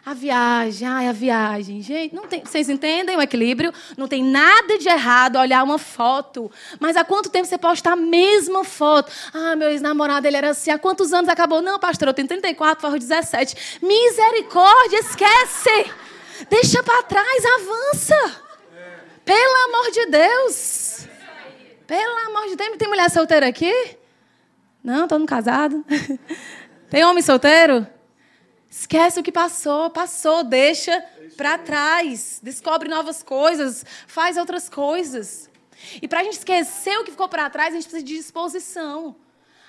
A 0.03 0.15
viagem, 0.15 0.87
ai, 0.87 1.07
a 1.07 1.11
viagem. 1.11 1.79
Gente, 1.83 2.15
não 2.15 2.27
tem, 2.27 2.43
vocês 2.43 2.67
entendem 2.69 3.15
o 3.15 3.21
equilíbrio? 3.21 3.71
Não 3.95 4.07
tem 4.07 4.23
nada 4.23 4.77
de 4.79 4.89
errado 4.89 5.37
olhar 5.37 5.63
uma 5.63 5.77
foto. 5.77 6.51
Mas 6.79 6.97
há 6.97 7.03
quanto 7.03 7.29
tempo 7.29 7.45
você 7.45 7.57
posta 7.57 7.91
a 7.91 7.95
mesma 7.95 8.63
foto? 8.63 9.11
Ah, 9.31 9.55
meu 9.55 9.69
ex-namorado, 9.69 10.25
ele 10.25 10.37
era 10.37 10.49
assim. 10.49 10.71
Há 10.71 10.79
quantos 10.79 11.13
anos 11.13 11.29
acabou? 11.29 11.61
Não, 11.61 11.77
pastor, 11.77 12.07
eu 12.07 12.13
tenho 12.15 12.27
34, 12.27 12.81
farro 12.81 12.97
17. 12.97 13.79
Misericórdia, 13.83 14.97
esquece. 14.97 15.91
Deixa 16.49 16.81
para 16.81 17.03
trás, 17.03 17.43
avança. 17.45 18.41
Pelo 19.23 19.65
amor 19.65 19.91
de 19.91 20.05
Deus. 20.07 21.07
Pelo 21.85 22.17
amor 22.27 22.47
de 22.49 22.55
Deus. 22.55 22.77
Tem 22.77 22.87
mulher 22.87 23.09
solteira 23.11 23.47
aqui? 23.47 23.97
Não, 24.83 25.07
todo 25.07 25.19
mundo 25.19 25.29
casado. 25.29 25.85
Tem 26.89 27.05
homem 27.05 27.21
solteiro? 27.21 27.85
Esquece 28.71 29.19
o 29.19 29.23
que 29.23 29.33
passou, 29.33 29.89
passou, 29.89 30.45
deixa 30.45 31.03
para 31.35 31.57
trás, 31.57 32.39
descobre 32.41 32.87
novas 32.87 33.21
coisas, 33.21 33.85
faz 34.07 34.37
outras 34.37 34.69
coisas. 34.69 35.49
E 36.01 36.07
para 36.07 36.21
a 36.21 36.23
gente 36.23 36.37
esquecer 36.37 36.97
o 36.97 37.03
que 37.03 37.11
ficou 37.11 37.27
para 37.27 37.49
trás, 37.49 37.73
a 37.73 37.75
gente 37.75 37.83
precisa 37.83 38.03
de 38.05 38.15
disposição. 38.15 39.17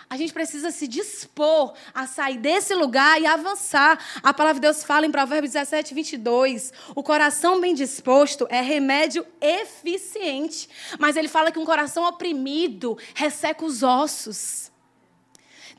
A 0.09 0.17
gente 0.17 0.33
precisa 0.33 0.71
se 0.71 0.87
dispor 0.87 1.75
a 1.93 2.07
sair 2.07 2.39
desse 2.39 2.75
lugar 2.75 3.21
e 3.21 3.27
avançar. 3.27 3.99
A 4.23 4.33
palavra 4.33 4.61
de 4.61 4.69
Deus 4.69 4.85
fala 4.85 5.05
em 5.05 5.11
Provérbios 5.11 5.55
17, 5.55 5.95
22. 5.95 6.73
O 6.95 7.03
coração 7.03 7.61
bem 7.61 7.75
disposto 7.75 8.47
é 8.51 8.61
remédio 8.61 9.27
eficiente. 9.41 10.69
Mas 10.99 11.17
ele 11.17 11.29
fala 11.29 11.51
que 11.51 11.59
um 11.59 11.65
coração 11.65 12.05
oprimido 12.05 12.97
resseca 13.15 13.65
os 13.65 13.83
ossos. 13.83 14.72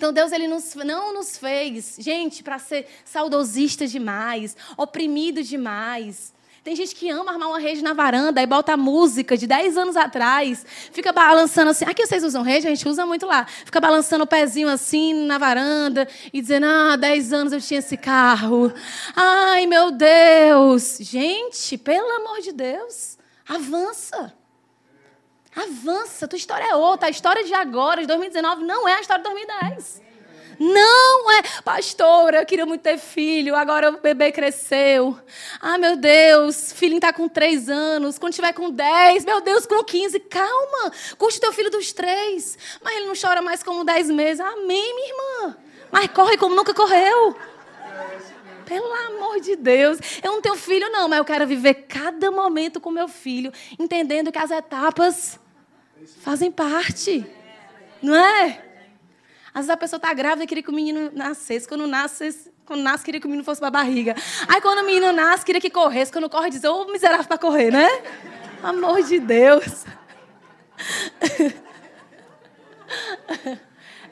Então 0.04 0.12
Deus 0.12 0.34
ele 0.34 0.50
nos, 0.50 0.76
não 0.76 1.14
nos 1.14 1.38
fez, 1.38 1.96
gente, 1.98 2.44
para 2.44 2.60
ser 2.60 2.88
saudosistas 3.06 3.90
demais, 3.90 4.54
oprimidos 4.76 5.48
demais. 5.48 6.34
Tem 6.62 6.76
gente 6.76 6.94
que 6.94 7.10
ama 7.10 7.32
armar 7.32 7.48
uma 7.48 7.58
rede 7.58 7.82
na 7.82 7.94
varanda 7.94 8.42
e 8.42 8.46
bota 8.46 8.76
música 8.76 9.38
de 9.38 9.48
10 9.48 9.78
anos 9.78 9.96
atrás, 9.96 10.66
fica 10.92 11.14
balançando 11.14 11.72
assim. 11.72 11.86
Aqui 11.86 12.06
vocês 12.06 12.22
usam 12.22 12.44
rede? 12.44 12.68
A 12.68 12.70
gente 12.70 12.86
usa 12.86 13.06
muito 13.06 13.26
lá. 13.26 13.46
Fica 13.46 13.80
balançando 13.80 14.26
o 14.26 14.28
pezinho 14.28 14.68
assim 14.68 15.14
na 15.26 15.38
varanda 15.38 16.06
e 16.34 16.42
dizendo: 16.42 16.66
Ah, 16.66 16.98
10 16.98 17.32
anos 17.32 17.54
eu 17.54 17.62
tinha 17.62 17.80
esse 17.80 17.96
carro. 17.96 18.74
Ai, 19.16 19.66
meu 19.68 19.90
Deus. 19.90 20.98
Gente, 21.00 21.78
pelo 21.78 22.12
amor 22.12 22.42
de 22.42 22.52
Deus, 22.52 23.18
avança. 23.48 24.34
Avança, 25.56 26.28
tua 26.28 26.38
história 26.38 26.66
é 26.66 26.76
outra. 26.76 27.08
A 27.08 27.12
história 27.12 27.44
de 27.44 27.54
agora, 27.54 28.02
de 28.02 28.08
2019, 28.08 28.64
não 28.64 28.88
é 28.88 28.94
a 28.94 29.02
história 29.02 29.24
de 29.24 29.30
2010. 29.30 30.04
Não 30.60 31.32
é, 31.32 31.42
pastora, 31.64 32.42
eu 32.42 32.46
queria 32.46 32.66
muito 32.66 32.82
ter 32.82 32.98
filho, 32.98 33.56
agora 33.56 33.90
o 33.90 34.00
bebê 34.00 34.32
cresceu. 34.32 35.18
Ah, 35.60 35.78
meu 35.78 35.96
Deus, 35.96 36.72
filhinho 36.74 36.98
está 36.98 37.12
com 37.12 37.28
três 37.28 37.70
anos, 37.70 38.20
quando 38.20 38.34
tiver 38.34 38.54
com 38.54 38.70
dez, 38.70 39.26
meu 39.26 39.42
Deus, 39.42 39.66
com 39.66 39.84
quinze, 39.84 40.20
calma, 40.20 40.92
curte 41.18 41.40
teu 41.40 41.52
filho 41.52 41.70
dos 41.70 41.92
três. 41.92 42.58
Mas 42.82 42.96
ele 42.96 43.08
não 43.08 43.14
chora 43.20 43.42
mais 43.42 43.64
como 43.64 43.84
dez 43.84 44.10
meses. 44.10 44.40
Amém, 44.40 44.96
minha 44.96 45.10
irmã. 45.10 45.58
Mas 45.92 46.08
corre 46.08 46.38
como 46.38 46.56
nunca 46.56 46.74
correu. 46.74 47.36
Pelo 48.66 48.94
amor 49.08 49.40
de 49.40 49.56
Deus. 49.56 50.00
Eu 50.24 50.32
não 50.32 50.42
tenho 50.42 50.56
filho, 50.56 50.90
não, 50.90 51.10
mas 51.10 51.20
eu 51.20 51.26
quero 51.26 51.46
viver 51.46 51.74
cada 51.88 52.32
momento 52.32 52.80
com 52.80 52.90
meu 52.90 53.08
filho, 53.08 53.52
entendendo 53.78 54.32
que 54.32 54.40
as 54.40 54.52
etapas 54.52 55.40
fazem 56.22 56.52
parte. 56.52 57.26
Não 58.02 58.16
é? 58.16 58.64
Às 59.54 59.62
vezes 59.62 59.70
a 59.70 59.78
pessoa 59.78 59.98
está 59.98 60.14
grávida 60.14 60.44
e 60.44 60.48
queria 60.48 60.64
que 60.64 60.70
o 60.70 60.74
menino 60.74 61.12
nascesse. 61.14 61.68
Quando 61.68 61.86
nasce, 61.86 62.52
quando 62.66 62.82
nasce, 62.82 63.04
queria 63.06 63.20
que 63.20 63.28
o 63.28 63.30
menino 63.30 63.46
fosse 63.46 63.60
para 63.60 63.68
a 63.68 63.72
barriga. 63.72 64.16
Aí 64.48 64.60
quando 64.62 64.80
o 64.80 64.86
menino 64.86 65.12
nasce, 65.12 65.46
queria 65.46 65.62
que 65.62 65.70
corresse. 65.70 66.12
Quando 66.12 66.30
corre, 66.30 66.50
diz, 66.50 66.64
ô 66.64 66.82
oh, 66.82 66.92
miserável 66.92 67.26
para 67.26 67.38
correr, 67.38 67.72
né? 67.72 67.88
Amor 68.64 69.04
de 69.04 69.20
Deus. 69.20 69.86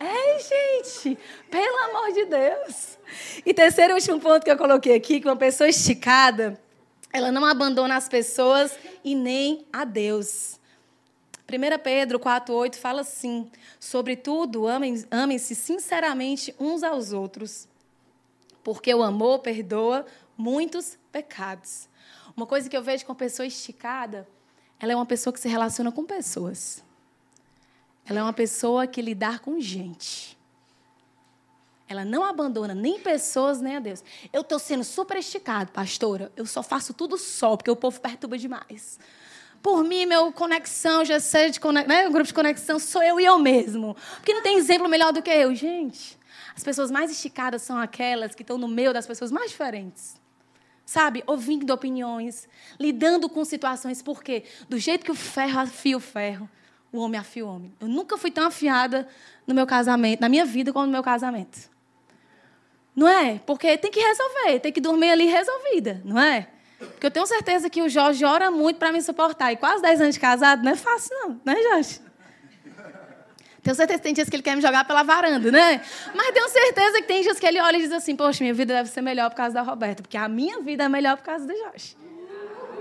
É, 0.04 0.40
gente, 0.40 1.16
pelo 1.52 1.78
amor 1.78 2.12
de 2.12 2.26
Deus. 2.26 2.98
E 3.46 3.54
terceiro 3.54 3.94
e 3.94 3.96
último 3.98 4.20
ponto 4.20 4.44
que 4.44 4.50
eu 4.50 4.58
coloquei 4.58 4.96
aqui, 4.96 5.20
que 5.20 5.28
uma 5.28 5.36
pessoa 5.36 5.70
esticada, 5.70 6.60
ela 7.14 7.32
não 7.32 7.46
abandona 7.46 7.96
as 7.96 8.10
pessoas 8.10 8.76
e 9.04 9.14
nem 9.14 9.64
a 9.72 9.86
Deus. 9.86 10.60
1 11.58 11.80
Pedro 11.84 12.20
4,8 12.20 12.76
fala 12.76 13.02
assim: 13.02 13.50
Sobretudo, 13.80 14.66
amem-se 14.68 15.56
sinceramente 15.56 16.56
uns 16.60 16.84
aos 16.84 17.12
outros, 17.12 17.68
porque 18.64 18.94
o 18.94 19.04
amor 19.04 19.40
perdoa 19.40 20.06
muitos 20.38 20.98
pecados. 21.12 21.90
Uma 22.36 22.46
coisa 22.46 22.70
que 22.70 22.76
eu 22.76 22.82
vejo 22.84 23.06
com 23.06 23.12
a 23.12 23.16
pessoa 23.16 23.46
esticada, 23.46 24.28
ela 24.80 24.94
é 24.94 24.96
uma 24.96 25.06
pessoa 25.06 25.34
que 25.34 25.40
se 25.40 25.48
relaciona 25.48 25.92
com 25.92 26.06
pessoas. 26.06 26.84
Ela 28.06 28.20
é 28.20 28.24
uma 28.24 28.34
pessoa 28.34 28.88
que 28.88 29.02
lidar 29.02 29.40
com 29.40 29.60
gente. 29.60 30.38
Ela 31.88 32.06
não 32.06 32.24
abandona 32.24 32.74
nem 32.74 33.00
pessoas, 33.00 33.60
nem 33.60 33.76
a 33.76 33.80
Deus. 33.80 34.04
Eu 34.32 34.42
estou 34.42 34.58
sendo 34.58 34.84
super 34.84 35.18
esticado, 35.18 35.72
pastora. 35.72 36.32
Eu 36.38 36.46
só 36.46 36.64
faço 36.64 36.94
tudo 36.94 37.18
só, 37.18 37.58
porque 37.58 37.70
o 37.70 37.76
povo 37.76 38.00
perturba 38.00 38.38
demais. 38.38 38.98
Por 39.62 39.84
mim, 39.84 40.06
meu 40.06 40.32
conexão, 40.32 41.06
já 41.06 41.20
sei 41.20 41.52
de 41.52 41.60
conexão, 41.60 41.88
né? 41.88 42.10
grupo 42.10 42.24
de 42.24 42.34
conexão 42.34 42.80
sou 42.80 43.04
eu 43.04 43.20
e 43.20 43.26
eu 43.26 43.38
mesmo. 43.38 43.96
Porque 44.16 44.34
não 44.34 44.42
tem 44.42 44.58
exemplo 44.58 44.90
melhor 44.90 45.14
do 45.14 45.22
que 45.22 45.30
eu, 45.30 45.54
gente. 45.54 46.18
As 46.56 46.64
pessoas 46.64 46.90
mais 46.90 47.12
esticadas 47.12 47.62
são 47.62 47.78
aquelas 47.78 48.34
que 48.34 48.42
estão 48.42 48.58
no 48.58 48.68
meio 48.68 48.94
das 48.94 49.06
pessoas 49.06 49.32
mais 49.32 49.52
diferentes. 49.52 50.20
Sabe? 50.86 51.24
Ouvindo 51.28 51.72
opiniões, 51.72 52.50
lidando 52.80 53.30
com 53.30 53.46
situações, 53.46 54.02
porque 54.02 54.44
do 54.68 54.78
jeito 54.78 55.06
que 55.06 55.12
o 55.12 55.16
ferro 55.16 55.60
afia 55.60 55.96
o 55.96 56.00
ferro, 56.00 56.50
o 56.92 57.00
homem 57.00 57.20
afia 57.20 57.46
o 57.46 57.50
homem. 57.50 57.74
Eu 57.80 57.88
nunca 57.88 58.18
fui 58.18 58.32
tão 58.32 58.48
afiada 58.48 59.08
no 59.46 59.54
meu 59.54 59.66
casamento, 59.66 60.22
na 60.22 60.28
minha 60.28 60.44
vida, 60.44 60.74
como 60.74 60.86
no 60.88 60.92
meu 60.92 61.04
casamento. 61.04 61.70
Não 62.96 63.08
é? 63.08 63.40
Porque 63.46 63.78
tem 63.78 63.90
que 63.90 64.00
resolver, 64.00 64.60
tem 64.60 64.72
que 64.72 64.82
dormir 64.82 65.12
ali 65.12 65.26
resolvida, 65.26 66.02
não 66.04 66.20
é? 66.20 66.50
Porque 66.88 67.08
eu 67.08 67.12
tenho 67.12 67.26
certeza 67.26 67.70
que 67.70 67.82
o 67.82 67.90
Jorge 67.90 68.24
ora 68.26 68.52
muito 68.52 68.78
para 68.78 68.92
me 68.92 69.02
suportar. 69.02 69.52
E 69.52 69.58
quase 69.58 69.82
10 69.82 70.02
anos 70.02 70.16
de 70.16 70.20
casado 70.20 70.64
não 70.64 70.72
é 70.72 70.76
fácil, 70.76 71.16
não, 71.20 71.42
né, 71.46 71.56
Jorge? 71.62 72.02
Tenho 73.64 73.76
certeza 73.76 74.00
que 74.00 74.04
tem 74.04 74.14
dias 74.14 74.28
que 74.28 74.36
ele 74.36 74.42
quer 74.42 74.56
me 74.56 74.62
jogar 74.62 74.86
pela 74.86 75.04
varanda, 75.04 75.52
né? 75.52 75.82
Mas 76.16 76.32
tenho 76.32 76.50
certeza 76.50 76.98
que 76.98 77.08
tem 77.08 77.22
dias 77.22 77.40
que 77.40 77.46
ele 77.46 77.62
olha 77.62 77.78
e 77.78 77.82
diz 77.82 77.92
assim: 77.92 78.16
Poxa, 78.16 78.44
minha 78.44 78.54
vida 78.54 78.74
deve 78.74 78.90
ser 78.90 79.02
melhor 79.02 79.30
por 79.30 79.36
causa 79.36 79.54
da 79.54 79.62
Roberta, 79.62 80.02
porque 80.02 80.18
a 80.18 80.28
minha 80.28 80.60
vida 80.62 80.86
é 80.86 80.90
melhor 80.90 81.16
por 81.18 81.24
causa 81.24 81.46
do 81.46 81.56
Jorge. 81.56 81.96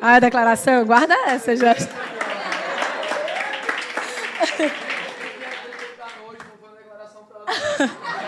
Ah, 0.00 0.14
a 0.14 0.20
declaração, 0.20 0.86
guarda 0.86 1.14
essa, 1.26 1.54
Jorge. 1.54 1.86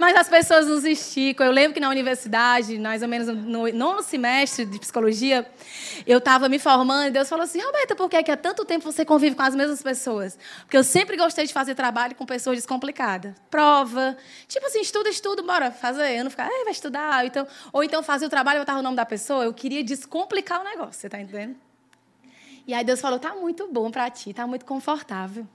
Mas 0.00 0.16
as 0.16 0.30
pessoas 0.30 0.66
nos 0.66 0.82
esticam. 0.82 1.46
Eu 1.46 1.52
lembro 1.52 1.74
que 1.74 1.80
na 1.80 1.90
universidade, 1.90 2.78
mais 2.78 3.02
ou 3.02 3.08
menos 3.08 3.28
no 3.28 3.70
nono 3.70 4.02
semestre 4.02 4.64
de 4.64 4.78
psicologia, 4.78 5.46
eu 6.06 6.16
estava 6.16 6.48
me 6.48 6.58
formando 6.58 7.08
e 7.08 7.10
Deus 7.10 7.28
falou 7.28 7.44
assim: 7.44 7.60
Roberta, 7.60 7.94
por 7.94 8.08
que, 8.08 8.16
é 8.16 8.22
que 8.22 8.30
há 8.30 8.36
tanto 8.36 8.64
tempo 8.64 8.90
você 8.90 9.04
convive 9.04 9.36
com 9.36 9.42
as 9.42 9.54
mesmas 9.54 9.82
pessoas? 9.82 10.38
Porque 10.60 10.74
eu 10.78 10.82
sempre 10.82 11.18
gostei 11.18 11.44
de 11.44 11.52
fazer 11.52 11.74
trabalho 11.74 12.14
com 12.14 12.24
pessoas 12.24 12.56
descomplicadas. 12.56 13.34
Prova. 13.50 14.16
Tipo 14.48 14.64
assim, 14.64 14.80
estuda, 14.80 15.10
estuda, 15.10 15.42
bora 15.42 15.70
fazer. 15.70 16.16
Eu 16.16 16.24
não 16.24 16.30
ficar, 16.30 16.48
vai 16.48 16.72
estudar. 16.72 17.18
Ou 17.18 17.26
então, 17.26 17.46
ou 17.70 17.84
então 17.84 18.02
fazer 18.02 18.24
o 18.24 18.30
trabalho 18.30 18.56
e 18.56 18.60
botar 18.60 18.78
o 18.78 18.82
nome 18.82 18.96
da 18.96 19.04
pessoa. 19.04 19.44
Eu 19.44 19.52
queria 19.52 19.84
descomplicar 19.84 20.62
o 20.62 20.64
negócio, 20.64 20.94
você 20.94 21.08
está 21.08 21.20
entendendo? 21.20 21.56
E 22.66 22.72
aí 22.72 22.82
Deus 22.82 23.02
falou: 23.02 23.18
tá 23.18 23.34
muito 23.34 23.68
bom 23.70 23.90
para 23.90 24.08
ti, 24.08 24.32
tá 24.32 24.46
muito 24.46 24.64
confortável 24.64 25.46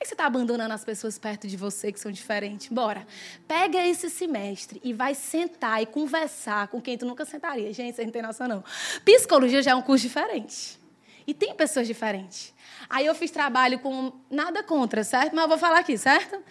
que 0.00 0.08
você 0.08 0.14
está 0.14 0.24
abandonando 0.24 0.72
as 0.72 0.82
pessoas 0.82 1.18
perto 1.18 1.46
de 1.46 1.56
você 1.56 1.92
que 1.92 2.00
são 2.00 2.10
diferentes? 2.10 2.68
Bora. 2.68 3.06
Pega 3.46 3.86
esse 3.86 4.08
semestre 4.08 4.80
e 4.82 4.94
vai 4.94 5.14
sentar 5.14 5.82
e 5.82 5.86
conversar 5.86 6.68
com 6.68 6.80
quem 6.80 6.96
tu 6.96 7.04
nunca 7.04 7.24
sentaria. 7.26 7.70
Gente, 7.72 7.96
você 7.96 8.04
não 8.04 8.10
tem 8.10 8.22
noção, 8.22 8.48
não. 8.48 8.64
Psicologia 9.04 9.62
já 9.62 9.72
é 9.72 9.74
um 9.74 9.82
curso 9.82 10.02
diferente. 10.06 10.80
E 11.26 11.34
tem 11.34 11.54
pessoas 11.54 11.86
diferentes. 11.86 12.54
Aí 12.88 13.04
eu 13.04 13.14
fiz 13.14 13.30
trabalho 13.30 13.78
com 13.78 14.10
nada 14.30 14.62
contra, 14.62 15.04
certo? 15.04 15.34
Mas 15.34 15.42
eu 15.42 15.48
vou 15.48 15.58
falar 15.58 15.80
aqui, 15.80 15.98
certo? 15.98 16.42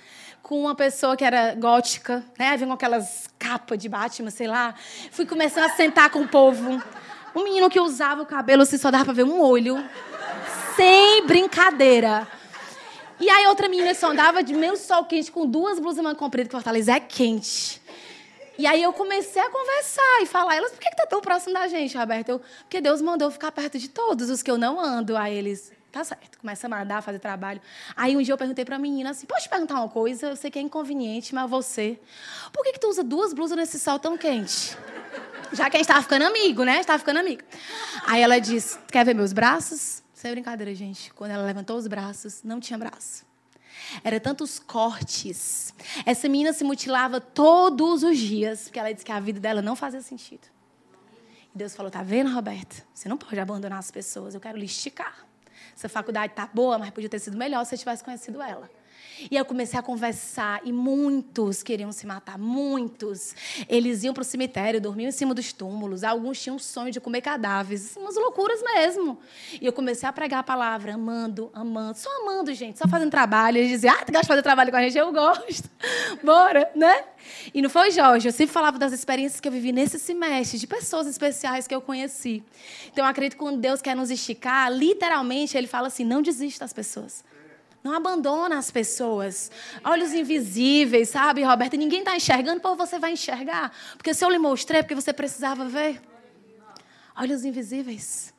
Com 0.43 0.61
uma 0.61 0.75
pessoa 0.75 1.17
que 1.17 1.25
era 1.25 1.55
gótica, 1.55 2.23
né? 2.37 2.55
Vinha 2.55 2.67
com 2.67 2.73
aquelas 2.73 3.27
capas 3.39 3.79
de 3.79 3.89
Batman, 3.89 4.29
sei 4.29 4.47
lá. 4.47 4.75
Fui 5.11 5.25
começando 5.25 5.65
a 5.65 5.69
sentar 5.69 6.11
com 6.11 6.21
o 6.21 6.27
povo. 6.27 6.81
Um 7.35 7.43
menino 7.43 7.69
que 7.69 7.79
usava 7.79 8.21
o 8.21 8.25
cabelo, 8.27 8.61
assim, 8.61 8.77
só 8.77 8.91
dava 8.91 9.05
para 9.05 9.13
ver 9.13 9.23
um 9.23 9.41
olho. 9.41 9.83
Sem 10.75 11.25
brincadeira. 11.25 12.27
E 13.19 13.29
aí 13.29 13.45
outra 13.47 13.67
menina 13.67 13.93
só 13.93 14.11
andava 14.11 14.41
de 14.41 14.53
meio 14.53 14.77
sol 14.77 15.03
quente 15.05 15.31
com 15.31 15.45
duas 15.45 15.79
blusas 15.79 16.03
manga 16.03 16.15
comprida, 16.17 16.47
que 16.47 16.51
Fortaleza 16.51 16.93
é 16.93 16.99
quente. 16.99 17.81
E 18.57 18.65
aí 18.67 18.83
eu 18.83 18.91
comecei 18.91 19.41
a 19.41 19.49
conversar 19.49 20.21
e 20.21 20.25
falar, 20.25 20.55
elas, 20.55 20.71
por 20.71 20.79
que, 20.79 20.89
que 20.89 20.95
tá 20.95 21.05
tão 21.05 21.21
próximo 21.21 21.53
da 21.53 21.67
gente, 21.67 21.97
Roberto? 21.97 22.29
Eu, 22.29 22.41
porque 22.61 22.81
Deus 22.81 23.01
mandou 23.01 23.31
ficar 23.31 23.53
perto 23.53 23.79
de 23.79 23.87
todos 23.87 24.29
os 24.29 24.43
que 24.43 24.51
eu 24.51 24.57
não 24.57 24.77
ando. 24.77 25.15
Aí 25.15 25.33
eles, 25.33 25.71
tá 25.91 26.03
certo, 26.03 26.37
começa 26.37 26.67
a 26.67 26.69
mandar, 26.69 27.01
fazer 27.01 27.19
trabalho. 27.19 27.61
Aí 27.95 28.17
um 28.17 28.21
dia 28.21 28.33
eu 28.33 28.37
perguntei 28.37 28.65
pra 28.65 28.77
menina 28.77 29.11
assim, 29.11 29.25
pode 29.25 29.43
te 29.43 29.49
perguntar 29.49 29.75
uma 29.75 29.87
coisa? 29.87 30.27
Eu 30.27 30.35
sei 30.35 30.51
que 30.51 30.59
é 30.59 30.61
inconveniente, 30.61 31.33
mas 31.33 31.49
você, 31.49 31.97
por 32.51 32.63
que, 32.65 32.73
que 32.73 32.79
tu 32.79 32.89
usa 32.89 33.01
duas 33.01 33.33
blusas 33.33 33.57
nesse 33.57 33.79
sol 33.79 33.97
tão 33.97 34.17
quente? 34.17 34.77
Já 35.53 35.69
que 35.69 35.77
a 35.77 35.79
gente 35.79 35.87
tava 35.87 36.01
ficando 36.01 36.25
amigo, 36.25 36.63
né? 36.63 36.73
A 36.73 36.75
gente 36.75 36.87
tava 36.87 36.99
ficando 36.99 37.19
amigo. 37.19 37.41
Aí 38.05 38.21
ela 38.21 38.39
disse: 38.39 38.77
Quer 38.91 39.05
ver 39.05 39.15
meus 39.15 39.31
braços? 39.33 39.98
Sem 40.19 40.31
brincadeira, 40.31 40.75
gente. 40.75 41.13
Quando 41.13 41.31
ela 41.31 41.45
levantou 41.45 41.77
os 41.77 41.87
braços, 41.87 42.43
não 42.43 42.59
tinha 42.59 42.77
braço. 42.77 43.25
Era 44.03 44.19
tantos 44.19 44.59
cortes. 44.59 45.73
Essa 46.05 46.27
menina 46.27 46.51
se 46.51 46.61
mutilava 46.61 47.21
todos 47.21 48.03
os 48.03 48.17
dias, 48.17 48.63
porque 48.63 48.77
ela 48.77 48.91
disse 48.91 49.05
que 49.05 49.13
a 49.13 49.19
vida 49.21 49.39
dela 49.39 49.61
não 49.61 49.77
fazia 49.77 50.01
sentido. 50.01 50.45
E 51.55 51.57
Deus 51.57 51.73
falou: 51.73 51.89
Tá 51.89 52.03
vendo, 52.03 52.29
Roberto? 52.31 52.85
Você 52.93 53.07
não 53.07 53.17
pode 53.17 53.39
abandonar 53.39 53.79
as 53.79 53.91
pessoas. 53.91 54.35
Eu 54.35 54.41
quero 54.41 54.57
lhe 54.57 54.65
esticar. 54.65 55.25
Essa 55.73 55.87
faculdade 55.87 56.33
tá 56.33 56.49
boa, 56.53 56.77
mas 56.77 56.89
podia 56.89 57.07
ter 57.07 57.19
sido 57.19 57.37
melhor 57.37 57.63
se 57.63 57.69
você 57.69 57.77
tivesse 57.77 58.03
conhecido 58.03 58.41
ela. 58.41 58.69
E 59.29 59.35
eu 59.35 59.43
comecei 59.43 59.77
a 59.77 59.81
conversar 59.81 60.61
e 60.63 60.71
muitos 60.71 61.61
queriam 61.61 61.91
se 61.91 62.05
matar, 62.05 62.37
muitos. 62.37 63.35
Eles 63.67 64.03
iam 64.03 64.13
para 64.13 64.21
o 64.21 64.25
cemitério, 64.25 64.79
dormiam 64.79 65.09
em 65.09 65.11
cima 65.11 65.33
dos 65.33 65.51
túmulos, 65.51 66.03
alguns 66.03 66.41
tinham 66.41 66.55
um 66.55 66.59
sonho 66.59 66.91
de 66.91 66.99
comer 66.99 67.21
cadáveres, 67.21 67.91
assim, 67.91 67.99
umas 67.99 68.15
loucuras 68.15 68.61
mesmo. 68.61 69.17
E 69.61 69.65
eu 69.65 69.73
comecei 69.73 70.07
a 70.07 70.13
pregar 70.13 70.39
a 70.39 70.43
palavra, 70.43 70.93
amando, 70.93 71.49
amando, 71.53 71.97
só 71.97 72.09
amando, 72.21 72.53
gente, 72.53 72.79
só 72.79 72.87
fazendo 72.87 73.11
trabalho. 73.11 73.57
Eles 73.57 73.69
diziam, 73.69 73.93
ah, 73.93 74.05
tu 74.05 74.11
gosta 74.11 74.21
de 74.21 74.27
fazer 74.27 74.41
trabalho 74.41 74.71
com 74.71 74.77
a 74.77 74.81
gente? 74.81 74.97
Eu 74.97 75.11
gosto. 75.11 75.69
Bora, 76.23 76.71
né? 76.75 77.03
E 77.53 77.61
não 77.61 77.69
foi 77.69 77.91
Jorge, 77.91 78.27
eu 78.27 78.31
sempre 78.31 78.53
falava 78.53 78.77
das 78.77 78.93
experiências 78.93 79.39
que 79.39 79.47
eu 79.47 79.51
vivi 79.51 79.71
nesse 79.71 79.99
semestre, 79.99 80.57
de 80.57 80.67
pessoas 80.67 81.07
especiais 81.07 81.67
que 81.67 81.75
eu 81.75 81.81
conheci. 81.81 82.43
Então, 82.91 83.03
eu 83.03 83.09
acredito 83.09 83.33
que 83.33 83.39
quando 83.39 83.59
Deus 83.59 83.81
quer 83.81 83.95
nos 83.95 84.09
esticar, 84.09 84.71
literalmente, 84.71 85.57
Ele 85.57 85.67
fala 85.67 85.87
assim, 85.87 86.03
não 86.03 86.21
desista 86.21 86.63
das 86.63 86.73
pessoas. 86.73 87.23
Não 87.83 87.93
abandona 87.93 88.57
as 88.57 88.69
pessoas. 88.69 89.49
Olhos 89.83 90.13
invisíveis, 90.13 91.09
sabe, 91.09 91.43
Roberta? 91.43 91.77
Ninguém 91.77 91.99
está 91.99 92.15
enxergando, 92.15 92.59
pô, 92.59 92.75
você 92.75 92.99
vai 92.99 93.13
enxergar. 93.13 93.71
Porque 93.95 94.13
se 94.13 94.23
eu 94.23 94.29
lhe 94.29 94.37
mostrei, 94.37 94.79
é 94.79 94.83
porque 94.83 94.95
você 94.95 95.13
precisava 95.13 95.65
ver. 95.65 96.01
Olhos 97.15 97.45
invisíveis. 97.45 98.33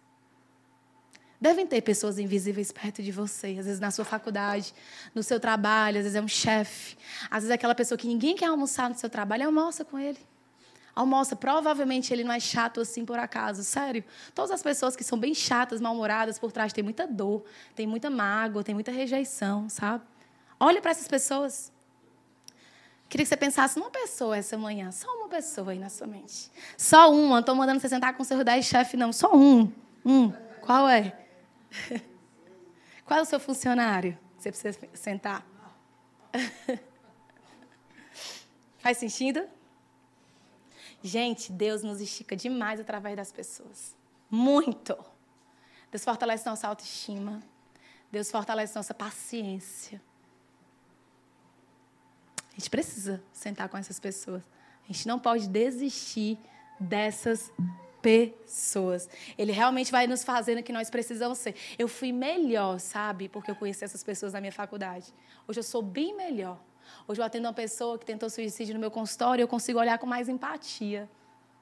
Devem 1.41 1.66
ter 1.66 1.80
pessoas 1.80 2.18
invisíveis 2.18 2.70
perto 2.70 3.03
de 3.03 3.11
você, 3.11 3.57
às 3.59 3.64
vezes 3.64 3.80
na 3.80 3.91
sua 3.91 4.05
faculdade, 4.05 4.74
no 5.14 5.22
seu 5.22 5.41
trabalho, 5.41 5.97
às 5.97 6.03
vezes 6.03 6.16
é 6.16 6.20
um 6.20 6.28
chefe, 6.28 6.99
às 7.30 7.38
vezes 7.38 7.51
é 7.51 7.55
aquela 7.55 7.74
pessoa 7.74 7.97
que 7.97 8.07
ninguém 8.07 8.36
quer 8.36 8.47
almoçar 8.47 8.91
no 8.91 8.95
seu 8.95 9.09
trabalho, 9.09 9.47
almoça 9.47 9.82
com 9.82 9.99
ele. 9.99 10.18
Almoça, 11.01 11.35
provavelmente 11.35 12.13
ele 12.13 12.23
não 12.23 12.33
é 12.33 12.39
chato 12.39 12.79
assim 12.79 13.07
por 13.07 13.19
acaso, 13.19 13.65
sério. 13.65 14.05
Todas 14.35 14.51
as 14.51 14.63
pessoas 14.63 14.95
que 14.95 15.03
são 15.03 15.19
bem 15.19 15.33
chatas, 15.35 15.81
mal-humoradas, 15.81 16.39
por 16.39 16.53
trás 16.53 16.75
tem 16.75 16.85
muita 16.85 17.07
dor, 17.07 17.43
tem 17.75 17.87
muita 17.87 18.11
mágoa, 18.11 18.63
tem 18.63 18.75
muita 18.75 18.93
rejeição, 18.93 19.67
sabe? 19.67 20.05
Olha 20.59 20.79
para 20.83 20.91
essas 20.91 21.09
pessoas. 21.09 21.73
Queria 23.09 23.25
que 23.25 23.31
você 23.31 23.37
pensasse 23.37 23.79
numa 23.79 23.91
pessoa 23.91 24.37
essa 24.37 24.59
manhã, 24.59 24.93
só 24.93 25.11
uma 25.17 25.29
pessoa 25.29 25.71
aí 25.73 25.79
na 25.79 25.89
sua 25.89 26.07
mente. 26.07 26.53
Só 26.77 27.11
uma, 27.11 27.31
não 27.31 27.41
estou 27.41 27.55
mandando 27.55 27.81
você 27.81 27.89
sentar 27.89 28.15
com 28.15 28.23
o 28.23 28.27
seu 28.27 28.45
10 28.45 28.63
chefe, 28.63 28.95
não, 28.95 29.11
só 29.11 29.35
um. 29.35 29.73
Um. 30.05 30.31
Qual 30.61 30.87
é? 30.87 31.19
Qual 33.07 33.19
é 33.19 33.23
o 33.23 33.25
seu 33.25 33.41
funcionário? 33.41 34.19
Você 34.37 34.51
precisa 34.51 34.79
sentar. 34.93 35.47
Faz 38.81 38.99
sentido? 38.99 39.49
Gente, 41.03 41.51
Deus 41.51 41.83
nos 41.83 42.01
estica 42.01 42.37
demais 42.37 42.79
através 42.79 43.17
das 43.17 43.33
pessoas. 43.33 43.97
Muito. 44.31 44.97
Deus 45.91 46.05
fortalece 46.05 46.47
nossa 46.47 46.69
autoestima. 46.69 47.43
Deus 48.13 48.31
fortalece 48.31 48.75
nossa 48.77 48.93
paciência. 48.93 50.01
A 52.51 52.55
gente 52.61 52.69
precisa 52.69 53.23
sentar 53.33 53.69
com 53.69 53.77
essas 53.77 53.99
pessoas. 53.99 54.43
A 54.85 54.93
gente 54.93 55.07
não 55.07 55.19
pode 55.19 55.49
desistir 55.49 56.39
dessas 56.79 57.51
pessoas. 58.03 59.09
Ele 59.39 59.53
realmente 59.53 59.93
vai 59.93 60.07
nos 60.07 60.25
fazendo 60.25 60.59
o 60.59 60.63
que 60.63 60.73
nós 60.73 60.91
precisamos 60.91 61.39
ser. 61.39 61.55
Eu 61.79 61.89
fui 61.89 62.13
melhor, 62.13 62.79
sabe? 62.81 63.29
Porque 63.29 63.51
eu 63.51 63.57
conheci 63.57 63.85
essas 63.85 64.03
pessoas 64.03 64.33
na 64.33 64.41
minha 64.41 64.53
faculdade. 64.53 65.15
Hoje 65.47 65.61
eu 65.61 65.65
sou 65.65 65.83
bem 65.83 66.17
melhor. 66.17 66.59
Hoje 67.07 67.20
eu 67.20 67.24
atendo 67.24 67.47
uma 67.47 67.53
pessoa 67.53 67.99
que 67.99 68.05
tentou 68.05 68.30
suicídio 68.30 68.74
no 68.74 68.80
meu 68.80 68.91
consultório 68.91 69.43
e 69.43 69.45
eu 69.45 69.49
consigo 69.49 69.78
olhar 69.78 69.99
com 69.99 70.07
mais 70.07 70.28
empatia, 70.28 71.09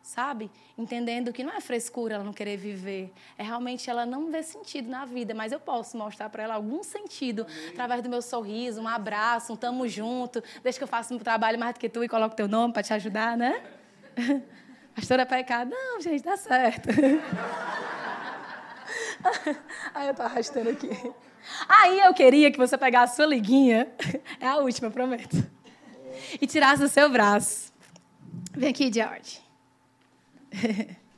sabe? 0.03 0.51
Entendendo 0.77 1.33
que 1.33 1.43
não 1.43 1.53
é 1.53 1.61
frescura 1.61 2.15
ela 2.15 2.25
não 2.25 2.33
querer 2.33 2.57
viver, 2.57 3.13
é 3.37 3.43
realmente 3.43 3.89
ela 3.89 4.07
não 4.07 4.31
ver 4.31 4.43
sentido 4.43 4.89
na 4.89 5.05
vida, 5.05 5.35
mas 5.35 5.53
eu 5.53 5.61
posso 5.61 5.97
mostrar 5.97 6.29
para 6.29 6.43
ela 6.43 6.55
algum 6.55 6.83
sentido 6.83 7.47
Amém. 7.49 7.69
através 7.71 8.03
do 8.03 8.09
meu 8.09 8.23
sorriso, 8.23 8.81
um 8.81 8.89
abraço, 8.89 9.53
um 9.53 9.57
tamo 9.57 9.87
junto, 9.89 10.43
deixa 10.63 10.79
que 10.79 10.85
eu 10.85 10.89
faça 10.89 11.15
um 11.15 11.19
trabalho 11.19 11.59
mais 11.59 11.75
do 11.75 11.81
que 11.81 11.89
tu 11.89 12.03
e 12.03 12.09
coloco 12.09 12.35
teu 12.35 12.49
nome 12.49 12.73
para 12.73 12.83
te 12.83 12.93
ajudar, 12.93 13.37
né? 13.37 13.63
Pastora 14.95 15.25
pecado. 15.25 15.71
Não, 15.71 16.01
gente, 16.01 16.25
dá 16.25 16.37
certo. 16.37 16.89
Aí 19.95 20.09
eu 20.09 20.15
tô 20.15 20.23
arrastando 20.23 20.71
aqui. 20.71 20.89
Aí 21.69 22.01
eu 22.01 22.15
queria 22.15 22.51
que 22.51 22.59
você 22.59 22.77
pegasse 22.77 23.13
a 23.13 23.17
sua 23.17 23.27
liguinha, 23.27 23.89
é 24.41 24.47
a 24.47 24.57
última, 24.57 24.91
prometo, 24.91 25.37
e 26.41 26.47
tirasse 26.47 26.83
o 26.83 26.89
seu 26.89 27.09
braço. 27.11 27.73
Vem 28.53 28.71
aqui, 28.71 28.93
George. 28.93 29.41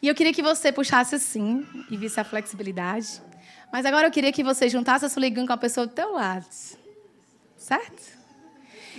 E 0.00 0.06
eu 0.06 0.14
queria 0.14 0.32
que 0.32 0.42
você 0.42 0.70
puxasse 0.70 1.16
assim 1.16 1.66
e 1.90 1.96
visse 1.96 2.20
a 2.20 2.24
flexibilidade. 2.24 3.20
Mas 3.72 3.84
agora 3.84 4.06
eu 4.06 4.10
queria 4.10 4.32
que 4.32 4.44
você 4.44 4.68
juntasse 4.68 5.04
a 5.04 5.08
sua 5.08 5.20
liguinha 5.20 5.46
com 5.46 5.52
a 5.52 5.56
pessoa 5.56 5.86
do 5.86 5.92
teu 5.92 6.12
lado. 6.12 6.46
Certo? 7.56 8.16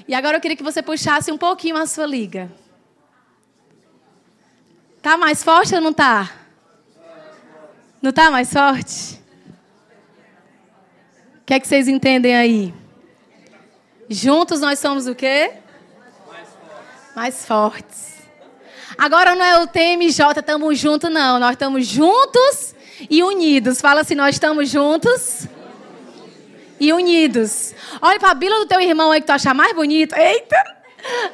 E 0.08 0.14
agora 0.14 0.38
eu 0.38 0.42
queria 0.42 0.58
que 0.58 0.64
você 0.64 0.82
puxasse 0.82 1.32
um 1.32 1.38
pouquinho 1.38 1.78
a 1.78 1.88
sua 1.88 2.06
liga. 2.06 2.52
Tá 5.02 5.18
mais 5.18 5.42
forte 5.44 5.74
ou 5.74 5.82
não 5.82 5.94
tá? 5.94 6.30
Não 8.02 8.12
tá 8.12 8.30
mais 8.30 8.52
forte? 8.52 9.19
Que 11.50 11.56
é 11.56 11.60
que 11.60 11.68
vocês 11.68 11.88
entendem 11.88 12.36
aí? 12.36 12.72
Juntos 14.08 14.62
nós 14.62 14.78
somos 14.78 15.08
o 15.08 15.16
quê? 15.16 15.52
Mais 17.16 17.44
fortes. 17.44 18.20
Agora 18.96 19.34
não 19.34 19.44
é 19.44 19.60
o 19.60 19.66
TMJ, 19.66 20.42
estamos 20.42 20.78
juntos, 20.78 21.12
não. 21.12 21.40
Nós 21.40 21.54
estamos 21.54 21.88
juntos 21.88 22.76
e 23.10 23.24
unidos. 23.24 23.82
Fala 23.82 24.02
assim, 24.02 24.14
nós 24.14 24.36
estamos 24.36 24.70
juntos 24.70 25.48
e 26.80 26.94
unidos. 26.94 27.74
Olha 28.00 28.20
para 28.20 28.30
a 28.30 28.36
bila 28.36 28.60
do 28.60 28.68
teu 28.68 28.80
irmão 28.80 29.10
aí 29.10 29.20
que 29.20 29.26
tu 29.26 29.32
achar 29.32 29.56
mais 29.56 29.74
bonito. 29.74 30.16
Eita! 30.16 30.78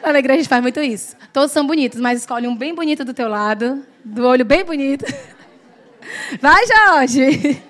Na 0.02 0.18
igreja 0.18 0.36
a 0.36 0.42
gente 0.44 0.50
faz 0.50 0.62
muito 0.62 0.80
isso. 0.80 1.18
Todos 1.34 1.52
são 1.52 1.68
bonitos, 1.68 2.00
mas 2.00 2.22
escolhe 2.22 2.48
um 2.48 2.56
bem 2.56 2.74
bonito 2.74 3.04
do 3.04 3.14
teu 3.14 3.28
lado, 3.28 3.86
do 4.02 4.26
olho 4.26 4.46
bem 4.46 4.64
bonito. 4.64 5.04
Vai, 6.40 6.64
Jorge! 6.66 7.62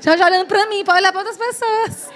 Já 0.00 0.12
olhando 0.12 0.46
para 0.46 0.66
mim, 0.66 0.84
para 0.84 0.94
olhar 0.94 1.12
para 1.12 1.20
outras 1.20 1.36
pessoas. 1.36 2.10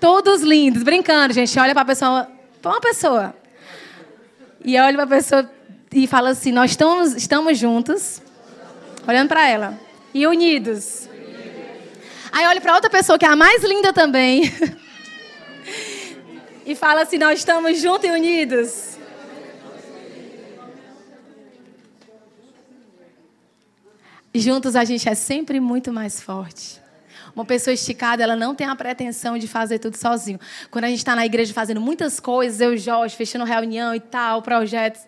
Todos 0.00 0.42
lindos, 0.42 0.82
brincando, 0.82 1.34
gente. 1.34 1.58
Olha 1.58 1.74
para 1.74 1.82
a 1.82 1.86
pessoa, 1.86 2.30
para 2.62 2.70
uma 2.70 2.80
pessoa. 2.80 3.34
E 4.64 4.78
olha 4.78 4.94
para 4.94 5.04
a 5.04 5.06
pessoa 5.06 5.50
e 5.92 6.06
fala 6.06 6.30
assim: 6.30 6.52
Nós 6.52 6.70
estamos, 6.70 7.14
estamos 7.14 7.58
juntos, 7.58 8.22
olhando 9.06 9.28
para 9.28 9.46
ela, 9.48 9.78
e 10.14 10.26
unidos. 10.26 11.08
Aí 12.30 12.46
olha 12.46 12.60
para 12.60 12.74
outra 12.74 12.90
pessoa 12.90 13.18
que 13.18 13.24
é 13.24 13.28
a 13.28 13.36
mais 13.36 13.62
linda 13.64 13.92
também. 13.92 14.42
e 16.64 16.74
fala 16.74 17.02
assim: 17.02 17.18
Nós 17.18 17.38
estamos 17.38 17.80
juntos 17.80 18.08
e 18.08 18.12
unidos. 18.12 18.97
Juntos 24.34 24.76
a 24.76 24.84
gente 24.84 25.08
é 25.08 25.14
sempre 25.14 25.58
muito 25.58 25.92
mais 25.92 26.20
forte. 26.20 26.80
Uma 27.34 27.44
pessoa 27.44 27.72
esticada, 27.72 28.22
ela 28.22 28.36
não 28.36 28.54
tem 28.54 28.66
a 28.66 28.74
pretensão 28.74 29.38
de 29.38 29.46
fazer 29.46 29.78
tudo 29.78 29.96
sozinho. 29.96 30.38
Quando 30.70 30.84
a 30.84 30.88
gente 30.88 30.98
está 30.98 31.14
na 31.14 31.24
igreja 31.24 31.52
fazendo 31.52 31.80
muitas 31.80 32.18
coisas, 32.20 32.60
eu 32.60 32.74
e 32.74 32.78
Jorge, 32.78 33.16
fechando 33.16 33.44
reunião 33.44 33.94
e 33.94 34.00
tal, 34.00 34.42
projetos. 34.42 35.02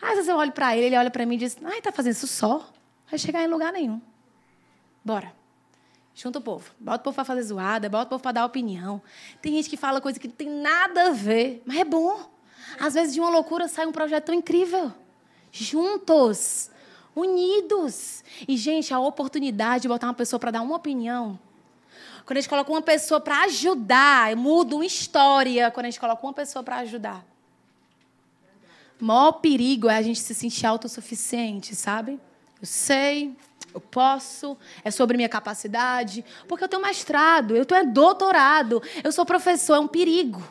Às 0.00 0.14
vezes 0.14 0.28
eu 0.28 0.36
olho 0.36 0.52
para 0.52 0.76
ele, 0.76 0.86
ele 0.86 0.96
olha 0.96 1.10
para 1.10 1.24
mim 1.24 1.36
e 1.36 1.38
diz: 1.38 1.56
Ai, 1.64 1.80
tá 1.80 1.92
fazendo 1.92 2.12
isso 2.12 2.26
só? 2.26 2.72
Vai 3.08 3.18
chegar 3.18 3.42
em 3.42 3.46
lugar 3.46 3.72
nenhum. 3.72 4.00
Bora. 5.04 5.32
Junta 6.14 6.38
o 6.38 6.42
povo. 6.42 6.70
Bota 6.80 7.00
o 7.00 7.04
povo 7.04 7.14
para 7.14 7.24
fazer 7.24 7.42
zoada, 7.42 7.88
bota 7.88 8.06
o 8.06 8.08
povo 8.08 8.22
para 8.22 8.32
dar 8.32 8.46
opinião. 8.46 9.02
Tem 9.42 9.52
gente 9.52 9.68
que 9.68 9.76
fala 9.76 10.00
coisa 10.00 10.18
que 10.18 10.26
não 10.26 10.34
tem 10.34 10.48
nada 10.48 11.08
a 11.08 11.10
ver, 11.10 11.62
mas 11.66 11.78
é 11.78 11.84
bom. 11.84 12.30
Às 12.80 12.94
vezes 12.94 13.14
de 13.14 13.20
uma 13.20 13.28
loucura 13.28 13.68
sai 13.68 13.86
um 13.86 13.92
projeto 13.92 14.24
tão 14.24 14.34
incrível. 14.34 14.92
Juntos 15.52 16.70
unidos. 17.16 18.22
E, 18.46 18.56
gente, 18.56 18.92
a 18.92 19.00
oportunidade 19.00 19.82
de 19.82 19.88
botar 19.88 20.08
uma 20.08 20.14
pessoa 20.14 20.38
para 20.38 20.50
dar 20.50 20.60
uma 20.60 20.76
opinião. 20.76 21.38
Quando 22.26 22.36
a 22.36 22.40
gente 22.40 22.50
coloca 22.50 22.70
uma 22.70 22.82
pessoa 22.82 23.20
para 23.20 23.44
ajudar, 23.44 24.36
muda 24.36 24.74
uma 24.74 24.84
história 24.84 25.70
quando 25.70 25.86
a 25.86 25.90
gente 25.90 26.00
coloca 26.00 26.24
uma 26.24 26.34
pessoa 26.34 26.62
para 26.62 26.76
ajudar. 26.78 27.24
O 29.00 29.04
maior 29.04 29.32
perigo 29.32 29.88
é 29.88 29.96
a 29.96 30.02
gente 30.02 30.20
se 30.20 30.34
sentir 30.34 30.66
autossuficiente, 30.66 31.74
sabe? 31.74 32.20
Eu 32.60 32.66
sei, 32.66 33.36
eu 33.72 33.80
posso, 33.80 34.56
é 34.82 34.90
sobre 34.90 35.16
minha 35.16 35.28
capacidade, 35.28 36.24
porque 36.48 36.64
eu 36.64 36.68
tenho 36.68 36.82
mestrado, 36.82 37.54
eu 37.54 37.64
tenho 37.64 37.92
doutorado, 37.92 38.82
eu 39.04 39.12
sou 39.12 39.24
professor, 39.24 39.74
é 39.74 39.80
um 39.80 39.86
perigo. 39.86 40.42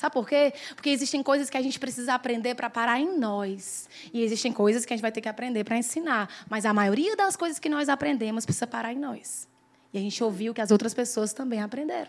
Sabe 0.00 0.14
por 0.14 0.26
quê? 0.26 0.54
Porque 0.74 0.88
existem 0.88 1.22
coisas 1.22 1.50
que 1.50 1.58
a 1.58 1.60
gente 1.60 1.78
precisa 1.78 2.14
aprender 2.14 2.54
para 2.54 2.70
parar 2.70 2.98
em 2.98 3.18
nós. 3.18 3.86
E 4.14 4.22
existem 4.22 4.50
coisas 4.50 4.86
que 4.86 4.94
a 4.94 4.96
gente 4.96 5.02
vai 5.02 5.12
ter 5.12 5.20
que 5.20 5.28
aprender 5.28 5.62
para 5.62 5.76
ensinar. 5.76 6.26
Mas 6.48 6.64
a 6.64 6.72
maioria 6.72 7.14
das 7.14 7.36
coisas 7.36 7.58
que 7.58 7.68
nós 7.68 7.86
aprendemos 7.86 8.46
precisa 8.46 8.66
parar 8.66 8.94
em 8.94 8.98
nós. 8.98 9.46
E 9.92 9.98
a 9.98 10.00
gente 10.00 10.24
ouviu 10.24 10.54
que 10.54 10.60
as 10.62 10.70
outras 10.70 10.94
pessoas 10.94 11.34
também 11.34 11.60
aprenderam. 11.60 12.08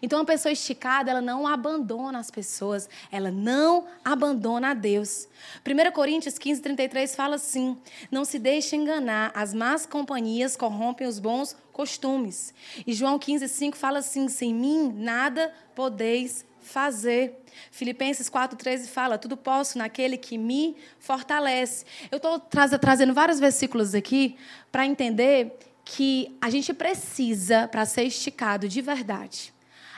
Então, 0.00 0.18
uma 0.18 0.24
pessoa 0.24 0.50
esticada, 0.50 1.10
ela 1.10 1.20
não 1.20 1.46
abandona 1.46 2.18
as 2.18 2.30
pessoas, 2.30 2.88
ela 3.12 3.30
não 3.30 3.84
abandona 4.02 4.70
a 4.70 4.74
Deus. 4.74 5.28
1 5.62 5.92
Coríntios 5.92 6.38
15, 6.38 6.62
33 6.62 7.14
fala 7.14 7.34
assim: 7.34 7.76
Não 8.10 8.24
se 8.24 8.38
deixe 8.38 8.76
enganar, 8.76 9.30
as 9.34 9.52
más 9.52 9.84
companhias 9.84 10.56
corrompem 10.56 11.06
os 11.06 11.18
bons 11.18 11.54
costumes. 11.70 12.54
E 12.86 12.94
João 12.94 13.18
15, 13.18 13.46
5 13.46 13.76
fala 13.76 13.98
assim: 13.98 14.26
Sem 14.26 14.54
mim 14.54 14.90
nada 14.90 15.52
podeis 15.74 16.46
fazer. 16.64 17.44
Filipenses 17.70 18.28
4,13 18.28 18.86
fala: 18.86 19.18
Tudo 19.18 19.36
posso 19.36 19.78
naquele 19.78 20.16
que 20.16 20.36
me 20.36 20.76
fortalece. 20.98 21.84
Eu 22.10 22.16
estou 22.16 22.38
trazendo 22.40 23.14
vários 23.14 23.38
versículos 23.38 23.94
aqui 23.94 24.36
para 24.72 24.86
entender 24.86 25.56
que 25.84 26.36
a 26.40 26.48
gente 26.48 26.72
precisa, 26.72 27.68
para 27.68 27.84
ser 27.84 28.04
esticado 28.04 28.68
de 28.68 28.80
verdade, 28.80 29.52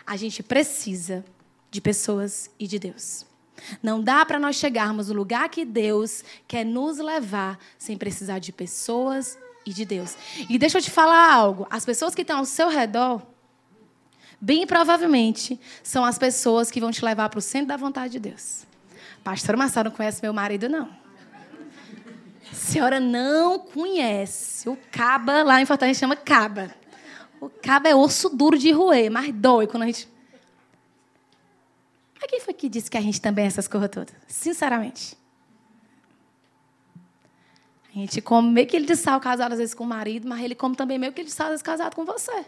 a 0.05 0.17
gente 0.17 0.43
precisa 0.43 1.25
de 1.71 1.81
pessoas 1.81 2.51
e 2.59 2.67
de 2.67 2.79
Deus. 2.79 3.25
Não 3.83 4.03
dá 4.03 4.25
para 4.27 4.39
nós 4.39 4.57
chegarmos 4.57 5.09
no 5.09 5.15
lugar 5.15 5.49
que 5.49 5.65
Deus 5.65 6.23
quer 6.47 6.65
nos 6.65 6.99
levar 6.99 7.59
sem 7.79 7.97
precisar 7.97 8.39
de 8.39 8.53
pessoas 8.53 9.39
e 9.65 9.73
de 9.73 9.85
Deus. 9.85 10.17
E 10.49 10.59
deixa 10.59 10.79
eu 10.79 10.83
te 10.83 10.91
falar 10.91 11.33
algo: 11.33 11.67
as 11.71 11.85
pessoas 11.85 12.15
que 12.15 12.23
estão 12.23 12.39
ao 12.39 12.45
seu 12.45 12.69
redor 12.69 13.23
bem 14.41 14.67
provavelmente 14.67 15.59
são 15.83 16.05
as 16.05 16.19
pessoas 16.19 16.71
que 16.71 16.81
vão 16.81 16.91
te 16.91 17.05
levar 17.05 17.29
para 17.29 17.39
o 17.39 17.43
centro 17.43 17.69
da 17.69 17.77
vontade 17.77 18.13
de 18.13 18.19
Deus. 18.21 18.67
Pastor 19.23 19.57
Marcelo 19.57 19.91
não 19.91 19.97
conhece 19.97 20.23
meu 20.23 20.33
marido, 20.33 20.69
não. 20.69 20.89
Senhora 22.53 22.99
não 23.01 23.59
conhece. 23.59 24.69
O 24.69 24.77
caba, 24.91 25.43
lá 25.43 25.61
em 25.61 25.67
Fortaleza, 25.67 26.01
chama 26.01 26.17
caba. 26.17 26.71
O 27.41 27.49
caba 27.49 27.89
é 27.89 27.95
osso 27.95 28.29
duro 28.31 28.59
de 28.59 28.71
roer, 28.73 29.11
mas 29.11 29.33
dói 29.33 29.67
quando 29.67 29.83
a 29.83 29.87
gente... 29.87 30.09
Mas 32.19 32.31
quem 32.31 32.41
foi 32.41 32.55
que 32.55 32.69
disse 32.69 32.91
que 32.91 32.97
a 32.97 33.01
gente 33.01 33.21
também 33.21 33.45
é 33.45 33.49
essas 33.49 33.69
coisas 33.69 33.91
todas? 33.91 34.15
Sinceramente. 34.27 35.17
A 37.97 37.99
gente 37.99 38.21
come 38.21 38.51
meio 38.51 38.67
que 38.67 38.77
ele 38.77 38.85
de 38.85 38.95
sal 38.95 39.19
casado 39.19 39.53
às 39.53 39.59
vezes 39.59 39.75
com 39.75 39.83
o 39.83 39.87
marido, 39.87 40.29
mas 40.29 40.45
ele 40.45 40.55
come 40.55 40.77
também 40.77 40.99
meio 40.99 41.15
que 41.15 41.23
ele 41.23 41.29
de 41.29 41.35
sal 41.35 41.47
às 41.47 41.53
vezes 41.53 41.63
casado 41.63 41.97
com 41.97 42.05
você. 42.05 42.45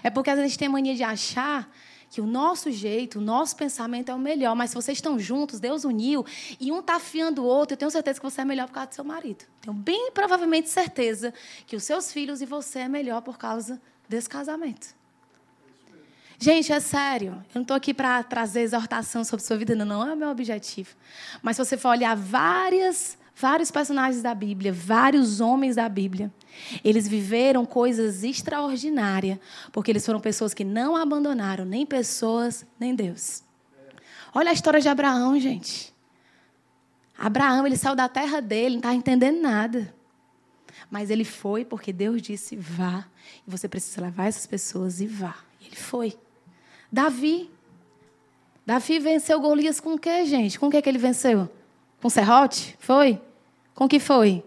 É 0.00 0.08
porque 0.08 0.30
às 0.30 0.36
vezes 0.36 0.46
a 0.46 0.48
gente 0.48 0.58
tem 0.60 0.68
mania 0.68 0.94
de 0.94 1.02
achar 1.02 1.68
que 2.08 2.20
o 2.20 2.26
nosso 2.26 2.70
jeito, 2.70 3.18
o 3.18 3.20
nosso 3.20 3.56
pensamento 3.56 4.12
é 4.12 4.14
o 4.14 4.18
melhor. 4.18 4.54
Mas 4.54 4.70
se 4.70 4.76
vocês 4.76 4.98
estão 4.98 5.18
juntos, 5.18 5.58
Deus 5.58 5.82
uniu, 5.84 6.24
e 6.60 6.70
um 6.70 6.78
está 6.78 6.96
afiando 6.96 7.42
o 7.42 7.44
outro, 7.44 7.74
eu 7.74 7.78
tenho 7.78 7.90
certeza 7.90 8.20
que 8.20 8.24
você 8.24 8.42
é 8.42 8.44
melhor 8.44 8.68
por 8.68 8.74
causa 8.74 8.90
do 8.90 8.94
seu 8.94 9.04
marido. 9.04 9.44
Tenho 9.60 9.74
bem 9.74 10.12
provavelmente 10.12 10.68
certeza 10.68 11.34
que 11.66 11.74
os 11.74 11.82
seus 11.82 12.12
filhos 12.12 12.40
e 12.40 12.46
você 12.46 12.80
é 12.80 12.88
melhor 12.88 13.22
por 13.22 13.36
causa 13.36 13.82
desse 14.08 14.28
casamento. 14.28 14.94
Gente, 16.38 16.72
é 16.72 16.78
sério. 16.78 17.32
Eu 17.48 17.56
não 17.56 17.62
estou 17.62 17.76
aqui 17.76 17.92
para 17.92 18.22
trazer 18.22 18.60
exortação 18.60 19.24
sobre 19.24 19.44
sua 19.44 19.56
vida, 19.56 19.74
não, 19.74 19.84
não 19.84 20.08
é 20.08 20.12
o 20.12 20.16
meu 20.16 20.28
objetivo. 20.28 20.94
Mas 21.42 21.56
se 21.56 21.64
você 21.64 21.76
for 21.76 21.88
olhar 21.88 22.14
várias 22.14 23.18
vários 23.34 23.70
personagens 23.70 24.22
da 24.22 24.34
Bíblia, 24.34 24.72
vários 24.72 25.40
homens 25.40 25.76
da 25.76 25.88
Bíblia. 25.88 26.32
Eles 26.84 27.08
viveram 27.08 27.64
coisas 27.64 28.22
extraordinárias, 28.22 29.38
porque 29.72 29.90
eles 29.90 30.04
foram 30.04 30.20
pessoas 30.20 30.52
que 30.54 30.64
não 30.64 30.96
abandonaram 30.96 31.64
nem 31.64 31.86
pessoas, 31.86 32.66
nem 32.78 32.94
Deus. 32.94 33.42
Olha 34.34 34.50
a 34.50 34.54
história 34.54 34.80
de 34.80 34.88
Abraão, 34.88 35.38
gente. 35.38 35.92
Abraão, 37.18 37.66
ele 37.66 37.76
saiu 37.76 37.94
da 37.94 38.08
terra 38.08 38.40
dele, 38.40 38.76
não 38.76 38.78
estava 38.80 38.94
entendendo 38.94 39.40
nada. 39.40 39.94
Mas 40.90 41.10
ele 41.10 41.24
foi 41.24 41.64
porque 41.64 41.92
Deus 41.92 42.20
disse: 42.20 42.56
vá. 42.56 43.06
E 43.46 43.50
você 43.50 43.68
precisa 43.68 44.00
levar 44.00 44.26
essas 44.26 44.46
pessoas 44.46 45.00
e 45.00 45.06
vá. 45.06 45.36
E 45.60 45.66
ele 45.66 45.76
foi. 45.76 46.18
Davi. 46.90 47.50
Davi 48.64 48.98
venceu 48.98 49.40
Golias 49.40 49.80
com 49.80 49.94
o 49.94 49.98
quê, 49.98 50.24
gente? 50.24 50.58
Com 50.58 50.68
o 50.68 50.70
que, 50.70 50.80
que 50.80 50.88
ele 50.88 50.98
venceu? 50.98 51.48
Com 52.02 52.10
serrote? 52.10 52.76
Foi? 52.80 53.22
Com 53.76 53.88
que 53.88 54.00
foi? 54.00 54.44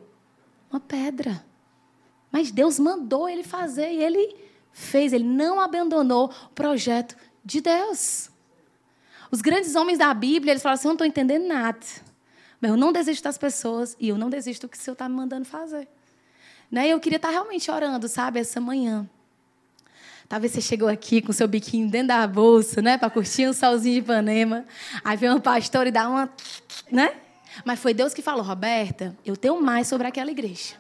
Uma 0.70 0.82
pedra. 0.82 1.44
Mas 2.30 2.52
Deus 2.52 2.78
mandou 2.78 3.30
ele 3.30 3.44
fazer 3.44 3.94
e 3.94 4.04
ele 4.04 4.36
fez. 4.74 5.14
Ele 5.14 5.24
não 5.24 5.62
abandonou 5.62 6.26
o 6.48 6.50
projeto 6.50 7.16
de 7.46 7.62
Deus. 7.62 8.30
Os 9.32 9.42
grandes 9.42 9.74
homens 9.74 9.98
da 9.98 10.14
Bíblia, 10.14 10.52
eles 10.52 10.62
falam 10.62 10.74
assim: 10.74 10.88
eu 10.88 10.90
não 10.90 10.96
estou 10.96 11.08
entendendo 11.08 11.48
nada. 11.48 11.80
Mas 12.60 12.72
eu 12.72 12.76
não 12.76 12.92
desisto 12.92 13.24
das 13.24 13.38
pessoas 13.38 13.96
e 14.02 14.10
eu 14.10 14.18
não 14.18 14.30
desisto 14.30 14.68
do 14.68 14.70
que 14.70 14.78
o 14.78 14.80
Senhor 14.80 14.94
está 14.94 15.08
me 15.08 15.16
mandando 15.16 15.46
fazer. 15.46 15.88
Né? 16.70 16.90
Eu 16.90 17.00
queria 17.00 17.18
estar 17.18 17.30
realmente 17.30 17.72
orando, 17.72 18.10
sabe, 18.10 18.38
essa 18.38 18.60
manhã. 18.60 19.10
Talvez 20.28 20.52
você 20.52 20.60
chegou 20.60 20.90
aqui 20.90 21.22
com 21.22 21.32
seu 21.32 21.48
biquinho 21.48 21.90
dentro 21.90 22.10
da 22.10 22.28
bolsa, 22.28 22.82
né, 22.82 22.98
para 22.98 23.10
curtir 23.12 23.48
um 23.48 23.54
solzinho 23.54 23.94
de 23.94 24.00
Ipanema. 24.02 24.66
Aí 25.04 25.16
vem 25.16 25.30
um 25.30 25.40
pastor 25.40 25.88
e 25.88 25.92
dá 25.92 26.10
uma, 26.10 26.30
né? 26.92 27.22
Mas 27.64 27.80
foi 27.80 27.94
Deus 27.94 28.14
que 28.14 28.22
falou, 28.22 28.44
Roberta, 28.44 29.16
eu 29.26 29.38
tenho 29.38 29.62
mais 29.62 29.88
sobre 29.88 30.08
aquela 30.08 30.32
igreja. 30.32 30.76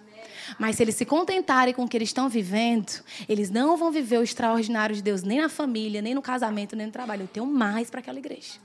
Mas 0.60 0.76
se 0.76 0.84
eles 0.84 0.96
se 0.96 1.06
contentarem 1.06 1.74
com 1.74 1.84
o 1.84 1.88
que 1.88 1.98
eles 1.98 2.10
estão 2.10 2.30
vivendo, 2.30 3.02
eles 3.28 3.50
não 3.50 3.78
vão 3.78 3.92
viver 3.92 4.20
o 4.20 4.24
extraordinário 4.24 4.96
de 4.96 5.02
Deus 5.02 5.24
nem 5.24 5.42
na 5.42 5.50
família, 5.50 6.02
nem 6.02 6.14
no 6.14 6.22
casamento, 6.22 6.76
nem 6.76 6.88
no 6.88 6.92
trabalho. 6.92 7.24
Eu 7.24 7.28
tenho 7.28 7.46
mais 7.46 7.90
para 7.90 8.00
aquela 8.00 8.20
igreja. 8.20 8.60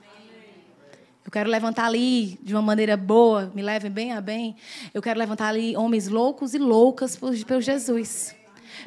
Eu 1.25 1.31
quero 1.31 1.49
levantar 1.49 1.87
ali 1.87 2.39
de 2.43 2.55
uma 2.55 2.63
maneira 2.63 2.97
boa, 2.97 3.53
me 3.55 3.63
levem 3.63 3.91
bem 3.91 4.13
a 4.13 4.21
bem. 4.21 4.57
Eu 4.93 5.01
quero 5.01 5.19
levantar 5.19 5.49
ali 5.49 5.77
homens 5.77 6.09
loucos 6.09 6.55
e 6.55 6.59
loucas 6.59 7.17
por 7.17 7.61
Jesus. 7.61 8.35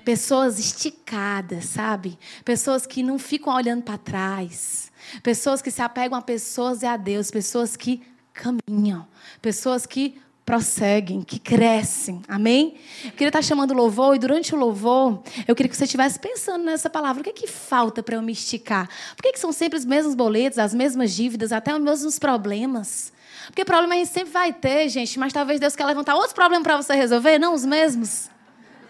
Pessoas 0.03 0.59
esticadas, 0.59 1.65
sabe? 1.65 2.17
Pessoas 2.43 2.86
que 2.86 3.03
não 3.03 3.19
ficam 3.19 3.53
olhando 3.53 3.84
para 3.84 3.97
trás. 3.97 4.91
Pessoas 5.21 5.61
que 5.61 5.69
se 5.69 5.82
apegam 5.82 6.17
a 6.17 6.21
pessoas 6.21 6.82
e 6.82 6.86
a 6.86 6.97
Deus. 6.97 7.30
Pessoas 7.30 7.76
que 7.76 8.01
caminham, 8.34 9.07
pessoas 9.41 9.86
que 9.86 10.21
prosseguem, 10.45 11.21
que 11.21 11.39
crescem. 11.39 12.21
Amém? 12.27 12.75
Eu 13.05 13.11
queria 13.11 13.29
estar 13.29 13.41
chamando 13.41 13.71
o 13.71 13.73
louvor 13.73 14.15
e 14.15 14.19
durante 14.19 14.53
o 14.53 14.57
louvor, 14.57 15.21
eu 15.47 15.55
queria 15.55 15.69
que 15.69 15.77
você 15.77 15.86
estivesse 15.86 16.19
pensando 16.19 16.63
nessa 16.65 16.89
palavra. 16.89 17.21
O 17.21 17.23
que 17.23 17.29
é 17.29 17.34
que 17.34 17.47
falta 17.47 18.03
para 18.03 18.15
eu 18.15 18.21
me 18.21 18.34
esticar? 18.34 18.89
Por 19.15 19.21
que, 19.21 19.29
é 19.29 19.31
que 19.31 19.39
são 19.39 19.51
sempre 19.51 19.77
os 19.79 19.86
mesmos 19.86 20.15
boletos, 20.15 20.59
as 20.59 20.73
mesmas 20.73 21.13
dívidas, 21.13 21.51
até 21.51 21.73
os 21.73 21.81
mesmos 21.81 22.19
problemas? 22.19 23.13
Porque 23.47 23.63
problema 23.65 23.93
a 23.93 23.97
gente 23.97 24.09
sempre 24.09 24.31
vai 24.31 24.53
ter, 24.53 24.89
gente, 24.89 25.17
mas 25.17 25.34
talvez 25.34 25.59
Deus 25.59 25.75
quer 25.75 25.86
levantar 25.86 26.15
outros 26.15 26.34
problemas 26.34 26.63
para 26.63 26.77
você 26.77 26.93
resolver, 26.93 27.39
não 27.39 27.53
os 27.53 27.65
mesmos. 27.65 28.29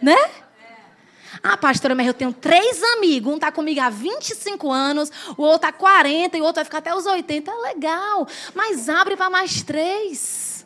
Né? 0.01 0.17
Ah, 1.45 1.57
pastora, 1.57 1.93
mas 1.93 2.07
eu 2.07 2.13
tenho 2.13 2.31
três 2.31 2.81
amigos. 2.95 3.31
Um 3.33 3.35
está 3.35 3.51
comigo 3.51 3.81
há 3.81 3.89
25 3.89 4.71
anos, 4.71 5.11
o 5.37 5.41
outro 5.41 5.67
há 5.67 5.73
40 5.73 6.37
e 6.37 6.41
o 6.41 6.45
outro 6.45 6.59
vai 6.59 6.63
ficar 6.63 6.77
até 6.77 6.95
os 6.95 7.05
80. 7.05 7.51
É 7.51 7.55
legal. 7.73 8.25
Mas 8.55 8.87
abre 8.87 9.17
para 9.17 9.29
mais 9.29 9.61
três. 9.61 10.65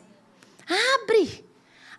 Abre. 1.02 1.48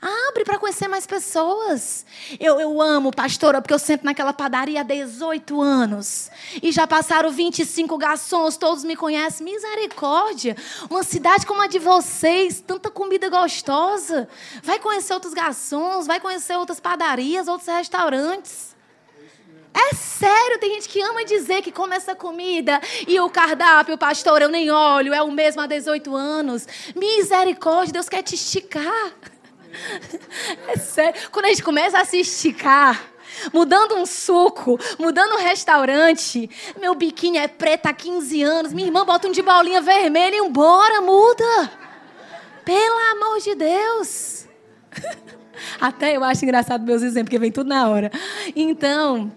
Abre 0.01 0.45
para 0.45 0.57
conhecer 0.57 0.87
mais 0.87 1.05
pessoas. 1.05 2.05
Eu, 2.39 2.57
eu 2.57 2.81
amo, 2.81 3.11
pastora, 3.11 3.61
porque 3.61 3.73
eu 3.73 3.79
sento 3.79 4.05
naquela 4.05 4.31
padaria 4.31 4.79
há 4.79 4.83
18 4.83 5.59
anos. 5.59 6.31
E 6.63 6.71
já 6.71 6.87
passaram 6.87 7.29
25 7.29 7.97
garçons, 7.97 8.55
todos 8.55 8.85
me 8.85 8.95
conhecem. 8.95 9.43
Misericórdia. 9.43 10.55
Uma 10.89 11.03
cidade 11.03 11.45
como 11.45 11.61
a 11.61 11.67
de 11.67 11.79
vocês, 11.79 12.63
tanta 12.65 12.89
comida 12.89 13.27
gostosa. 13.27 14.29
Vai 14.63 14.79
conhecer 14.79 15.13
outros 15.13 15.33
garçons, 15.33 16.07
vai 16.07 16.21
conhecer 16.21 16.55
outras 16.55 16.79
padarias, 16.79 17.49
outros 17.49 17.67
restaurantes. 17.67 18.68
É 19.73 19.93
sério, 19.93 20.59
tem 20.59 20.73
gente 20.73 20.89
que 20.89 21.01
ama 21.01 21.23
dizer 21.23 21.61
que 21.61 21.71
come 21.71 21.95
essa 21.95 22.15
comida 22.15 22.81
e 23.07 23.19
o 23.19 23.29
cardápio, 23.29 23.97
pastor, 23.97 24.41
eu 24.41 24.49
nem 24.49 24.71
olho, 24.71 25.13
é 25.13 25.21
o 25.21 25.31
mesmo 25.31 25.61
há 25.61 25.67
18 25.67 26.15
anos. 26.15 26.67
Misericórdia, 26.95 27.93
Deus 27.93 28.09
quer 28.09 28.23
te 28.23 28.35
esticar. 28.35 29.13
É 30.67 30.77
sério. 30.77 31.29
Quando 31.31 31.45
a 31.45 31.49
gente 31.49 31.63
começa 31.63 31.99
a 31.99 32.05
se 32.05 32.19
esticar, 32.19 33.01
mudando 33.53 33.95
um 33.95 34.05
suco, 34.05 34.79
mudando 34.97 35.35
um 35.35 35.43
restaurante, 35.43 36.49
meu 36.79 36.95
biquíni 36.95 37.37
é 37.37 37.47
preto 37.47 37.85
há 37.85 37.93
15 37.93 38.41
anos, 38.41 38.73
minha 38.73 38.87
irmã 38.87 39.05
bota 39.05 39.27
um 39.27 39.31
de 39.31 39.41
bolinha 39.41 39.81
vermelha 39.81 40.35
e 40.35 40.39
embora, 40.39 41.01
muda. 41.01 41.71
Pelo 42.65 42.99
amor 43.11 43.39
de 43.39 43.55
Deus. 43.55 44.45
Até 45.79 46.15
eu 46.15 46.23
acho 46.23 46.43
engraçado 46.43 46.83
meus 46.83 47.01
exemplos, 47.01 47.25
porque 47.25 47.39
vem 47.39 47.51
tudo 47.51 47.67
na 47.67 47.87
hora. 47.89 48.11
Então, 48.55 49.31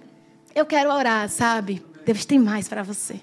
eu 0.54 0.66
quero 0.66 0.92
orar, 0.92 1.28
sabe? 1.28 1.82
Deus 2.04 2.24
tem 2.24 2.38
mais 2.38 2.68
para 2.68 2.82
você. 2.82 3.20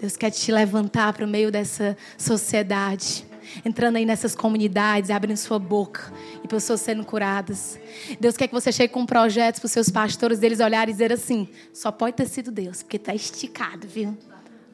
Deus 0.00 0.16
quer 0.16 0.30
te 0.30 0.50
levantar 0.50 1.12
para 1.12 1.24
o 1.24 1.28
meio 1.28 1.50
dessa 1.50 1.96
sociedade 2.16 3.28
entrando 3.64 3.96
aí 3.96 4.04
nessas 4.04 4.34
comunidades, 4.34 5.10
abrindo 5.10 5.36
sua 5.36 5.58
boca 5.58 6.12
e 6.42 6.48
pessoas 6.48 6.80
sendo 6.80 7.04
curadas. 7.04 7.78
Deus 8.18 8.36
quer 8.36 8.48
que 8.48 8.54
você 8.54 8.70
chegue 8.70 8.92
com 8.92 9.04
projetos 9.04 9.60
para 9.60 9.66
os 9.66 9.72
seus 9.72 9.88
pastores, 9.88 10.38
deles 10.38 10.60
olharem 10.60 10.92
e 10.92 10.94
dizer 10.94 11.12
assim: 11.12 11.48
só 11.72 11.90
pode 11.90 12.16
ter 12.16 12.28
sido 12.28 12.50
Deus, 12.50 12.82
porque 12.82 12.96
está 12.96 13.14
esticado, 13.14 13.86
viu? 13.86 14.16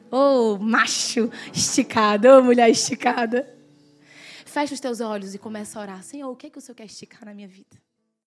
Ô 0.09 0.53
oh, 0.53 0.57
macho 0.57 1.29
esticado, 1.53 2.27
ô 2.27 2.39
oh, 2.39 2.43
mulher 2.43 2.69
esticada. 2.69 3.47
Fecha 4.45 4.73
os 4.73 4.79
teus 4.79 5.01
olhos 5.01 5.35
e 5.35 5.37
começa 5.37 5.77
a 5.77 5.81
orar. 5.81 6.03
Senhor, 6.03 6.31
o 6.31 6.35
que, 6.35 6.47
é 6.47 6.49
que 6.49 6.57
o 6.57 6.61
Senhor 6.61 6.75
quer 6.75 6.85
esticar 6.85 7.25
na 7.25 7.33
minha 7.33 7.47
vida? 7.47 7.86